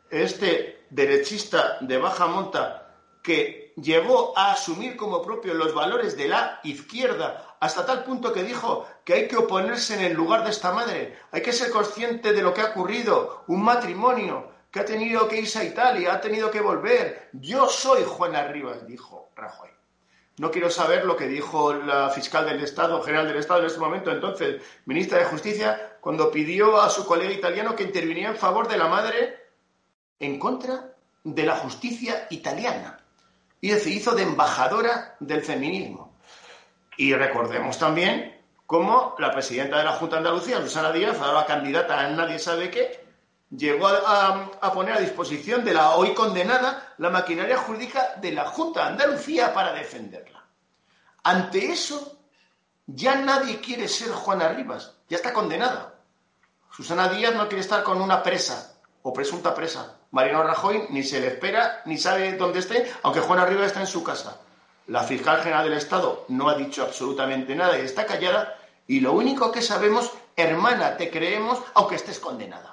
este 0.09 0.85
derechista 0.89 1.77
de 1.79 1.97
baja 1.97 2.27
monta 2.27 2.97
que 3.23 3.73
llegó 3.77 4.37
a 4.37 4.51
asumir 4.51 4.97
como 4.97 5.21
propio 5.21 5.53
los 5.53 5.73
valores 5.73 6.17
de 6.17 6.27
la 6.27 6.59
izquierda 6.63 7.55
hasta 7.61 7.85
tal 7.85 8.03
punto 8.03 8.33
que 8.33 8.43
dijo 8.43 8.85
que 9.05 9.13
hay 9.13 9.27
que 9.29 9.37
oponerse 9.37 9.93
en 9.93 10.01
el 10.01 10.13
lugar 10.13 10.43
de 10.43 10.49
esta 10.49 10.73
madre, 10.73 11.17
hay 11.31 11.41
que 11.41 11.53
ser 11.53 11.71
consciente 11.71 12.33
de 12.33 12.41
lo 12.41 12.53
que 12.53 12.61
ha 12.61 12.71
ocurrido, 12.71 13.43
un 13.47 13.63
matrimonio 13.63 14.51
que 14.69 14.81
ha 14.81 14.85
tenido 14.85 15.29
que 15.29 15.39
irse 15.39 15.59
a 15.59 15.63
Italia, 15.63 16.13
ha 16.13 16.21
tenido 16.21 16.51
que 16.51 16.59
volver. 16.59 17.29
Yo 17.33 17.67
soy 17.69 18.03
Juana 18.03 18.47
Rivas, 18.47 18.85
dijo 18.87 19.29
Rajoy. 19.35 19.69
No 20.41 20.49
quiero 20.49 20.71
saber 20.71 21.05
lo 21.05 21.15
que 21.15 21.27
dijo 21.27 21.71
la 21.71 22.09
fiscal 22.09 22.47
del 22.47 22.63
Estado, 22.63 22.99
general 23.03 23.27
del 23.27 23.37
Estado 23.37 23.59
en 23.59 23.67
este 23.67 23.79
momento, 23.79 24.09
entonces 24.09 24.59
ministra 24.85 25.19
de 25.19 25.25
Justicia, 25.25 25.97
cuando 26.01 26.31
pidió 26.31 26.81
a 26.81 26.89
su 26.89 27.05
colega 27.05 27.31
italiano 27.31 27.75
que 27.75 27.83
interviniera 27.83 28.31
en 28.31 28.37
favor 28.37 28.67
de 28.67 28.75
la 28.75 28.87
madre 28.87 29.37
en 30.19 30.39
contra 30.39 30.95
de 31.23 31.45
la 31.45 31.57
justicia 31.57 32.25
italiana. 32.31 32.97
Y 33.61 33.69
se 33.73 33.91
hizo 33.91 34.15
de 34.15 34.23
embajadora 34.23 35.15
del 35.19 35.43
feminismo. 35.43 36.17
Y 36.97 37.13
recordemos 37.13 37.77
también 37.77 38.41
cómo 38.65 39.13
la 39.19 39.31
presidenta 39.31 39.77
de 39.77 39.83
la 39.83 39.91
Junta 39.91 40.15
de 40.15 40.21
Andalucía, 40.21 40.59
Susana 40.59 40.91
Díaz, 40.91 41.19
la 41.19 41.45
candidata 41.45 41.99
a 41.99 42.09
nadie 42.09 42.39
sabe 42.39 42.71
qué, 42.71 43.10
llegó 43.55 43.87
a, 43.87 44.71
poner 44.73 44.95
a 44.95 45.01
disposición 45.01 45.63
de 45.63 45.73
la 45.73 45.95
hoy 45.95 46.13
condenada 46.13 46.93
la 46.97 47.09
maquinaria 47.09 47.57
jurídica 47.57 48.15
de 48.17 48.31
la 48.31 48.45
Junta 48.45 48.81
de 48.81 48.91
Andalucía 48.91 49.53
para 49.53 49.73
defenderla. 49.73 50.45
Ante 51.23 51.71
eso, 51.71 52.19
ya 52.87 53.15
nadie 53.15 53.59
quiere 53.59 53.87
ser 53.87 54.09
Juana 54.11 54.49
Rivas, 54.49 54.95
ya 55.09 55.17
está 55.17 55.33
condenada. 55.33 55.95
Susana 56.71 57.09
Díaz 57.09 57.35
no 57.35 57.47
quiere 57.47 57.61
estar 57.61 57.83
con 57.83 58.01
una 58.01 58.23
presa 58.23 58.73
o 59.03 59.13
presunta 59.13 59.53
presa. 59.53 59.97
Mariano 60.11 60.43
Rajoy 60.43 60.87
ni 60.89 61.03
se 61.03 61.19
le 61.19 61.27
espera 61.27 61.81
ni 61.85 61.97
sabe 61.97 62.33
dónde 62.37 62.59
esté, 62.59 62.91
aunque 63.03 63.19
Juana 63.19 63.45
Rivas 63.45 63.67
está 63.67 63.81
en 63.81 63.87
su 63.87 64.03
casa. 64.03 64.39
La 64.87 65.03
fiscal 65.03 65.41
general 65.41 65.65
del 65.65 65.77
Estado 65.77 66.25
no 66.29 66.49
ha 66.49 66.55
dicho 66.55 66.83
absolutamente 66.83 67.55
nada 67.55 67.77
y 67.77 67.81
está 67.81 68.05
callada. 68.05 68.57
Y 68.87 68.99
lo 68.99 69.13
único 69.13 69.51
que 69.51 69.61
sabemos, 69.61 70.11
hermana, 70.35 70.97
te 70.97 71.09
creemos 71.09 71.61
aunque 71.75 71.95
estés 71.95 72.19
condenada. 72.19 72.70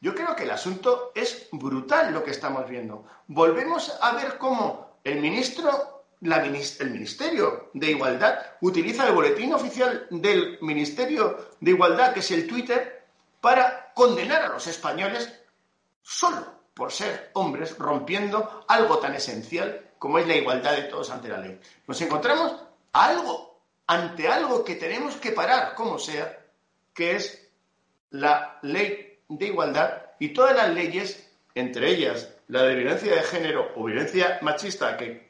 Yo 0.00 0.14
creo 0.14 0.36
que 0.36 0.44
el 0.44 0.50
asunto 0.50 1.10
es 1.14 1.48
brutal 1.50 2.12
lo 2.12 2.22
que 2.22 2.30
estamos 2.30 2.68
viendo. 2.68 3.04
Volvemos 3.26 3.96
a 4.00 4.12
ver 4.12 4.38
cómo 4.38 4.98
el 5.02 5.20
ministro, 5.20 6.04
el 6.20 6.90
Ministerio 6.90 7.70
de 7.74 7.90
Igualdad 7.90 8.38
utiliza 8.60 9.08
el 9.08 9.14
boletín 9.14 9.52
oficial 9.54 10.06
del 10.10 10.58
Ministerio 10.60 11.50
de 11.60 11.72
Igualdad, 11.72 12.12
que 12.12 12.20
es 12.20 12.30
el 12.30 12.46
Twitter, 12.46 13.06
para 13.40 13.92
condenar 13.92 14.42
a 14.42 14.48
los 14.48 14.66
españoles 14.68 15.32
solo 16.02 16.58
por 16.74 16.92
ser 16.92 17.30
hombres, 17.34 17.76
rompiendo 17.76 18.64
algo 18.68 18.98
tan 18.98 19.14
esencial 19.14 19.90
como 19.98 20.20
es 20.20 20.28
la 20.28 20.36
igualdad 20.36 20.76
de 20.76 20.84
todos 20.84 21.10
ante 21.10 21.28
la 21.28 21.38
ley. 21.38 21.58
Nos 21.88 22.00
encontramos 22.00 22.54
algo, 22.92 23.60
ante 23.88 24.28
algo 24.28 24.64
que 24.64 24.76
tenemos 24.76 25.16
que 25.16 25.32
parar, 25.32 25.74
como 25.74 25.98
sea, 25.98 26.38
que 26.94 27.16
es 27.16 27.50
la 28.10 28.60
ley 28.62 29.07
de 29.28 29.46
igualdad 29.46 30.02
y 30.18 30.30
todas 30.30 30.56
las 30.56 30.74
leyes, 30.74 31.30
entre 31.54 31.90
ellas 31.90 32.34
la 32.48 32.62
de 32.62 32.74
violencia 32.74 33.14
de 33.14 33.22
género 33.22 33.70
o 33.76 33.84
violencia 33.84 34.38
machista, 34.42 34.96
que, 34.96 35.28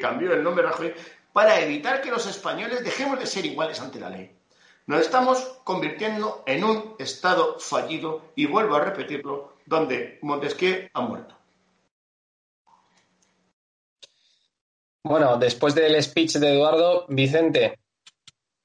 cambió 0.00 0.32
el 0.32 0.42
nombre 0.42 0.64
Rajoy, 0.64 0.94
para 1.32 1.60
evitar 1.60 2.00
que 2.00 2.10
los 2.10 2.26
españoles 2.26 2.84
dejemos 2.84 3.18
de 3.18 3.26
ser 3.26 3.44
iguales 3.44 3.80
ante 3.80 3.98
la 3.98 4.08
ley. 4.08 4.30
Nos 4.86 5.00
estamos 5.00 5.60
convirtiendo 5.64 6.44
en 6.46 6.64
un 6.64 6.94
Estado 6.98 7.58
fallido 7.58 8.32
y 8.36 8.46
vuelvo 8.46 8.76
a 8.76 8.84
repetirlo, 8.84 9.56
donde 9.66 10.18
Montesquieu 10.22 10.88
ha 10.94 11.00
muerto. 11.00 11.36
Bueno, 15.02 15.36
después 15.38 15.74
del 15.74 16.00
speech 16.02 16.36
de 16.36 16.54
Eduardo, 16.54 17.06
Vicente. 17.08 17.78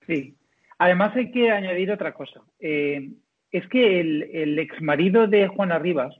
Sí, 0.06 0.36
además 0.78 1.16
hay 1.16 1.32
que 1.32 1.50
añadir 1.50 1.92
otra 1.92 2.14
cosa. 2.14 2.42
Eh, 2.60 3.10
es 3.58 3.68
que 3.70 4.02
el, 4.02 4.60
ex 4.60 4.82
marido 4.82 5.28
de 5.28 5.48
Juana 5.48 5.80
Rivas 5.80 6.14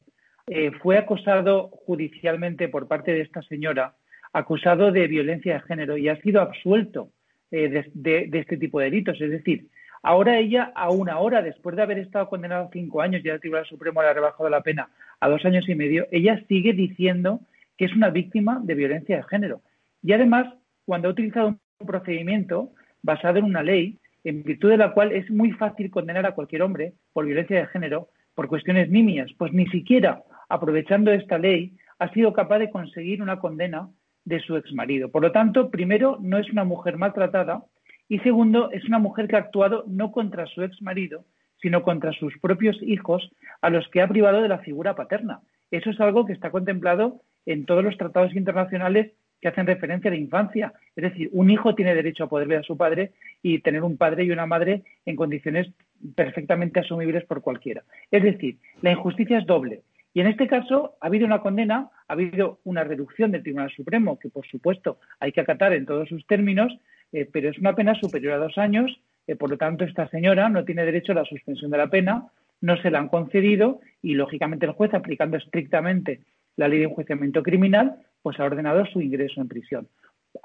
eh, 0.48 0.72
fue 0.82 0.98
acusado 0.98 1.68
judicialmente 1.86 2.70
por 2.70 2.88
parte 2.88 3.12
de 3.12 3.22
esta 3.22 3.42
señora, 3.42 3.96
acusado 4.32 4.92
de 4.94 5.08
violencia 5.08 5.56
de 5.56 5.62
género 5.62 5.98
y 5.98 6.08
ha 6.08 6.22
sido 6.22 6.40
absuelto 6.40 7.10
eh, 7.52 7.90
de, 7.94 8.30
este 8.32 8.56
tipo 8.56 8.80
de 8.80 8.86
delitos. 8.86 9.20
Es 9.20 9.32
decir, 9.32 9.68
ahora 10.02 10.40
ella, 10.40 10.72
a 10.76 10.92
una 10.92 11.20
hora 11.20 11.42
después 11.42 11.76
de 11.76 11.82
haber 11.82 12.00
estado 12.00 12.30
condenada 12.30 12.66
a 12.66 12.70
cinco 12.72 13.02
años 13.02 13.22
y 13.24 13.28
el 13.28 13.42
Tribunal 13.42 13.66
Supremo 13.66 14.02
le 14.02 14.08
ha 14.08 14.14
rebajado 14.14 14.50
la 14.50 14.62
pena 14.62 14.88
a 15.20 15.28
dos 15.28 15.44
años 15.44 15.68
y 15.68 15.76
medio, 15.76 16.08
ella 16.12 16.42
sigue 16.48 16.72
diciendo 16.72 17.42
que 17.78 17.86
es 17.86 17.94
una 17.94 18.12
víctima 18.12 18.62
de 18.64 18.76
violencia 18.76 19.18
de 19.18 19.24
género. 19.24 19.62
Y 20.02 20.14
además, 20.14 20.54
cuando 20.86 21.10
ha 21.10 21.12
utilizado 21.12 21.48
un 21.48 21.88
procedimiento 21.88 22.72
basado 23.02 23.40
en 23.40 23.46
una 23.46 23.62
ley, 23.62 24.00
en 24.26 24.44
virtud 24.44 24.72
de 24.72 24.78
la 24.78 24.92
cual 24.92 25.12
es 25.14 25.30
muy 25.30 25.52
fácil 25.52 25.90
condenar 25.90 26.26
a 26.26 26.34
cualquier 26.34 26.64
hombre 26.64 26.94
por 27.14 27.26
violencia 27.26 27.58
de 27.60 27.68
género 27.68 28.10
por 28.34 28.50
cuestiones 28.50 28.90
nimias, 28.90 29.32
pues 29.38 29.54
ni 29.54 29.68
siquiera 29.68 30.24
aprovechando 30.50 31.12
esta 31.12 31.38
ley 31.38 31.78
ha 32.00 32.12
sido 32.12 32.34
capaz 32.34 32.60
de 32.60 32.70
conseguir 32.70 33.22
una 33.22 33.40
condena 33.40 33.88
de 34.26 34.40
su 34.42 34.58
exmarido. 34.58 35.10
Por 35.10 35.22
lo 35.22 35.32
tanto, 35.32 35.70
primero, 35.70 36.18
no 36.22 36.38
es 36.38 36.50
una 36.52 36.64
mujer 36.64 36.98
maltratada 36.98 37.64
y 38.10 38.20
segundo, 38.20 38.72
es 38.72 38.84
una 38.86 39.00
mujer 39.00 39.28
que 39.28 39.36
ha 39.36 39.40
actuado 39.40 39.86
no 39.88 40.12
contra 40.12 40.48
su 40.48 40.64
exmarido, 40.64 41.26
sino 41.62 41.84
contra 41.84 42.12
sus 42.12 42.38
propios 42.40 42.78
hijos 42.82 43.32
a 43.62 43.70
los 43.70 43.88
que 43.90 44.02
ha 44.02 44.08
privado 44.08 44.42
de 44.42 44.50
la 44.50 44.60
figura 44.60 44.96
paterna. 44.96 45.42
Eso 45.72 45.92
es 45.92 46.00
algo 46.00 46.26
que 46.26 46.34
está 46.34 46.50
contemplado 46.50 47.22
en 47.46 47.66
todos 47.66 47.84
los 47.84 47.98
tratados 47.98 48.36
internacionales 48.36 49.14
que 49.42 49.48
hacen 49.48 49.68
referencia 49.68 50.10
a 50.10 50.14
la 50.14 50.20
infancia. 50.20 50.74
Es 50.96 51.04
decir, 51.04 51.30
un 51.32 51.50
hijo 51.50 51.76
tiene 51.76 51.94
derecho 51.94 52.24
a 52.24 52.30
poder 52.30 52.48
ver 52.48 52.60
a 52.60 52.64
su 52.64 52.78
padre 52.78 53.12
y 53.42 53.60
tener 53.60 53.84
un 53.84 53.98
padre 53.98 54.24
y 54.24 54.32
una 54.32 54.46
madre 54.46 54.84
en 55.06 55.16
condiciones 55.16 55.68
perfectamente 56.16 56.80
asumibles 56.80 57.26
por 57.26 57.42
cualquiera. 57.42 57.84
Es 58.12 58.24
decir, 58.24 58.58
la 58.82 58.92
injusticia 58.92 59.38
es 59.38 59.46
doble. 59.46 59.82
Y 60.14 60.22
en 60.22 60.28
este 60.28 60.48
caso 60.48 60.96
ha 61.02 61.08
habido 61.08 61.26
una 61.26 61.42
condena, 61.42 61.90
ha 62.08 62.14
habido 62.14 62.60
una 62.64 62.86
reducción 62.86 63.32
del 63.32 63.44
Tribunal 63.44 63.70
Supremo, 63.72 64.18
que 64.18 64.30
por 64.30 64.48
supuesto 64.48 64.98
hay 65.20 65.34
que 65.34 65.42
acatar 65.42 65.74
en 65.74 65.86
todos 65.86 66.08
sus 66.08 66.26
términos, 66.26 66.74
eh, 67.12 67.28
pero 67.32 67.50
es 67.50 67.58
una 67.60 67.76
pena 67.76 67.96
superior 67.96 68.34
a 68.34 68.38
dos 68.38 68.58
años. 68.58 68.98
Eh, 69.28 69.36
por 69.36 69.50
lo 69.50 69.58
tanto, 69.58 69.84
esta 69.84 70.08
señora 70.08 70.48
no 70.50 70.64
tiene 70.64 70.86
derecho 70.86 71.12
a 71.12 71.16
la 71.16 71.26
suspensión 71.26 71.70
de 71.70 71.78
la 71.78 71.90
pena, 71.90 72.28
no 72.62 72.78
se 72.78 72.92
la 72.92 73.00
han 73.00 73.10
concedido 73.10 73.82
y, 74.02 74.14
lógicamente, 74.14 74.66
el 74.66 74.72
juez, 74.72 74.94
aplicando 74.94 75.36
estrictamente 75.36 76.22
la 76.56 76.70
ley 76.70 76.80
de 76.80 76.86
enjuiciamiento 76.86 77.44
criminal, 77.44 77.98
pues 78.26 78.40
ha 78.40 78.44
ordenado 78.44 78.84
su 78.88 79.02
ingreso 79.02 79.40
en 79.40 79.48
prisión. 79.48 79.88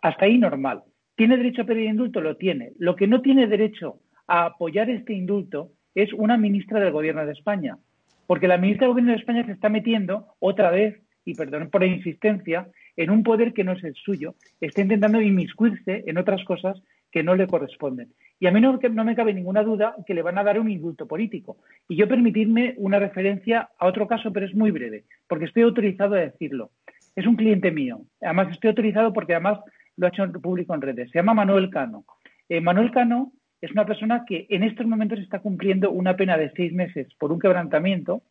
Hasta 0.03 0.27
ahí 0.27 0.37
normal. 0.37 0.83
¿Tiene 1.17 1.39
derecho 1.39 1.63
a 1.63 1.65
pedir 1.65 1.89
indulto? 1.89 2.21
Lo 2.21 2.37
tiene. 2.37 2.73
Lo 2.77 2.95
que 2.95 3.07
no 3.07 3.23
tiene 3.23 3.47
derecho 3.47 4.01
a 4.27 4.45
apoyar 4.45 4.91
este 4.91 5.15
indulto 5.15 5.71
es 5.95 6.13
una 6.13 6.37
ministra 6.37 6.79
del 6.79 6.93
Gobierno 6.93 7.25
de 7.25 7.33
España, 7.33 7.79
porque 8.27 8.49
la 8.49 8.59
ministra 8.59 8.85
del 8.85 8.93
Gobierno 8.93 9.13
de 9.13 9.19
España 9.19 9.47
se 9.47 9.53
está 9.53 9.71
metiendo 9.71 10.27
otra 10.41 10.71
vez, 10.71 11.01
y 11.25 11.35
perdón 11.35 11.71
por 11.71 11.81
la 11.81 11.87
insistencia, 11.87 12.69
en 12.99 13.09
un 13.09 13.23
poder 13.23 13.55
que 13.55 13.65
no 13.65 13.73
es 13.73 13.83
el 13.83 13.95
suyo, 13.95 14.35
está 14.61 14.83
intentando 14.83 15.19
inmiscuirse 15.23 16.05
en 16.07 16.19
otras 16.19 16.45
cosas 16.45 16.83
que 17.11 17.23
no 17.23 17.35
le 17.35 17.47
corresponden. 17.47 18.13
Y 18.39 18.47
a 18.47 18.51
mí 18.51 18.61
no, 18.61 18.79
no, 18.79 19.05
me 19.05 19.17
cabe 19.17 19.33
ninguna 19.33 19.63
duda 19.63 19.97
que 20.07 20.13
le 20.13 20.21
van 20.21 20.37
a 20.37 20.45
dar 20.45 20.61
un 20.61 20.71
indulto 20.71 21.07
político. 21.07 21.57
Y 21.89 21.97
yo 21.97 22.07
permitirme 22.07 22.75
una 22.77 22.99
referencia 22.99 23.71
a 23.79 23.87
otro 23.87 24.07
caso, 24.07 24.33
pero 24.33 24.45
es 24.45 24.55
muy 24.55 24.71
breve, 24.71 25.05
porque 25.27 25.47
estoy 25.47 25.63
autorizado 25.63 26.15
a 26.15 26.21
decirlo 26.21 26.73
es 27.15 27.27
un 27.27 27.37
cliente 27.37 27.71
mío. 27.71 28.03
Además, 28.21 28.49
estoy 28.51 28.69
autorizado 28.69 29.13
porque 29.13 29.35
además 29.35 29.59
lo 29.97 30.07
ha 30.07 30.11
hecho 30.11 30.31
público 30.41 30.75
en 30.75 30.83
redes. 30.83 31.11
Se 31.11 31.19
llama 31.19 31.35
Manuel 31.35 31.71
Cano. 31.71 32.05
Eh, 32.49 32.61
Manuel 32.61 32.91
Cano 32.91 33.33
es 33.61 33.71
una 33.73 33.87
persona 33.87 34.25
que 34.27 34.47
en 34.49 34.63
estos 34.63 34.87
momentos 34.87 35.19
está 35.19 35.41
cumpliendo 35.41 35.91
una 35.91 36.17
pena 36.17 36.37
de 36.37 36.51
seis 36.57 36.73
meses 36.73 37.09
por 37.19 37.33
un 37.33 37.39
quebrantamiento, 37.39 38.23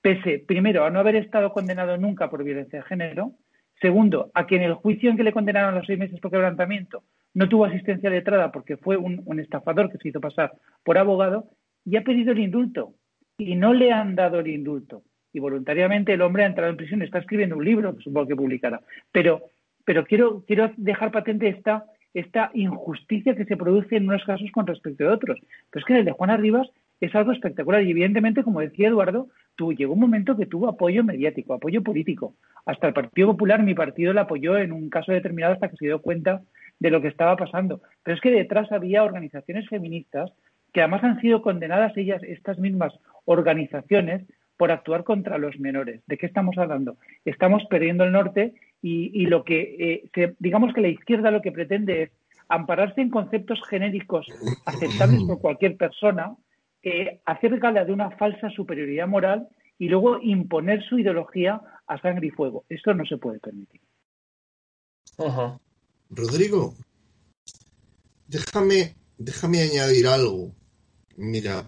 pese, 0.00 0.42
primero, 0.46 0.84
a 0.84 0.90
no 0.90 1.00
haber 1.00 1.16
estado 1.16 1.52
condenado 1.52 1.96
nunca 1.98 2.30
por 2.30 2.42
violencia 2.42 2.78
de 2.78 2.86
género, 2.86 3.32
segundo, 3.80 4.30
a 4.34 4.46
que 4.46 4.56
en 4.56 4.62
el 4.62 4.74
juicio 4.74 5.10
en 5.10 5.16
que 5.16 5.24
le 5.24 5.32
condenaron 5.32 5.74
a 5.74 5.78
los 5.78 5.86
seis 5.86 5.98
meses 5.98 6.20
por 6.20 6.30
quebrantamiento 6.30 7.04
no 7.32 7.48
tuvo 7.48 7.64
asistencia 7.64 8.10
letrada 8.10 8.50
porque 8.50 8.76
fue 8.76 8.96
un 8.96 9.38
estafador 9.38 9.90
que 9.90 9.98
se 9.98 10.08
hizo 10.08 10.20
pasar 10.20 10.52
por 10.82 10.98
abogado, 10.98 11.48
y 11.84 11.96
ha 11.96 12.02
pedido 12.02 12.32
el 12.32 12.40
indulto 12.40 12.94
y 13.38 13.54
no 13.54 13.72
le 13.72 13.92
han 13.92 14.14
dado 14.14 14.40
el 14.40 14.48
indulto 14.48 15.02
y 15.32 15.40
voluntariamente 15.40 16.12
el 16.12 16.22
hombre 16.22 16.44
ha 16.44 16.46
entrado 16.46 16.70
en 16.70 16.76
prisión, 16.76 17.02
está 17.02 17.18
escribiendo 17.18 17.56
un 17.56 17.64
libro, 17.64 17.96
supongo 18.00 18.28
que 18.28 18.36
publicará. 18.36 18.80
Pero, 19.12 19.42
pero 19.84 20.04
quiero, 20.04 20.44
quiero 20.46 20.70
dejar 20.76 21.12
patente 21.12 21.48
esta, 21.48 21.84
esta 22.14 22.50
injusticia 22.54 23.36
que 23.36 23.44
se 23.44 23.56
produce 23.56 23.96
en 23.96 24.08
unos 24.08 24.24
casos 24.24 24.50
con 24.52 24.66
respecto 24.66 25.08
a 25.08 25.12
otros. 25.12 25.38
Pero 25.70 25.80
es 25.80 25.84
que 25.84 25.98
el 25.98 26.04
de 26.04 26.12
Juana 26.12 26.36
Rivas 26.36 26.68
es 27.00 27.14
algo 27.14 27.32
espectacular 27.32 27.82
y 27.82 27.90
evidentemente, 27.90 28.42
como 28.42 28.60
decía 28.60 28.88
Eduardo, 28.88 29.28
tuvo, 29.56 29.72
llegó 29.72 29.94
un 29.94 30.00
momento 30.00 30.36
que 30.36 30.46
tuvo 30.46 30.68
apoyo 30.68 31.02
mediático, 31.02 31.54
apoyo 31.54 31.82
político. 31.82 32.34
Hasta 32.66 32.88
el 32.88 32.92
Partido 32.92 33.28
Popular, 33.28 33.62
mi 33.62 33.74
partido, 33.74 34.12
le 34.12 34.20
apoyó 34.20 34.58
en 34.58 34.72
un 34.72 34.90
caso 34.90 35.12
determinado 35.12 35.54
hasta 35.54 35.68
que 35.68 35.76
se 35.76 35.86
dio 35.86 36.02
cuenta 36.02 36.42
de 36.78 36.90
lo 36.90 37.00
que 37.00 37.08
estaba 37.08 37.36
pasando. 37.36 37.80
Pero 38.02 38.14
es 38.14 38.20
que 38.20 38.30
detrás 38.30 38.70
había 38.72 39.02
organizaciones 39.02 39.68
feministas 39.68 40.30
que 40.72 40.80
además 40.80 41.02
han 41.04 41.20
sido 41.20 41.42
condenadas 41.42 41.96
ellas, 41.96 42.22
estas 42.22 42.58
mismas 42.58 42.92
organizaciones, 43.24 44.22
por 44.60 44.72
actuar 44.72 45.04
contra 45.04 45.38
los 45.38 45.58
menores. 45.58 46.02
¿De 46.06 46.18
qué 46.18 46.26
estamos 46.26 46.58
hablando? 46.58 46.98
Estamos 47.24 47.62
perdiendo 47.70 48.04
el 48.04 48.12
norte 48.12 48.52
y, 48.82 49.24
lo 49.24 49.42
que, 49.42 50.10
eh, 50.14 50.34
digamos 50.38 50.74
que 50.74 50.82
la 50.82 50.88
izquierda 50.88 51.30
lo 51.30 51.40
que 51.40 51.50
pretende 51.50 52.02
es 52.02 52.10
ampararse 52.46 53.00
en 53.00 53.08
conceptos 53.08 53.58
genéricos 53.70 54.26
aceptables 54.66 55.22
por 55.22 55.40
cualquier 55.40 55.78
persona, 55.78 56.36
eh, 56.82 57.20
hacer 57.24 57.58
gala 57.58 57.86
de 57.86 57.94
una 57.94 58.10
falsa 58.18 58.50
superioridad 58.50 59.08
moral 59.08 59.48
y 59.78 59.88
luego 59.88 60.20
imponer 60.20 60.84
su 60.84 60.98
ideología 60.98 61.62
a 61.86 61.98
sangre 62.02 62.26
y 62.26 62.30
fuego. 62.30 62.66
Esto 62.68 62.92
no 62.92 63.06
se 63.06 63.16
puede 63.16 63.38
permitir. 63.38 63.80
Rodrigo, 66.10 66.74
déjame, 68.28 68.94
déjame 69.16 69.62
añadir 69.62 70.06
algo. 70.06 70.52
Mira, 71.16 71.64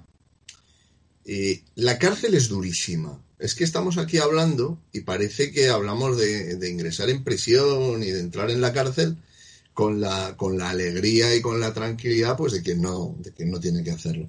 eh, 1.25 1.63
la 1.77 1.99
cárcel 1.99 2.35
es 2.35 2.49
durísima. 2.49 3.23
Es 3.39 3.55
que 3.55 3.65
estamos 3.65 3.99
aquí 3.99 4.19
hablando 4.19 4.81
y 4.93 5.01
parece 5.01 5.51
que 5.51 5.69
hablamos 5.69 6.17
de, 6.17 6.69
ingresar 6.69 7.11
en 7.11 7.25
prisión 7.25 8.03
y 8.03 8.07
de 8.07 8.21
entrar 8.21 8.51
en 8.51 8.61
la 8.61 8.73
cárcel 8.73 9.17
con 9.75 10.01
la, 10.01 10.37
con 10.37 10.59
la 10.59 10.71
alegría 10.71 11.35
y 11.35 11.41
con 11.41 11.59
la 11.59 11.75
tranquilidad 11.75 12.37
pues 12.37 12.53
de 12.53 12.63
que 12.63 12.77
no, 12.77 13.17
de 13.19 13.33
que 13.33 13.45
no 13.45 13.59
tiene 13.59 13.83
que 13.83 13.91
hacerlo. 13.91 14.29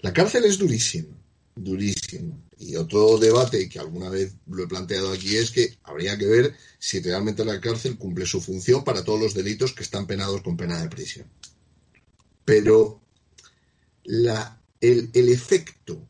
La 0.00 0.12
cárcel 0.12 0.44
es 0.46 0.58
durísima, 0.58 1.14
durísima. 1.54 2.34
Y 2.58 2.76
otro 2.76 3.18
debate 3.18 3.68
que 3.68 3.78
alguna 3.78 4.08
vez 4.08 4.32
lo 4.46 4.64
he 4.64 4.68
planteado 4.68 5.12
aquí 5.12 5.36
es 5.36 5.50
que 5.50 5.76
habría 5.82 6.16
que 6.16 6.26
ver 6.26 6.54
si 6.78 7.00
realmente 7.00 7.44
la 7.44 7.60
cárcel 7.60 7.98
cumple 7.98 8.26
su 8.26 8.40
función 8.40 8.84
para 8.84 9.04
todos 9.04 9.20
los 9.20 9.34
delitos 9.34 9.72
que 9.72 9.82
están 9.82 10.06
penados 10.06 10.42
con 10.42 10.56
pena 10.56 10.80
de 10.80 10.88
prisión. 10.88 11.26
Pero 12.44 13.02
la, 14.04 14.62
el, 14.80 15.10
el 15.12 15.28
efecto 15.28 16.09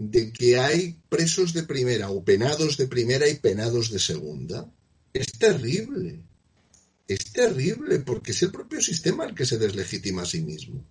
de 0.00 0.32
que 0.32 0.58
hay 0.58 0.98
presos 1.10 1.52
de 1.52 1.62
primera 1.62 2.08
o 2.08 2.24
penados 2.24 2.78
de 2.78 2.86
primera 2.86 3.28
y 3.28 3.34
penados 3.34 3.90
de 3.90 3.98
segunda, 3.98 4.66
es 5.12 5.26
terrible. 5.38 6.24
Es 7.06 7.24
terrible 7.32 7.98
porque 7.98 8.32
es 8.32 8.42
el 8.42 8.50
propio 8.50 8.80
sistema 8.80 9.26
el 9.26 9.34
que 9.34 9.44
se 9.44 9.58
deslegitima 9.58 10.22
a 10.22 10.26
sí 10.26 10.40
mismo. 10.40 10.86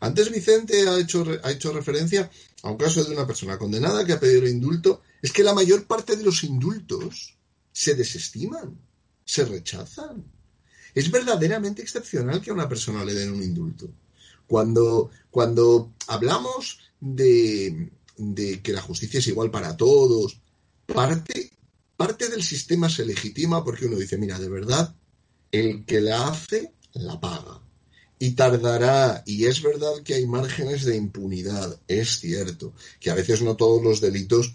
Antes 0.00 0.30
Vicente 0.30 0.88
ha 0.88 0.98
hecho, 0.98 1.26
ha 1.42 1.50
hecho 1.50 1.74
referencia 1.74 2.30
a 2.62 2.70
un 2.70 2.78
caso 2.78 3.04
de 3.04 3.12
una 3.12 3.26
persona 3.26 3.58
condenada 3.58 4.02
que 4.06 4.14
ha 4.14 4.20
pedido 4.20 4.48
indulto. 4.48 5.02
Es 5.20 5.30
que 5.30 5.44
la 5.44 5.52
mayor 5.52 5.84
parte 5.84 6.16
de 6.16 6.24
los 6.24 6.42
indultos 6.42 7.36
se 7.70 7.94
desestiman, 7.94 8.78
se 9.26 9.44
rechazan. 9.44 10.24
Es 10.94 11.10
verdaderamente 11.10 11.82
excepcional 11.82 12.40
que 12.40 12.48
a 12.48 12.54
una 12.54 12.68
persona 12.68 13.04
le 13.04 13.12
den 13.12 13.32
un 13.32 13.42
indulto. 13.42 13.90
Cuando, 14.46 15.10
cuando 15.30 15.92
hablamos 16.06 16.78
de, 17.00 17.90
de 18.16 18.60
que 18.62 18.72
la 18.72 18.82
justicia 18.82 19.18
es 19.18 19.26
igual 19.26 19.50
para 19.50 19.76
todos, 19.76 20.40
parte, 20.86 21.50
parte 21.96 22.28
del 22.28 22.42
sistema 22.42 22.88
se 22.88 23.04
legitima 23.04 23.64
porque 23.64 23.86
uno 23.86 23.96
dice, 23.96 24.18
mira, 24.18 24.38
de 24.38 24.48
verdad, 24.48 24.94
el 25.52 25.84
que 25.84 26.00
la 26.00 26.28
hace, 26.28 26.72
la 26.94 27.20
paga. 27.20 27.60
Y 28.18 28.32
tardará, 28.32 29.22
y 29.26 29.44
es 29.44 29.62
verdad 29.62 30.02
que 30.04 30.14
hay 30.14 30.26
márgenes 30.26 30.84
de 30.84 30.96
impunidad, 30.96 31.80
es 31.88 32.20
cierto, 32.20 32.72
que 33.00 33.10
a 33.10 33.14
veces 33.14 33.42
no 33.42 33.56
todos 33.56 33.82
los 33.82 34.00
delitos 34.00 34.54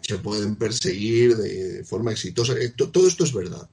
se 0.00 0.18
pueden 0.18 0.56
perseguir 0.56 1.36
de 1.36 1.84
forma 1.84 2.12
exitosa, 2.12 2.54
eh, 2.54 2.70
todo 2.70 3.06
esto 3.06 3.24
es 3.24 3.32
verdad. 3.32 3.68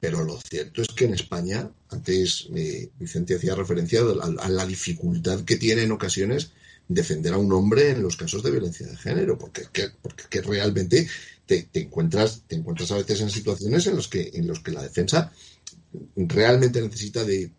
Pero 0.00 0.24
lo 0.24 0.40
cierto 0.40 0.82
es 0.82 0.88
que 0.88 1.04
en 1.04 1.14
España, 1.14 1.70
antes 1.90 2.48
eh, 2.54 2.90
Vicente 2.98 3.36
hacía 3.36 3.54
referencia 3.54 4.00
a, 4.00 4.48
la 4.48 4.66
dificultad 4.66 5.44
que 5.44 5.56
tiene 5.56 5.82
en 5.82 5.92
ocasiones 5.92 6.50
defender 6.88 7.32
a 7.32 7.38
un 7.38 7.52
hombre 7.52 7.90
en 7.90 8.02
los 8.02 8.16
casos 8.16 8.42
de 8.42 8.50
violencia 8.50 8.86
de 8.86 8.96
género, 8.96 9.38
porque, 9.38 9.64
porque 10.00 10.40
realmente 10.42 11.08
te, 11.46 11.68
encuentras, 11.74 12.42
te 12.46 12.56
encuentras 12.56 12.90
a 12.92 12.96
veces 12.96 13.20
en 13.20 13.30
situaciones 13.30 13.86
en 13.86 13.96
los 13.96 14.08
que, 14.08 14.30
en 14.34 14.46
los 14.46 14.60
que 14.60 14.72
la 14.72 14.82
defensa 14.82 15.32
realmente 16.16 16.80
necesita 16.80 17.24
de, 17.24 17.52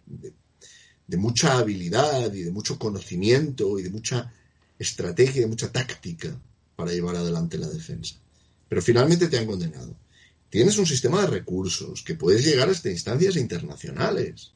de 1.08 1.18
mucha 1.18 1.58
habilidad 1.58 2.34
y 2.34 2.44
de 2.44 2.52
mucho 2.52 2.80
conocimiento 2.80 3.78
y 3.78 3.84
de 3.84 3.90
mucha 3.90 4.34
estrategia, 4.80 5.40
y 5.40 5.42
de 5.42 5.48
mucha 5.48 5.72
táctica 5.72 6.40
para 6.76 6.92
llevar 6.92 7.16
adelante 7.16 7.58
la 7.58 7.68
defensa. 7.68 8.16
Pero 8.68 8.82
finalmente 8.82 9.28
te 9.28 9.38
han 9.38 9.46
condenado. 9.46 9.96
Tienes 10.50 10.78
un 10.78 10.86
sistema 10.86 11.22
de 11.22 11.28
recursos 11.28 12.04
que 12.04 12.16
puedes 12.16 12.46
llegar 12.46 12.70
hasta 12.70 12.90
instancias 12.90 13.36
internacionales. 13.38 14.53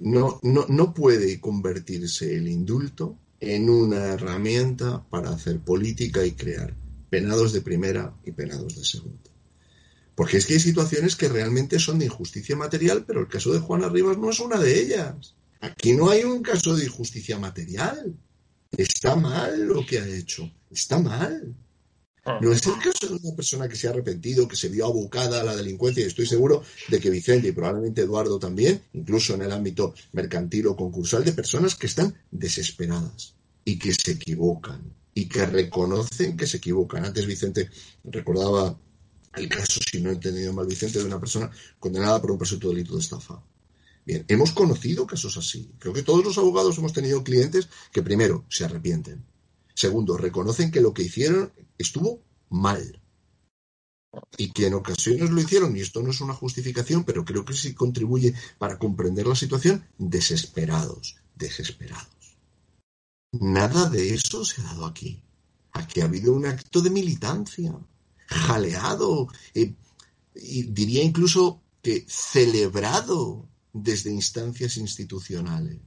No, 0.00 0.40
no, 0.42 0.66
no 0.68 0.94
puede 0.94 1.40
convertirse 1.40 2.36
el 2.36 2.48
indulto 2.48 3.16
en 3.38 3.70
una 3.70 4.08
herramienta 4.08 5.02
para 5.08 5.30
hacer 5.30 5.60
política 5.60 6.24
y 6.24 6.32
crear 6.32 6.74
penados 7.08 7.52
de 7.52 7.60
primera 7.60 8.14
y 8.24 8.32
penados 8.32 8.76
de 8.76 8.84
segunda. 8.84 9.30
Porque 10.14 10.36
es 10.36 10.46
que 10.46 10.54
hay 10.54 10.60
situaciones 10.60 11.16
que 11.16 11.28
realmente 11.28 11.78
son 11.78 11.98
de 11.98 12.06
injusticia 12.06 12.56
material, 12.56 13.04
pero 13.06 13.20
el 13.20 13.28
caso 13.28 13.52
de 13.52 13.60
Juana 13.60 13.88
Rivas 13.88 14.18
no 14.18 14.30
es 14.30 14.40
una 14.40 14.58
de 14.58 14.80
ellas. 14.80 15.34
Aquí 15.60 15.92
no 15.92 16.10
hay 16.10 16.24
un 16.24 16.42
caso 16.42 16.76
de 16.76 16.84
injusticia 16.84 17.38
material. 17.38 18.14
Está 18.76 19.16
mal 19.16 19.66
lo 19.66 19.84
que 19.84 19.98
ha 19.98 20.06
hecho. 20.06 20.50
Está 20.70 20.98
mal. 20.98 21.54
Ah. 22.24 22.38
No 22.42 22.52
es 22.52 22.66
el 22.66 22.74
caso 22.78 23.08
de 23.08 23.14
una 23.14 23.34
persona 23.34 23.68
que 23.68 23.76
se 23.76 23.86
ha 23.86 23.90
arrepentido, 23.90 24.46
que 24.46 24.56
se 24.56 24.68
vio 24.68 24.86
abocada 24.86 25.40
a 25.40 25.44
la 25.44 25.56
delincuencia, 25.56 26.04
y 26.04 26.06
estoy 26.06 26.26
seguro 26.26 26.62
de 26.88 27.00
que 27.00 27.08
Vicente 27.08 27.48
y 27.48 27.52
probablemente 27.52 28.02
Eduardo 28.02 28.38
también, 28.38 28.82
incluso 28.92 29.34
en 29.34 29.42
el 29.42 29.52
ámbito 29.52 29.94
mercantil 30.12 30.66
o 30.66 30.76
concursal, 30.76 31.24
de 31.24 31.32
personas 31.32 31.74
que 31.74 31.86
están 31.86 32.14
desesperadas 32.30 33.34
y 33.64 33.78
que 33.78 33.94
se 33.94 34.12
equivocan 34.12 34.82
y 35.14 35.26
que 35.28 35.46
reconocen 35.46 36.36
que 36.36 36.46
se 36.46 36.58
equivocan. 36.58 37.06
Antes 37.06 37.26
Vicente 37.26 37.70
recordaba 38.04 38.78
el 39.34 39.48
caso, 39.48 39.80
si 39.90 40.00
no 40.00 40.10
he 40.10 40.14
entendido 40.14 40.52
mal 40.52 40.66
Vicente, 40.66 40.98
de 40.98 41.04
una 41.06 41.20
persona 41.20 41.50
condenada 41.78 42.20
por 42.20 42.32
un 42.32 42.38
presunto 42.38 42.68
delito 42.68 42.94
de 42.94 43.00
estafa. 43.00 43.42
Bien, 44.04 44.24
hemos 44.28 44.52
conocido 44.52 45.06
casos 45.06 45.36
así. 45.36 45.70
Creo 45.78 45.94
que 45.94 46.02
todos 46.02 46.24
los 46.24 46.36
abogados 46.36 46.76
hemos 46.78 46.92
tenido 46.92 47.22
clientes 47.22 47.68
que 47.92 48.02
primero 48.02 48.44
se 48.48 48.64
arrepienten 48.64 49.24
Segundo, 49.80 50.18
reconocen 50.18 50.70
que 50.70 50.82
lo 50.82 50.92
que 50.92 51.04
hicieron 51.04 51.54
estuvo 51.78 52.22
mal. 52.50 53.00
Y 54.36 54.52
que 54.52 54.66
en 54.66 54.74
ocasiones 54.74 55.30
lo 55.30 55.40
hicieron, 55.40 55.74
y 55.74 55.80
esto 55.80 56.02
no 56.02 56.10
es 56.10 56.20
una 56.20 56.34
justificación, 56.34 57.04
pero 57.04 57.24
creo 57.24 57.46
que 57.46 57.54
sí 57.54 57.72
contribuye 57.72 58.34
para 58.58 58.78
comprender 58.78 59.26
la 59.26 59.34
situación, 59.34 59.88
desesperados, 59.96 61.16
desesperados. 61.34 62.36
Nada 63.32 63.88
de 63.88 64.12
eso 64.12 64.44
se 64.44 64.60
ha 64.60 64.64
dado 64.64 64.84
aquí. 64.84 65.22
Aquí 65.72 66.02
ha 66.02 66.04
habido 66.04 66.34
un 66.34 66.44
acto 66.44 66.82
de 66.82 66.90
militancia, 66.90 67.74
jaleado, 68.26 69.28
eh, 69.54 69.72
y 70.34 70.64
diría 70.64 71.02
incluso 71.02 71.62
que 71.80 72.04
celebrado 72.06 73.48
desde 73.72 74.12
instancias 74.12 74.76
institucionales. 74.76 75.80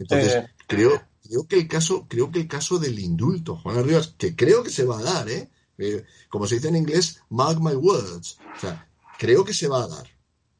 Entonces, 0.00 0.50
creo, 0.66 1.11
creo 1.32 1.46
que 1.48 1.56
el 1.56 1.68
caso, 1.68 2.06
creo 2.08 2.30
que 2.30 2.40
el 2.40 2.48
caso 2.48 2.78
del 2.78 2.98
indulto, 2.98 3.56
Juan 3.56 3.82
Rivas, 3.84 4.14
que 4.18 4.36
creo 4.36 4.62
que 4.62 4.68
se 4.68 4.84
va 4.84 4.98
a 4.98 5.02
dar, 5.02 5.30
¿eh? 5.30 5.48
¿eh? 5.78 6.04
como 6.28 6.46
se 6.46 6.56
dice 6.56 6.68
en 6.68 6.76
inglés, 6.76 7.22
mark 7.30 7.58
my 7.58 7.74
words. 7.74 8.36
O 8.54 8.60
sea, 8.60 8.86
creo 9.18 9.42
que 9.42 9.54
se 9.54 9.66
va 9.66 9.82
a 9.82 9.86
dar. 9.86 10.06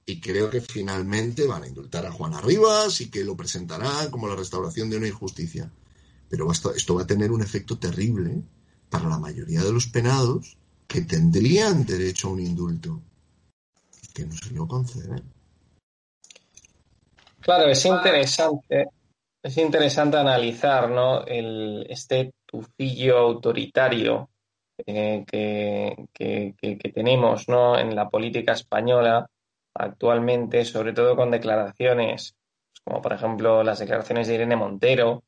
Y 0.07 0.18
creo 0.18 0.49
que 0.49 0.62
finalmente 0.62 1.47
van 1.47 1.64
a 1.64 1.68
indultar 1.68 2.07
a 2.07 2.12
Juan 2.12 2.43
Rivas 2.43 3.03
y 3.03 3.11
que 3.11 3.23
lo 3.23 3.37
presentarán 3.37 4.11
como 4.11 4.27
la 4.27 4.35
restauración 4.35 4.89
de 4.89 4.97
una 4.97 5.09
injusticia. 5.09 5.70
Pero 6.31 6.51
esto, 6.51 6.95
va 6.95 7.03
a 7.03 7.07
tener 7.07 7.31
un 7.33 7.43
efecto 7.43 7.79
terrible 7.79 8.43
para 8.89 9.11
la 9.11 9.18
mayoría 9.18 9.62
de 9.62 9.73
los 9.73 9.89
penados 9.89 10.57
que 10.87 11.03
tendrían 11.03 11.85
derecho 11.85 12.29
a 12.29 12.33
un 12.33 12.41
indulto 12.41 13.03
que 14.14 14.25
no 14.25 14.35
se 14.37 14.51
lo 14.55 14.66
conceden. 14.66 15.23
Claro, 17.41 17.70
es 17.70 17.85
interesante 17.85 18.89
es 19.43 19.57
interesante 19.59 20.16
analizar 20.16 20.88
¿no? 20.90 21.24
El, 21.24 21.86
este 21.88 22.32
tufillo 22.47 23.18
autoritario 23.18 24.30
eh, 24.86 25.24
que, 25.26 26.93
tenemos 26.95 27.49
¿no? 27.49 27.78
en 27.78 27.95
la 27.95 28.09
política 28.09 28.53
española 28.53 29.28
actualmente, 29.74 30.64
sobre 30.64 30.93
todo 30.93 31.16
con 31.16 31.30
declaraciones, 31.30 32.34
pues, 32.70 32.82
como 32.84 33.03
por 33.03 33.12
ejemplo 33.12 33.62
las 33.62 33.78
declaraciones 33.78 34.28
de 34.28 34.34
Irene 34.34 34.57
Montero, 34.57 35.24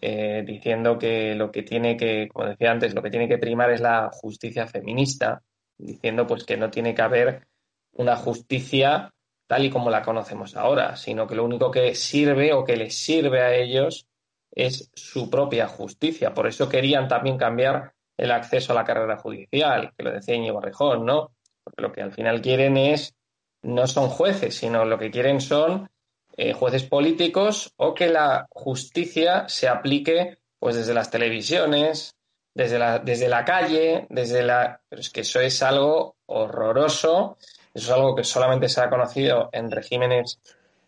eh, 0.00 0.44
diciendo 0.46 0.98
que 0.98 1.34
lo 1.34 1.50
que 1.50 1.62
tiene 1.62 1.96
que, 1.96 2.28
como 2.28 2.46
decía 2.46 2.70
antes, 2.70 2.94
lo 2.94 3.02
que 3.02 3.10
tiene 3.10 3.28
que 3.28 3.38
primar 3.38 3.70
es 3.70 3.80
la 3.80 4.10
justicia 4.12 4.66
feminista, 4.66 5.42
diciendo 5.78 6.26
pues 6.26 6.44
que 6.44 6.56
no 6.56 6.70
tiene 6.70 6.94
que 6.94 7.02
haber 7.02 7.46
una 7.92 8.16
justicia 8.16 9.12
tal 9.48 9.64
y 9.64 9.70
como 9.70 9.90
la 9.90 10.02
conocemos 10.02 10.54
ahora, 10.56 10.94
sino 10.94 11.26
que 11.26 11.34
lo 11.34 11.44
único 11.44 11.70
que 11.70 11.94
sirve 11.94 12.52
o 12.52 12.64
que 12.64 12.76
les 12.76 12.96
sirve 12.96 13.40
a 13.40 13.54
ellos 13.54 14.06
es 14.52 14.90
su 14.94 15.30
propia 15.30 15.66
justicia. 15.66 16.34
Por 16.34 16.46
eso 16.46 16.68
querían 16.68 17.08
también 17.08 17.38
cambiar 17.38 17.94
el 18.16 18.30
acceso 18.30 18.72
a 18.72 18.76
la 18.76 18.84
carrera 18.84 19.16
judicial, 19.16 19.92
que 19.96 20.04
lo 20.04 20.12
decía 20.12 20.34
Íñigo 20.34 20.60
Rejón, 20.60 21.06
¿no? 21.06 21.32
Porque 21.64 21.82
lo 21.82 21.92
que 21.92 22.02
al 22.02 22.12
final 22.12 22.42
quieren 22.42 22.76
es, 22.76 23.14
no 23.62 23.86
son 23.86 24.10
jueces, 24.10 24.54
sino 24.54 24.84
lo 24.84 24.98
que 24.98 25.10
quieren 25.10 25.40
son 25.40 25.88
eh, 26.36 26.52
jueces 26.52 26.84
políticos 26.84 27.72
o 27.76 27.94
que 27.94 28.08
la 28.08 28.46
justicia 28.50 29.48
se 29.48 29.66
aplique 29.66 30.38
pues 30.58 30.76
desde 30.76 30.92
las 30.92 31.10
televisiones, 31.10 32.16
desde 32.52 32.78
la, 32.78 32.98
desde 32.98 33.28
la 33.28 33.44
calle, 33.44 34.06
desde 34.10 34.42
la... 34.42 34.82
Pero 34.88 35.00
es 35.00 35.08
que 35.08 35.22
eso 35.22 35.40
es 35.40 35.62
algo 35.62 36.16
horroroso 36.26 37.38
eso 37.74 37.86
es 37.86 37.90
algo 37.90 38.14
que 38.14 38.24
solamente 38.24 38.68
se 38.68 38.80
ha 38.80 38.90
conocido 38.90 39.48
en 39.52 39.70
regímenes 39.70 40.40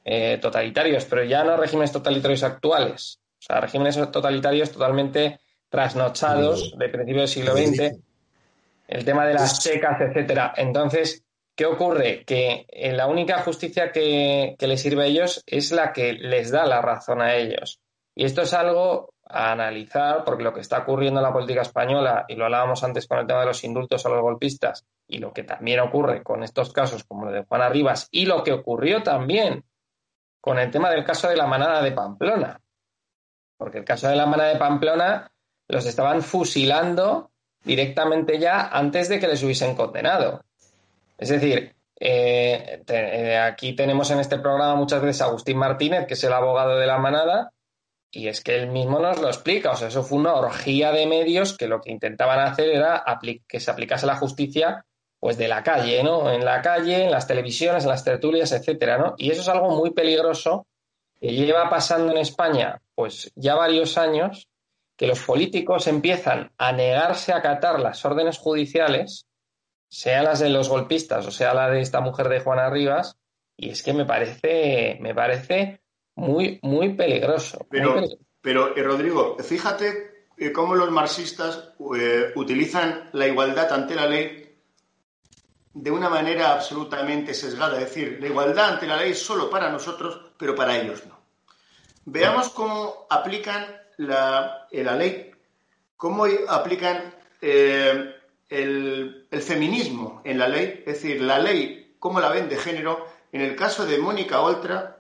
eh, 0.05 0.39
totalitarios, 0.41 1.05
pero 1.05 1.25
ya 1.25 1.45
no 1.45 1.57
regímenes 1.57 1.93
totalitarios 1.93 2.43
actuales. 2.43 3.21
O 3.39 3.43
sea, 3.43 3.61
regímenes 3.61 3.97
totalitarios 4.11 4.71
totalmente 4.71 5.41
trasnochados 5.69 6.77
de 6.77 6.89
principio 6.89 7.21
del 7.21 7.29
siglo 7.29 7.53
XX. 7.57 7.99
El 8.89 9.05
tema 9.05 9.27
de 9.27 9.35
las 9.35 9.63
secas, 9.63 10.01
etcétera. 10.01 10.53
Entonces, 10.57 11.23
¿qué 11.55 11.65
ocurre? 11.65 12.25
Que 12.25 12.67
eh, 12.69 12.93
la 12.93 13.07
única 13.07 13.39
justicia 13.43 13.93
que, 13.93 14.57
que 14.59 14.67
les 14.67 14.81
sirve 14.81 15.05
a 15.05 15.07
ellos 15.07 15.43
es 15.47 15.71
la 15.71 15.93
que 15.93 16.13
les 16.13 16.51
da 16.51 16.67
la 16.67 16.83
razón 16.83 17.23
a 17.23 17.37
ellos. 17.37 17.81
Y 18.15 18.25
esto 18.25 18.43
es 18.43 18.53
algo 18.53 19.15
a 19.33 19.53
analizar, 19.53 20.25
porque 20.25 20.43
lo 20.43 20.53
que 20.53 20.61
está 20.61 20.79
ocurriendo 20.79 21.21
en 21.21 21.25
la 21.25 21.33
política 21.33 21.63
española, 21.63 22.25
y 22.29 22.35
lo 22.35 22.45
hablábamos 22.45 22.83
antes 22.85 23.07
con 23.07 23.19
el 23.19 23.27
tema 23.27 23.41
de 23.41 23.47
los 23.47 23.65
indultos 23.65 24.05
a 24.05 24.09
los 24.09 24.21
golpistas, 24.21 24.85
y 25.07 25.19
lo 25.19 25.33
que 25.33 25.45
también 25.45 25.81
ocurre 25.81 26.23
con 26.23 26.43
estos 26.43 26.73
casos 26.73 27.05
como 27.05 27.29
el 27.29 27.35
de 27.35 27.45
Juana 27.45 27.69
Rivas, 27.69 28.09
y 28.11 28.27
lo 28.27 28.43
que 28.43 28.53
ocurrió 28.53 29.03
también 29.03 29.65
con 30.41 30.59
el 30.59 30.71
tema 30.71 30.91
del 30.91 31.05
caso 31.05 31.29
de 31.29 31.37
la 31.37 31.47
manada 31.47 31.83
de 31.83 31.93
Pamplona. 31.93 32.61
Porque 33.57 33.79
el 33.79 33.85
caso 33.85 34.09
de 34.09 34.17
la 34.17 34.27
manada 34.27 34.51
de 34.51 34.59
Pamplona 34.59 35.31
los 35.69 35.87
estaban 35.87 36.23
fusilando 36.23 37.31
directamente 37.63 38.39
ya 38.39 38.69
antes 38.69 39.09
de 39.09 39.21
que 39.21 39.29
les 39.29 39.43
hubiesen 39.43 39.75
condenado. 39.75 40.43
Es 41.19 41.29
decir, 41.29 41.75
eh, 41.99 42.83
eh, 42.89 43.39
aquí 43.39 43.75
tenemos 43.75 44.11
en 44.11 44.21
este 44.21 44.39
programa 44.39 44.75
muchas 44.75 45.03
veces 45.03 45.21
a 45.21 45.27
Agustín 45.27 45.59
Martínez, 45.59 46.07
que 46.07 46.15
es 46.15 46.25
el 46.25 46.33
abogado 46.33 46.79
de 46.79 46.87
la 46.87 46.99
manada, 46.99 47.53
y 48.13 48.29
es 48.29 48.43
que 48.43 48.57
él 48.57 48.69
mismo 48.69 48.99
nos 48.99 49.21
lo 49.21 49.29
explica, 49.29 49.71
o 49.71 49.77
sea, 49.77 49.89
eso 49.89 50.03
fue 50.03 50.19
una 50.19 50.35
orgía 50.35 50.93
de 50.93 51.07
medios 51.07 51.57
que 51.57 51.69
lo 51.69 51.81
que 51.81 51.93
intentaban 51.93 52.41
hacer 52.41 52.71
era 52.71 53.05
que 53.47 53.61
se 53.61 53.71
aplicase 53.71 54.07
la 54.07 54.17
justicia 54.17 54.85
pues 55.21 55.37
de 55.37 55.49
la 55.49 55.63
calle, 55.63 56.03
¿no? 56.03 56.33
En 56.33 56.45
la 56.45 56.63
calle, 56.63 57.05
en 57.05 57.11
las 57.11 57.27
televisiones, 57.27 57.85
en 57.85 57.91
las 57.91 58.05
tertulias, 58.05 58.53
etcétera, 58.53 58.97
¿no? 58.97 59.15
Y 59.19 59.31
eso 59.31 59.43
es 59.43 59.49
algo 59.49 59.71
muy 59.77 59.91
peligroso 59.91 60.67
que 61.21 61.33
lleva 61.33 61.69
pasando 61.69 62.11
en 62.13 62.19
España 62.19 62.81
pues 62.95 63.31
ya 63.35 63.55
varios 63.55 63.97
años 63.97 64.49
que 64.97 65.07
los 65.07 65.21
políticos 65.21 65.87
empiezan 65.87 66.53
a 66.59 66.73
negarse 66.73 67.33
a 67.33 67.39
acatar 67.39 67.81
las 67.81 68.05
órdenes 68.05 68.39
judiciales, 68.39 69.27
sea 69.89 70.23
las 70.23 70.41
de 70.41 70.51
los 70.51 70.69
golpistas 70.69 71.27
o 71.27 71.31
sea 71.31 71.55
la 71.55 71.71
de 71.71 71.81
esta 71.81 72.01
mujer 72.01 72.29
de 72.29 72.41
Juana 72.41 72.69
Rivas, 72.69 73.17
y 73.57 73.71
es 73.71 73.83
que 73.83 73.93
me 73.93 74.05
parece, 74.05 74.99
me 75.01 75.15
parece 75.15 75.80
muy, 76.15 76.59
muy 76.63 76.95
peligroso. 76.95 77.67
Pero, 77.71 78.03
pero 78.41 78.77
eh, 78.77 78.83
Rodrigo, 78.83 79.37
fíjate 79.39 80.27
eh, 80.37 80.53
cómo 80.53 80.75
los 80.75 80.91
marxistas 80.91 81.75
eh, 81.97 82.33
utilizan 82.35 83.11
la 83.13 83.27
igualdad 83.27 83.73
ante 83.73 83.95
la 83.95 84.07
ley 84.07 84.47
de 85.73 85.91
una 85.91 86.09
manera 86.09 86.53
absolutamente 86.53 87.35
sesgada. 87.35 87.79
Es 87.79 87.87
decir, 87.87 88.19
la 88.21 88.27
igualdad 88.27 88.75
ante 88.75 88.87
la 88.87 88.97
ley 88.97 89.15
solo 89.15 89.49
para 89.49 89.71
nosotros, 89.71 90.33
pero 90.37 90.55
para 90.55 90.77
ellos 90.77 91.05
no. 91.07 91.19
Veamos 92.07 92.51
cómo 92.51 93.07
aplican 93.09 93.67
la, 93.99 94.67
la 94.73 94.97
ley, 94.97 95.31
cómo 95.97 96.25
aplican 96.49 97.15
el, 98.51 99.27
feminismo 99.41 100.21
en 100.25 100.39
la 100.39 100.49
ley, 100.49 100.83
es 100.87 101.03
decir, 101.03 101.23
la 101.23 101.39
ley, 101.39 101.95
cómo 101.99 102.21
la 102.21 102.31
ven 102.31 102.49
de 102.49 102.57
género, 102.57 103.07
en 103.33 103.43
el 103.43 103.55
caso 103.55 103.87
de 103.87 103.99
Mónica 103.99 104.41
Oltra, 104.41 105.00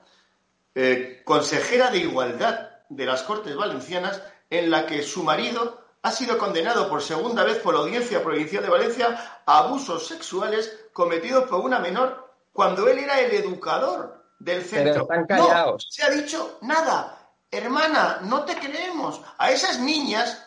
eh, 0.74 1.22
consejera 1.24 1.90
de 1.90 1.98
igualdad 1.98 2.70
de 2.88 3.06
las 3.06 3.22
Cortes 3.22 3.56
Valencianas, 3.56 4.22
en 4.48 4.70
la 4.70 4.86
que 4.86 5.02
su 5.02 5.22
marido 5.22 5.80
ha 6.02 6.12
sido 6.12 6.38
condenado 6.38 6.88
por 6.88 7.02
segunda 7.02 7.44
vez 7.44 7.58
por 7.58 7.74
la 7.74 7.80
Audiencia 7.80 8.22
Provincial 8.22 8.62
de 8.62 8.70
Valencia 8.70 9.42
a 9.46 9.58
abusos 9.58 10.06
sexuales 10.06 10.86
cometidos 10.92 11.48
por 11.48 11.60
una 11.60 11.78
menor 11.78 12.30
cuando 12.52 12.88
él 12.88 12.98
era 12.98 13.20
el 13.20 13.32
educador 13.32 14.24
del 14.38 14.64
centro. 14.64 15.02
están 15.02 15.26
callados. 15.26 15.86
No 15.86 15.90
se 15.90 16.02
ha 16.02 16.10
dicho 16.10 16.58
nada. 16.62 17.16
Hermana, 17.50 18.20
no 18.22 18.44
te 18.44 18.56
creemos. 18.56 19.20
A 19.38 19.50
esas 19.50 19.80
niñas, 19.80 20.46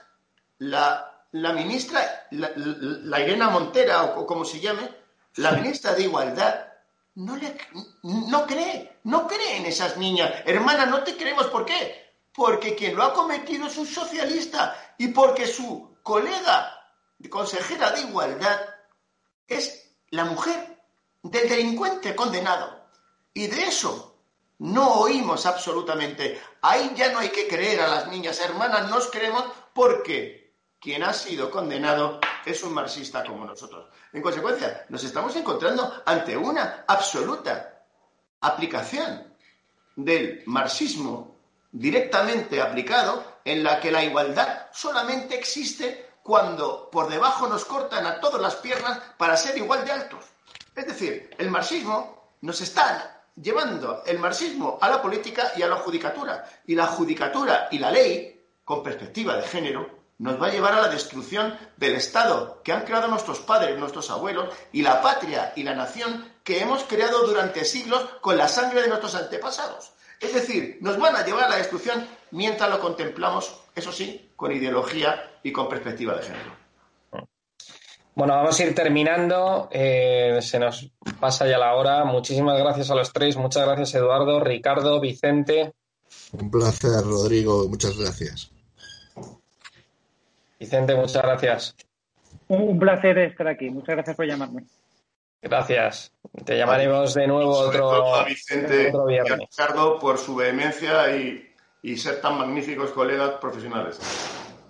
la, 0.58 1.12
ministra, 1.32 2.28
la, 2.32 3.20
Irena 3.20 3.50
Montera, 3.50 4.04
o, 4.04 4.26
como 4.26 4.46
se 4.46 4.60
llame, 4.60 4.90
la 5.36 5.52
ministra 5.52 5.94
de 5.94 6.04
Igualdad, 6.04 6.68
no, 7.16 7.36
le, 7.36 7.58
no 8.04 8.48
cree, 8.48 9.00
no 9.04 9.28
cree 9.28 9.58
en 9.58 9.66
esas 9.66 9.98
niñas. 9.98 10.32
Hermana, 10.46 10.86
no 10.86 11.04
te 11.04 11.16
creemos. 11.16 11.48
¿Por 11.48 11.66
qué? 11.66 12.14
Porque 12.34 12.76
quien 12.76 12.96
lo 12.96 13.04
ha 13.04 13.14
cometido 13.14 13.68
es 13.68 13.78
un 13.78 13.88
socialista 13.88 14.96
y 14.98 15.10
porque 15.10 15.48
su 15.48 15.98
colega 16.02 16.80
consejera 17.30 17.92
de 17.92 18.02
Igualdad 18.02 18.60
es 19.48 19.96
la 20.10 20.26
mujer 20.26 20.82
del 21.22 21.48
delincuente 21.50 22.16
condenado. 22.16 22.88
Y 23.34 23.48
de 23.48 23.64
eso 23.64 24.18
no 24.60 24.96
oímos 24.96 25.46
absolutamente. 25.46 26.42
Ahí 26.62 26.94
ya 26.96 27.12
no 27.12 27.20
hay 27.20 27.30
que 27.30 27.48
creer 27.48 27.82
a 27.82 27.88
las 27.88 28.08
niñas 28.08 28.40
hermanas, 28.40 28.90
nos 28.90 29.10
creemos 29.10 29.46
porque 29.74 30.56
quien 30.80 31.04
ha 31.04 31.14
sido 31.14 31.50
condenado 31.50 32.20
es 32.52 32.64
un 32.64 32.74
marxista 32.74 33.24
como 33.24 33.46
nosotros. 33.46 33.90
En 34.12 34.22
consecuencia, 34.22 34.86
nos 34.90 35.04
estamos 35.04 35.36
encontrando 35.36 36.04
ante 36.06 36.36
una 36.36 36.86
absoluta 36.88 37.84
aplicación 38.42 39.34
del 39.96 40.44
marxismo 40.46 41.38
directamente 41.72 42.62
aplicado 42.62 43.24
en 43.46 43.64
la 43.64 43.80
que 43.80 43.92
la 43.92 44.04
igualdad 44.04 44.68
solamente 44.72 45.36
existe 45.36 46.10
cuando 46.22 46.90
por 46.90 47.10
debajo 47.10 47.48
nos 47.48 47.66
cortan 47.66 48.06
a 48.06 48.20
todas 48.20 48.42
las 48.42 48.56
piernas 48.56 49.00
para 49.18 49.36
ser 49.36 49.58
igual 49.58 49.84
de 49.86 49.92
altos. 49.92 50.26
Es 50.76 50.88
decir, 50.88 51.30
el 51.38 51.50
marxismo 51.50 52.34
nos 52.42 52.62
está 52.62 53.24
llevando 53.36 54.04
el 54.06 54.20
marxismo 54.20 54.78
a 54.82 54.90
la 54.90 55.02
política 55.02 55.52
y 55.56 55.62
a 55.62 55.68
la 55.68 55.78
judicatura. 55.78 56.48
Y 56.66 56.76
la 56.76 56.88
judicatura 56.88 57.68
y 57.72 57.80
la 57.80 57.92
ley, 57.92 58.46
con 58.64 58.84
perspectiva 58.84 59.36
de 59.36 59.44
género, 59.44 60.03
nos 60.20 60.42
va 60.42 60.48
a 60.48 60.52
llevar 60.52 60.74
a 60.74 60.82
la 60.82 60.88
destrucción 60.90 61.58
del 61.78 61.96
Estado 61.96 62.62
que 62.64 62.72
han 62.72 62.84
creado 62.84 63.08
nuestros 63.08 63.40
padres, 63.40 63.78
nuestros 63.78 64.10
abuelos, 64.10 64.54
y 64.72 64.82
la 64.82 65.02
patria 65.02 65.54
y 65.56 65.64
la 65.64 65.76
nación 65.76 66.32
que 66.44 66.62
hemos 66.62 66.84
creado 66.84 67.26
durante 67.26 67.66
siglos 67.66 68.04
con 68.22 68.38
la 68.38 68.48
sangre 68.48 68.82
de 68.82 68.88
nuestros 68.90 69.16
antepasados. 69.16 69.92
Es 70.20 70.34
decir, 70.34 70.78
nos 70.82 70.98
van 70.98 71.16
a 71.16 71.26
llevar 71.26 71.46
a 71.46 71.50
la 71.50 71.58
destrucción 71.58 72.08
mientras 72.32 72.70
lo 72.70 72.80
contemplamos, 72.80 73.54
eso 73.76 73.92
sí, 73.92 74.32
con 74.36 74.52
ideología 74.52 75.32
y 75.44 75.52
con 75.52 75.68
perspectiva 75.68 76.16
de 76.16 76.24
género. 76.24 76.64
Bueno, 78.16 78.36
vamos 78.36 78.60
a 78.60 78.64
ir 78.64 78.76
terminando. 78.76 79.68
Eh, 79.72 80.40
se 80.42 80.60
nos 80.60 80.92
pasa 81.20 81.48
ya 81.48 81.58
la 81.58 81.74
hora. 81.76 82.06
Muchísimas 82.06 82.60
gracias 82.60 82.92
a 82.92 82.96
los 82.96 83.12
tres. 83.12 83.36
Muchas 83.38 83.66
gracias, 83.66 83.96
Eduardo, 83.96 84.40
Ricardo, 84.40 85.00
Vicente. 85.02 85.74
Un 86.32 86.52
placer, 86.52 87.04
Rodrigo. 87.04 87.68
Muchas 87.68 87.98
gracias. 87.98 88.52
Vicente, 90.64 90.96
muchas 90.96 91.22
gracias. 91.22 91.76
Un 92.48 92.80
placer 92.80 93.18
estar 93.18 93.50
aquí. 93.50 93.70
Muchas 93.70 93.96
gracias 93.96 94.16
por 94.16 94.26
llamarme. 94.26 94.64
Gracias. 95.42 96.14
Te 96.46 96.58
llamaremos 96.58 97.14
de 97.14 97.28
nuevo 97.28 97.52
otro, 97.52 98.16
a 98.16 98.24
Vicente 98.24 98.90
Y 99.10 99.18
a 99.18 99.36
Ricardo 99.36 100.00
por 100.00 100.18
su 100.18 100.36
vehemencia 100.36 101.14
y, 101.18 101.98
ser 101.98 102.22
tan 102.22 102.38
magníficos 102.38 102.92
colegas 102.92 103.32
profesionales. 103.42 104.00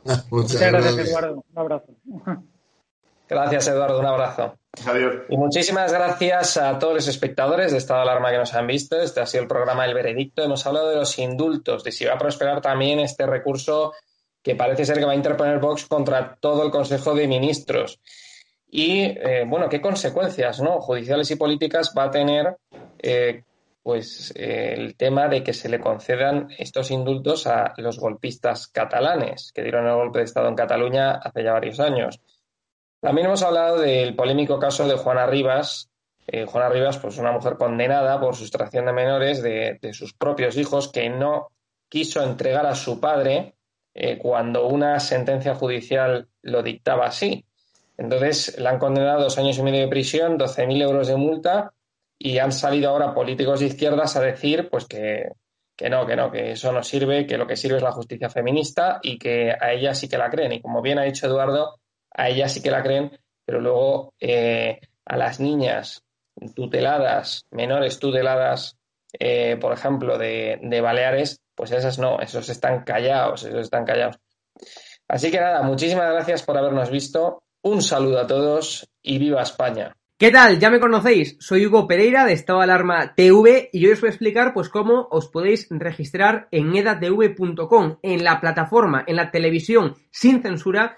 Muchas, 0.32 0.60
gracias, 0.60 1.10
Eduardo. 1.10 1.46
Un 1.48 1.60
abrazo. 1.60 1.94
Gracias, 3.30 3.68
Eduardo. 3.68 4.00
Un 4.00 4.06
abrazo. 4.08 4.58
Adiós. 4.88 5.14
Y 5.30 5.38
muchísimas 5.38 5.94
gracias 5.94 6.58
a 6.58 6.80
todos 6.80 6.96
los 6.96 7.08
espectadores 7.08 7.72
de 7.72 7.78
Estado 7.78 8.00
de 8.00 8.10
Alarma 8.10 8.32
que 8.32 8.40
nos 8.40 8.56
han 8.56 8.66
visto. 8.66 9.00
Este 9.00 9.20
ha 9.20 9.28
sido 9.28 9.44
el 9.44 9.48
programa 9.48 9.86
El 9.86 9.94
Veredicto. 9.94 10.42
Hemos 10.42 10.66
hablado 10.66 10.90
de 10.90 10.96
los 10.96 11.20
indultos, 11.20 11.84
de 11.84 11.92
si 11.92 12.06
va 12.06 12.16
a 12.16 12.18
prosperar 12.18 12.62
también 12.62 13.00
este 13.00 13.28
recurso 13.28 13.94
que 14.44 14.56
parece 14.56 14.86
ser 14.86 15.00
que 15.00 15.06
va 15.06 15.14
a 15.14 15.16
interponer 15.16 15.60
Vox 15.60 15.86
contra 15.86 16.36
todo 16.36 16.66
el 16.66 16.72
Consejo 16.72 17.16
de 17.16 17.28
Ministros. 17.28 18.00
Y, 18.70 19.04
eh, 19.04 19.46
bueno, 19.48 19.70
¿qué 19.70 19.80
consecuencias 19.80 20.60
¿no? 20.60 20.82
judiciales 20.82 21.32
y 21.32 21.38
políticas 21.38 21.94
va 21.98 22.06
a 22.06 22.12
tener 22.12 22.58
eh, 23.00 23.44
pues, 23.82 24.34
eh, 24.36 24.74
el 24.76 24.98
tema 24.98 25.28
de 25.30 25.44
que 25.44 25.54
se 25.54 25.70
le 25.70 25.80
concedan 25.80 26.50
estos 26.58 26.92
indultos 26.92 27.48
a 27.48 27.74
los 27.78 28.00
golpistas 28.00 28.68
catalanes 28.68 29.52
que 29.54 29.64
dieron 29.64 29.88
el 29.88 29.96
golpe 29.96 30.20
de 30.20 30.26
Estado 30.26 30.50
en 30.50 30.56
Cataluña 30.56 31.14
hace 31.14 31.44
ya 31.44 31.54
varios 31.54 31.80
años? 31.80 32.20
También 33.00 33.28
hemos 33.28 33.44
hablado 33.44 33.80
del 33.80 34.16
polémico 34.16 34.60
caso 34.60 34.88
de 34.88 34.96
Juana 34.96 35.26
Rivas. 35.28 35.90
Juana 36.48 36.70
Rivas, 36.70 36.98
pues 37.00 37.18
una 37.18 37.34
mujer 37.34 37.58
condenada 37.58 38.18
por 38.20 38.34
sustracción 38.34 38.86
de 38.86 38.94
menores 38.94 39.44
de, 39.44 39.78
de 39.82 39.94
sus 39.94 40.14
propios 40.14 40.56
hijos 40.56 40.90
que 40.90 41.10
no 41.10 41.50
quiso 41.90 42.24
entregar 42.24 42.66
a 42.66 42.76
su 42.76 43.02
padre 43.02 43.56
eh, 43.94 44.18
cuando 44.18 44.68
una 44.68 45.00
sentencia 45.00 45.56
judicial 45.56 46.28
lo 46.42 46.64
dictaba 46.64 47.06
así. 47.06 47.46
Entonces, 47.98 48.58
le 48.58 48.68
han 48.68 48.80
condenado 48.80 49.24
dos 49.24 49.38
años 49.38 49.58
y 49.58 49.64
medio 49.64 49.82
de 49.82 49.88
prisión, 49.88 50.38
12.000 50.38 50.82
euros 50.82 51.08
de 51.08 51.16
multa 51.16 51.74
y 52.18 52.40
han 52.40 52.52
salido 52.52 52.90
ahora 52.90 53.14
políticos 53.14 53.60
de 53.60 53.68
izquierdas 53.68 54.16
a 54.16 54.22
decir 54.22 54.70
pues 54.70 54.86
que, 54.86 55.30
no, 55.90 56.06
que 56.08 56.16
no, 56.16 56.32
que 56.32 56.52
eso 56.52 56.72
no 56.72 56.82
sirve, 56.82 57.28
que 57.28 57.38
lo 57.38 57.46
que 57.46 57.56
sirve 57.56 57.78
es 57.78 57.84
la 57.84 57.92
justicia 57.92 58.30
feminista 58.30 59.00
y 59.04 59.20
que 59.20 59.52
a 59.52 59.74
ella 59.74 59.94
sí 59.94 60.10
que 60.10 60.18
la 60.18 60.30
creen. 60.30 60.54
Y 60.54 60.62
como 60.62 60.82
bien 60.82 60.98
ha 60.98 61.04
dicho 61.04 61.28
Eduardo, 61.28 61.80
a 62.10 62.30
ella 62.30 62.50
sí 62.50 62.64
que 62.64 62.72
la 62.72 62.82
creen, 62.82 63.12
pero 63.46 63.60
luego 63.60 64.14
eh, 64.20 64.80
a 65.06 65.18
las 65.18 65.40
niñas 65.40 66.04
tuteladas, 66.56 67.46
menores 67.52 68.00
tuteladas, 68.00 68.78
eh, 69.20 69.58
por 69.62 69.74
ejemplo, 69.74 70.18
de 70.18 70.82
Baleares, 70.82 71.43
pues 71.56 71.72
esas 71.72 72.00
no, 72.00 72.20
esos 72.20 72.50
están 72.50 72.84
callados, 72.84 73.44
esos 73.44 73.62
están 73.62 73.86
callados. 73.86 74.20
Así 75.08 75.32
que 75.32 75.40
nada, 75.40 75.62
muchísimas 75.62 76.12
gracias 76.12 76.44
por 76.44 76.58
habernos 76.58 76.90
visto. 76.90 77.44
Un 77.62 77.82
saludo 77.82 78.20
a 78.20 78.28
todos 78.28 78.90
y 79.02 79.20
viva 79.20 79.42
España. 79.42 79.96
¿Qué 80.18 80.32
tal? 80.32 80.60
Ya 80.60 80.70
me 80.70 80.80
conocéis, 80.80 81.36
soy 81.40 81.66
Hugo 81.66 81.88
Pereira 81.88 82.26
de 82.26 82.34
Estado 82.34 82.62
Alarma 82.62 83.14
TV 83.16 83.70
y 83.74 83.86
hoy 83.86 83.92
os 83.92 84.00
voy 84.00 84.08
a 84.08 84.12
explicar 84.12 84.54
pues 84.54 84.70
cómo 84.70 85.08
os 85.12 85.28
podéis 85.28 85.68
registrar 85.70 86.48
en 86.52 86.76
edatv.com, 86.76 87.98
en 88.02 88.24
la 88.24 88.40
plataforma, 88.40 89.04
en 89.06 89.18
la 89.18 89.32
televisión 89.32 89.96
sin 90.12 90.42
censura 90.42 90.98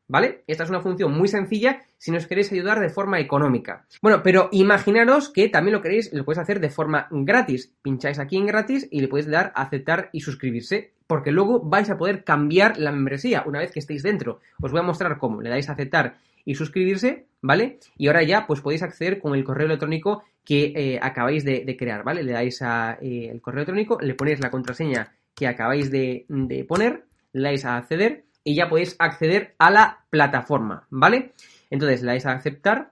¿Vale? 0.11 0.43
Esta 0.45 0.65
es 0.65 0.69
una 0.69 0.81
función 0.81 1.13
muy 1.13 1.29
sencilla 1.29 1.83
si 1.97 2.11
nos 2.11 2.27
queréis 2.27 2.51
ayudar 2.51 2.81
de 2.81 2.89
forma 2.89 3.21
económica. 3.21 3.85
Bueno, 4.01 4.21
pero 4.21 4.49
imaginaros 4.51 5.29
que 5.29 5.47
también 5.47 5.73
lo 5.73 5.81
queréis, 5.81 6.11
lo 6.11 6.25
podéis 6.25 6.41
hacer 6.41 6.59
de 6.59 6.69
forma 6.69 7.07
gratis. 7.09 7.73
Pincháis 7.81 8.19
aquí 8.19 8.35
en 8.35 8.45
gratis 8.45 8.89
y 8.91 8.99
le 8.99 9.07
podéis 9.07 9.27
dar 9.27 9.53
a 9.55 9.61
aceptar 9.61 10.09
y 10.11 10.19
suscribirse, 10.19 10.91
porque 11.07 11.31
luego 11.31 11.61
vais 11.61 11.89
a 11.89 11.97
poder 11.97 12.25
cambiar 12.25 12.77
la 12.77 12.91
membresía 12.91 13.43
una 13.45 13.59
vez 13.59 13.71
que 13.71 13.79
estéis 13.79 14.03
dentro. 14.03 14.41
Os 14.61 14.71
voy 14.71 14.81
a 14.81 14.83
mostrar 14.83 15.17
cómo. 15.17 15.41
Le 15.41 15.49
dais 15.49 15.69
a 15.69 15.73
aceptar 15.73 16.17
y 16.43 16.55
suscribirse, 16.55 17.27
¿vale? 17.41 17.79
Y 17.97 18.07
ahora 18.07 18.23
ya 18.23 18.45
pues 18.45 18.59
podéis 18.59 18.83
acceder 18.83 19.17
con 19.17 19.33
el 19.33 19.45
correo 19.45 19.67
electrónico 19.67 20.23
que 20.43 20.73
eh, 20.75 20.99
acabáis 21.01 21.45
de, 21.45 21.77
crear, 21.79 22.03
¿vale? 22.03 22.23
Le 22.23 22.33
dais 22.33 22.61
a 22.61 22.97
eh, 23.01 23.29
el 23.31 23.39
correo 23.39 23.59
electrónico, 23.59 23.97
le 24.01 24.15
ponéis 24.15 24.41
la 24.41 24.51
contraseña 24.51 25.13
que 25.33 25.47
acabáis 25.47 25.89
de, 25.89 26.25
de 26.27 26.65
poner, 26.65 27.05
le 27.31 27.43
dais 27.43 27.63
a 27.63 27.77
acceder 27.77 28.25
y 28.43 28.55
ya 28.55 28.69
podéis 28.69 28.95
acceder 28.99 29.55
a 29.57 29.71
la 29.71 30.05
plataforma, 30.09 30.87
¿vale? 30.89 31.33
Entonces 31.69 32.01
le 32.01 32.07
dais 32.07 32.25
a 32.25 32.33
aceptar 32.33 32.91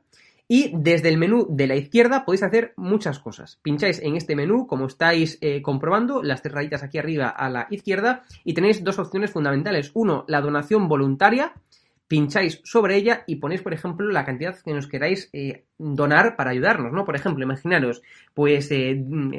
y 0.52 0.72
desde 0.74 1.10
el 1.10 1.18
menú 1.18 1.46
de 1.48 1.68
la 1.68 1.76
izquierda 1.76 2.26
podéis 2.26 2.42
hacer 2.42 2.74
muchas 2.76 3.20
cosas. 3.20 3.60
Pincháis 3.62 4.02
en 4.02 4.16
este 4.16 4.36
menú, 4.36 4.66
como 4.66 4.88
estáis 4.88 5.38
eh, 5.42 5.62
comprobando, 5.62 6.24
las 6.24 6.42
tres 6.42 6.82
aquí 6.82 6.98
arriba 6.98 7.30
a 7.30 7.50
la 7.50 7.68
izquierda 7.70 8.24
y 8.44 8.56
tenéis 8.56 8.84
dos 8.84 8.98
opciones 8.98 9.30
fundamentales. 9.30 9.92
Uno, 9.94 10.26
la 10.28 10.42
donación 10.42 10.88
voluntaria. 10.88 11.54
Pincháis 12.08 12.62
sobre 12.64 12.96
ella 12.96 13.24
y 13.28 13.36
ponéis, 13.36 13.62
por 13.62 13.72
ejemplo, 13.72 14.10
la 14.10 14.26
cantidad 14.26 14.58
que 14.60 14.74
nos 14.74 14.88
queráis 14.88 15.30
eh, 15.32 15.66
donar 15.78 16.36
para 16.36 16.50
ayudarnos, 16.50 16.92
¿no? 16.92 17.06
Por 17.06 17.16
ejemplo, 17.16 17.44
imaginaros, 17.44 18.02
pues 18.34 18.72
eh, 18.72 18.96
mm, 18.96 19.34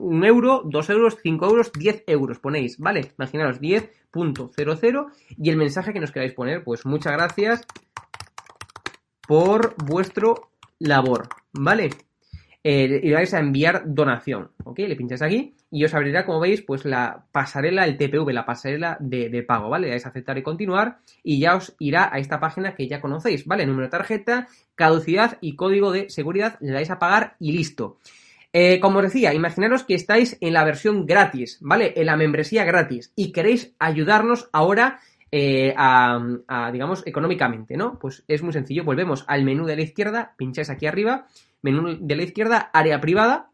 un 0.00 0.24
euro, 0.24 0.62
dos 0.64 0.90
euros, 0.90 1.18
cinco 1.22 1.46
euros, 1.46 1.72
diez 1.72 2.04
euros 2.06 2.38
ponéis, 2.38 2.78
¿vale? 2.78 3.12
Imaginaros 3.18 3.60
10.00 3.60 5.12
y 5.36 5.50
el 5.50 5.56
mensaje 5.56 5.92
que 5.92 6.00
nos 6.00 6.12
queráis 6.12 6.34
poner, 6.34 6.62
pues 6.64 6.86
muchas 6.86 7.12
gracias 7.12 7.66
por 9.26 9.74
vuestro 9.84 10.50
labor, 10.78 11.28
¿vale? 11.52 11.90
Eh, 12.64 13.00
y 13.02 13.10
vais 13.10 13.34
a 13.34 13.40
enviar 13.40 13.82
donación, 13.86 14.52
¿ok? 14.62 14.78
Le 14.80 14.94
pincháis 14.94 15.22
aquí 15.22 15.56
y 15.68 15.84
os 15.84 15.94
abrirá, 15.94 16.24
como 16.24 16.38
veis, 16.38 16.62
pues 16.62 16.84
la 16.84 17.24
pasarela, 17.32 17.84
el 17.86 17.96
TPV, 17.96 18.32
la 18.32 18.46
pasarela 18.46 18.96
de, 19.00 19.42
pago, 19.42 19.68
¿vale? 19.68 19.86
Le 19.86 19.92
dais 19.92 20.06
a 20.06 20.10
aceptar 20.10 20.38
y 20.38 20.42
continuar 20.42 20.98
y 21.24 21.40
ya 21.40 21.56
os 21.56 21.74
irá 21.80 22.08
a 22.12 22.18
esta 22.18 22.38
página 22.38 22.76
que 22.76 22.86
ya 22.86 23.00
conocéis, 23.00 23.46
¿vale? 23.46 23.66
Número 23.66 23.86
de 23.86 23.90
tarjeta, 23.90 24.46
caducidad 24.76 25.38
y 25.40 25.56
código 25.56 25.90
de 25.90 26.08
seguridad, 26.08 26.56
le 26.60 26.72
dais 26.72 26.90
a 26.90 27.00
pagar 27.00 27.34
y 27.40 27.50
listo. 27.50 27.98
Eh, 28.52 28.80
como 28.80 28.98
os 28.98 29.04
decía, 29.04 29.32
imaginaros 29.32 29.84
que 29.84 29.94
estáis 29.94 30.36
en 30.40 30.52
la 30.52 30.64
versión 30.64 31.06
gratis, 31.06 31.58
¿vale? 31.62 31.94
En 31.96 32.06
la 32.06 32.16
membresía 32.16 32.64
gratis 32.64 33.12
y 33.16 33.32
queréis 33.32 33.74
ayudarnos 33.78 34.50
ahora 34.52 35.00
eh, 35.30 35.72
a, 35.76 36.20
digamos, 36.70 37.02
económicamente, 37.06 37.78
¿no? 37.78 37.98
Pues 37.98 38.24
es 38.28 38.42
muy 38.42 38.52
sencillo, 38.52 38.84
volvemos 38.84 39.24
al 39.28 39.44
menú 39.44 39.64
de 39.64 39.76
la 39.76 39.82
izquierda, 39.82 40.34
pincháis 40.36 40.68
aquí 40.68 40.86
arriba, 40.86 41.26
menú 41.62 41.96
de 41.98 42.16
la 42.16 42.22
izquierda, 42.24 42.70
área 42.74 43.00
privada, 43.00 43.50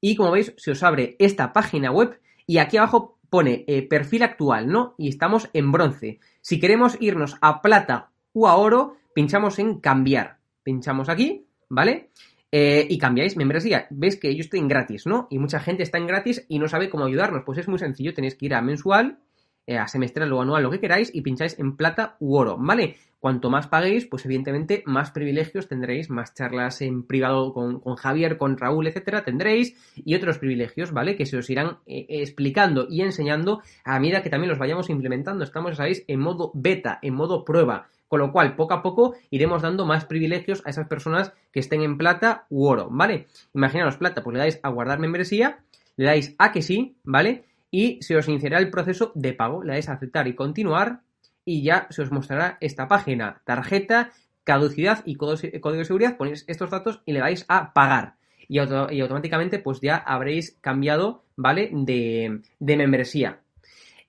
y 0.00 0.14
como 0.14 0.30
veis, 0.30 0.54
se 0.56 0.70
os 0.70 0.82
abre 0.84 1.16
esta 1.18 1.52
página 1.52 1.90
web 1.90 2.20
y 2.46 2.58
aquí 2.58 2.76
abajo 2.76 3.18
pone 3.30 3.64
eh, 3.66 3.82
perfil 3.82 4.22
actual, 4.22 4.68
¿no? 4.68 4.94
Y 4.96 5.08
estamos 5.08 5.50
en 5.52 5.72
bronce. 5.72 6.20
Si 6.40 6.60
queremos 6.60 6.96
irnos 7.00 7.36
a 7.40 7.60
plata 7.60 8.10
o 8.32 8.46
a 8.46 8.54
oro, 8.54 8.96
pinchamos 9.14 9.58
en 9.58 9.80
cambiar. 9.80 10.38
Pinchamos 10.62 11.08
aquí, 11.08 11.46
¿vale? 11.68 12.10
Eh, 12.50 12.86
y 12.88 12.98
cambiáis 12.98 13.36
membresía. 13.36 13.86
Ves 13.90 14.16
que 14.16 14.34
yo 14.34 14.40
estoy 14.40 14.60
en 14.60 14.68
gratis, 14.68 15.06
¿no? 15.06 15.28
Y 15.30 15.38
mucha 15.38 15.60
gente 15.60 15.82
está 15.82 15.98
en 15.98 16.06
gratis 16.06 16.46
y 16.48 16.58
no 16.58 16.68
sabe 16.68 16.88
cómo 16.88 17.04
ayudarnos. 17.04 17.42
Pues 17.44 17.58
es 17.58 17.68
muy 17.68 17.78
sencillo, 17.78 18.14
tenéis 18.14 18.36
que 18.36 18.46
ir 18.46 18.54
a 18.54 18.62
mensual, 18.62 19.18
eh, 19.66 19.76
a 19.76 19.86
semestral 19.86 20.32
o 20.32 20.40
anual, 20.40 20.62
lo 20.62 20.70
que 20.70 20.80
queráis, 20.80 21.14
y 21.14 21.20
pincháis 21.20 21.58
en 21.58 21.76
plata 21.76 22.16
u 22.20 22.36
oro, 22.36 22.56
¿vale? 22.58 22.96
Cuanto 23.20 23.50
más 23.50 23.66
paguéis, 23.66 24.06
pues 24.06 24.24
evidentemente 24.24 24.82
más 24.86 25.10
privilegios 25.10 25.68
tendréis, 25.68 26.08
más 26.08 26.32
charlas 26.32 26.80
en 26.80 27.02
privado 27.02 27.52
con, 27.52 27.80
Javier, 27.96 28.38
con 28.38 28.56
Raúl, 28.56 28.86
etcétera, 28.86 29.24
tendréis, 29.24 29.74
y 29.96 30.14
otros 30.14 30.38
privilegios, 30.38 30.92
¿vale? 30.92 31.16
Que 31.16 31.26
se 31.26 31.36
os 31.36 31.50
irán 31.50 31.78
eh, 31.84 32.06
explicando 32.08 32.86
y 32.88 33.02
enseñando 33.02 33.60
a 33.84 33.98
medida 34.00 34.22
que 34.22 34.30
también 34.30 34.48
los 34.48 34.58
vayamos 34.58 34.88
implementando. 34.88 35.44
Estamos, 35.44 35.76
sabéis, 35.76 36.04
en 36.06 36.20
modo 36.20 36.50
beta, 36.54 36.98
en 37.02 37.14
modo 37.14 37.44
prueba. 37.44 37.88
Con 38.08 38.20
lo 38.20 38.32
cual, 38.32 38.56
poco 38.56 38.74
a 38.74 38.82
poco 38.82 39.14
iremos 39.30 39.62
dando 39.62 39.84
más 39.84 40.06
privilegios 40.06 40.62
a 40.64 40.70
esas 40.70 40.88
personas 40.88 41.32
que 41.52 41.60
estén 41.60 41.82
en 41.82 41.98
plata 41.98 42.46
u 42.48 42.66
oro, 42.66 42.88
¿vale? 42.90 43.26
Imaginaros 43.54 43.98
plata, 43.98 44.22
pues 44.22 44.34
le 44.34 44.40
dais 44.40 44.60
a 44.62 44.70
guardar 44.70 44.98
membresía, 44.98 45.60
le 45.96 46.06
dais 46.06 46.34
a 46.38 46.50
que 46.50 46.62
sí, 46.62 46.96
¿vale? 47.04 47.44
Y 47.70 47.98
se 48.02 48.16
os 48.16 48.28
iniciará 48.28 48.58
el 48.58 48.70
proceso 48.70 49.12
de 49.14 49.34
pago, 49.34 49.62
le 49.62 49.74
dais 49.74 49.88
a 49.88 49.92
aceptar 49.92 50.26
y 50.26 50.34
continuar 50.34 51.02
y 51.44 51.62
ya 51.62 51.86
se 51.90 52.02
os 52.02 52.10
mostrará 52.10 52.56
esta 52.60 52.88
página, 52.88 53.42
tarjeta, 53.44 54.10
caducidad 54.44 55.02
y 55.04 55.16
código 55.16 55.72
de 55.72 55.84
seguridad, 55.84 56.16
ponéis 56.16 56.44
estos 56.46 56.70
datos 56.70 57.02
y 57.04 57.12
le 57.12 57.20
dais 57.20 57.44
a 57.48 57.74
pagar. 57.74 58.14
Y, 58.48 58.58
automáticamente 58.58 59.58
pues 59.58 59.80
ya 59.82 59.96
habréis 59.96 60.56
cambiado, 60.62 61.24
¿vale? 61.36 61.70
De, 61.72 62.40
de 62.58 62.76
membresía. 62.78 63.40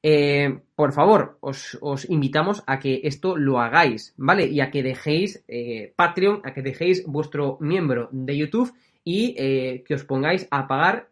Eh, 0.02 0.60
por 0.76 0.94
favor, 0.94 1.38
os, 1.42 1.78
invitamos 2.10 2.64
a 2.66 2.80
que 2.80 3.02
esto 3.04 3.36
lo 3.36 3.60
hagáis, 3.60 4.14
¿vale? 4.18 4.46
Y 4.48 4.62
a 4.62 4.72
que 4.72 4.82
dejéis 4.82 5.44
eh, 5.48 5.94
Patreon, 5.96 6.42
a 6.46 6.54
que 6.54 6.62
dejéis 6.62 7.06
vuestro 7.06 7.58
miembro 7.60 8.08
de 8.12 8.38
YouTube 8.38 8.74
y 9.04 9.36
eh, 9.38 9.84
que 9.86 9.96
os 9.96 10.06
pongáis 10.06 10.48
a 10.52 10.68
pagar, 10.68 11.10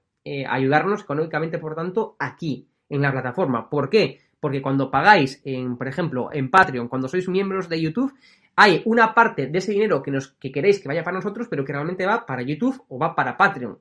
ayudarnos 0.50 1.04
económicamente, 1.04 1.58
por 1.58 1.74
tanto, 1.74 2.18
aquí, 2.20 2.68
en 2.90 3.02
la 3.02 3.14
plataforma. 3.14 3.70
¿Por 3.70 3.90
qué? 3.90 4.20
Porque 4.42 4.62
cuando 4.62 4.92
pagáis, 4.92 5.42
en, 5.46 5.78
por 5.78 5.88
ejemplo, 5.88 6.30
en 6.34 6.52
Patreon, 6.52 6.90
cuando 6.90 7.08
sois 7.08 7.30
miembros 7.30 7.70
de 7.70 7.82
YouTube, 7.82 8.14
hay 8.58 8.82
una 8.86 9.14
parte 9.14 9.48
de 9.48 9.58
ese 9.58 9.72
dinero 9.72 10.02
que, 10.02 10.12
nos, 10.12 10.30
que 10.34 10.52
queréis 10.52 10.80
que 10.80 10.90
vaya 10.90 11.04
para 11.04 11.18
nosotros, 11.18 11.48
pero 11.50 11.64
que 11.64 11.72
realmente 11.72 12.06
va 12.06 12.26
para 12.26 12.42
YouTube 12.42 12.84
o 12.90 13.00
va 13.00 13.16
para 13.16 13.38
Patreon. 13.38 13.78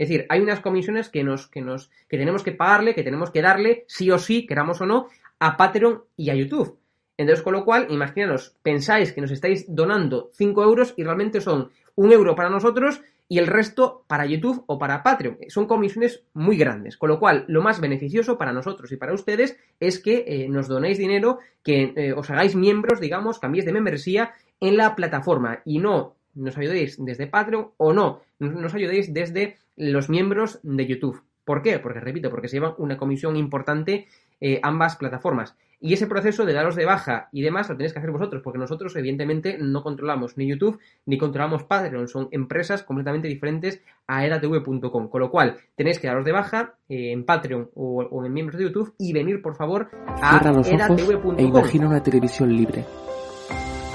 Es 0.00 0.08
decir, 0.08 0.24
hay 0.30 0.40
unas 0.40 0.60
comisiones 0.60 1.10
que 1.10 1.22
nos, 1.22 1.46
que 1.46 1.60
nos, 1.60 1.90
que 2.08 2.16
tenemos 2.16 2.42
que 2.42 2.52
pagarle, 2.52 2.94
que 2.94 3.02
tenemos 3.02 3.30
que 3.30 3.42
darle, 3.42 3.84
sí 3.86 4.10
o 4.10 4.18
sí, 4.18 4.46
queramos 4.46 4.80
o 4.80 4.86
no, 4.86 5.08
a 5.38 5.58
Patreon 5.58 6.04
y 6.16 6.30
a 6.30 6.34
YouTube. 6.34 6.78
Entonces, 7.18 7.44
con 7.44 7.52
lo 7.52 7.66
cual, 7.66 7.86
imaginaros, 7.90 8.56
pensáis 8.62 9.12
que 9.12 9.20
nos 9.20 9.30
estáis 9.30 9.66
donando 9.68 10.30
5 10.32 10.62
euros 10.64 10.94
y 10.96 11.04
realmente 11.04 11.42
son 11.42 11.68
un 11.96 12.12
euro 12.12 12.34
para 12.34 12.48
nosotros 12.48 13.02
y 13.28 13.40
el 13.40 13.46
resto 13.46 14.06
para 14.06 14.24
YouTube 14.24 14.64
o 14.68 14.78
para 14.78 15.02
Patreon. 15.02 15.36
Son 15.48 15.66
comisiones 15.66 16.24
muy 16.32 16.56
grandes, 16.56 16.96
con 16.96 17.10
lo 17.10 17.20
cual 17.20 17.44
lo 17.46 17.60
más 17.60 17.78
beneficioso 17.78 18.38
para 18.38 18.54
nosotros 18.54 18.90
y 18.92 18.96
para 18.96 19.12
ustedes 19.12 19.58
es 19.80 19.98
que 19.98 20.24
eh, 20.26 20.48
nos 20.48 20.66
donéis 20.66 20.96
dinero, 20.96 21.40
que 21.62 21.92
eh, 21.94 22.14
os 22.14 22.30
hagáis 22.30 22.56
miembros, 22.56 23.00
digamos, 23.00 23.38
cambiéis 23.38 23.66
de 23.66 23.72
membresía 23.74 24.32
en 24.60 24.78
la 24.78 24.96
plataforma 24.96 25.60
y 25.66 25.78
no 25.78 26.16
nos 26.40 26.56
ayudéis 26.58 26.96
desde 26.98 27.26
Patreon 27.26 27.70
o 27.76 27.92
no 27.92 28.22
nos 28.40 28.74
ayudéis 28.74 29.12
desde 29.12 29.58
los 29.76 30.08
miembros 30.08 30.58
de 30.62 30.86
YouTube. 30.86 31.22
¿Por 31.44 31.62
qué? 31.62 31.78
Porque, 31.78 32.00
repito, 32.00 32.30
porque 32.30 32.48
se 32.48 32.56
llevan 32.56 32.74
una 32.78 32.96
comisión 32.96 33.36
importante 33.36 34.06
eh, 34.40 34.60
ambas 34.62 34.96
plataformas. 34.96 35.56
Y 35.82 35.94
ese 35.94 36.06
proceso 36.06 36.44
de 36.44 36.52
daros 36.52 36.76
de 36.76 36.84
baja 36.84 37.30
y 37.32 37.40
demás 37.40 37.70
lo 37.70 37.76
tenéis 37.76 37.94
que 37.94 38.00
hacer 38.00 38.10
vosotros, 38.10 38.42
porque 38.42 38.58
nosotros, 38.58 38.94
evidentemente, 38.96 39.56
no 39.58 39.82
controlamos 39.82 40.36
ni 40.36 40.46
YouTube 40.46 40.78
ni 41.06 41.16
controlamos 41.16 41.64
Patreon. 41.64 42.06
Son 42.06 42.28
empresas 42.32 42.82
completamente 42.82 43.28
diferentes 43.28 43.80
a 44.06 44.26
edatv.com. 44.26 45.08
Con 45.08 45.20
lo 45.20 45.30
cual, 45.30 45.56
tenéis 45.76 45.98
que 45.98 46.06
daros 46.06 46.26
de 46.26 46.32
baja 46.32 46.74
eh, 46.88 47.12
en 47.12 47.24
Patreon 47.24 47.70
o, 47.74 48.24
en 48.24 48.32
miembros 48.32 48.58
de 48.58 48.64
YouTube 48.66 48.94
y 48.98 49.14
venir, 49.14 49.40
por 49.40 49.56
favor, 49.56 49.88
a 50.06 50.38
edatv.com. 50.38 51.38
E 51.38 51.44
imagina 51.44 51.88
una 51.88 52.02
televisión 52.02 52.54
libre. 52.54 52.84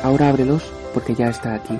Ahora 0.04 0.30
ábrelos 0.30 0.72
porque 0.94 1.14
ya 1.14 1.30
está 1.30 1.54
aquí. 1.54 1.80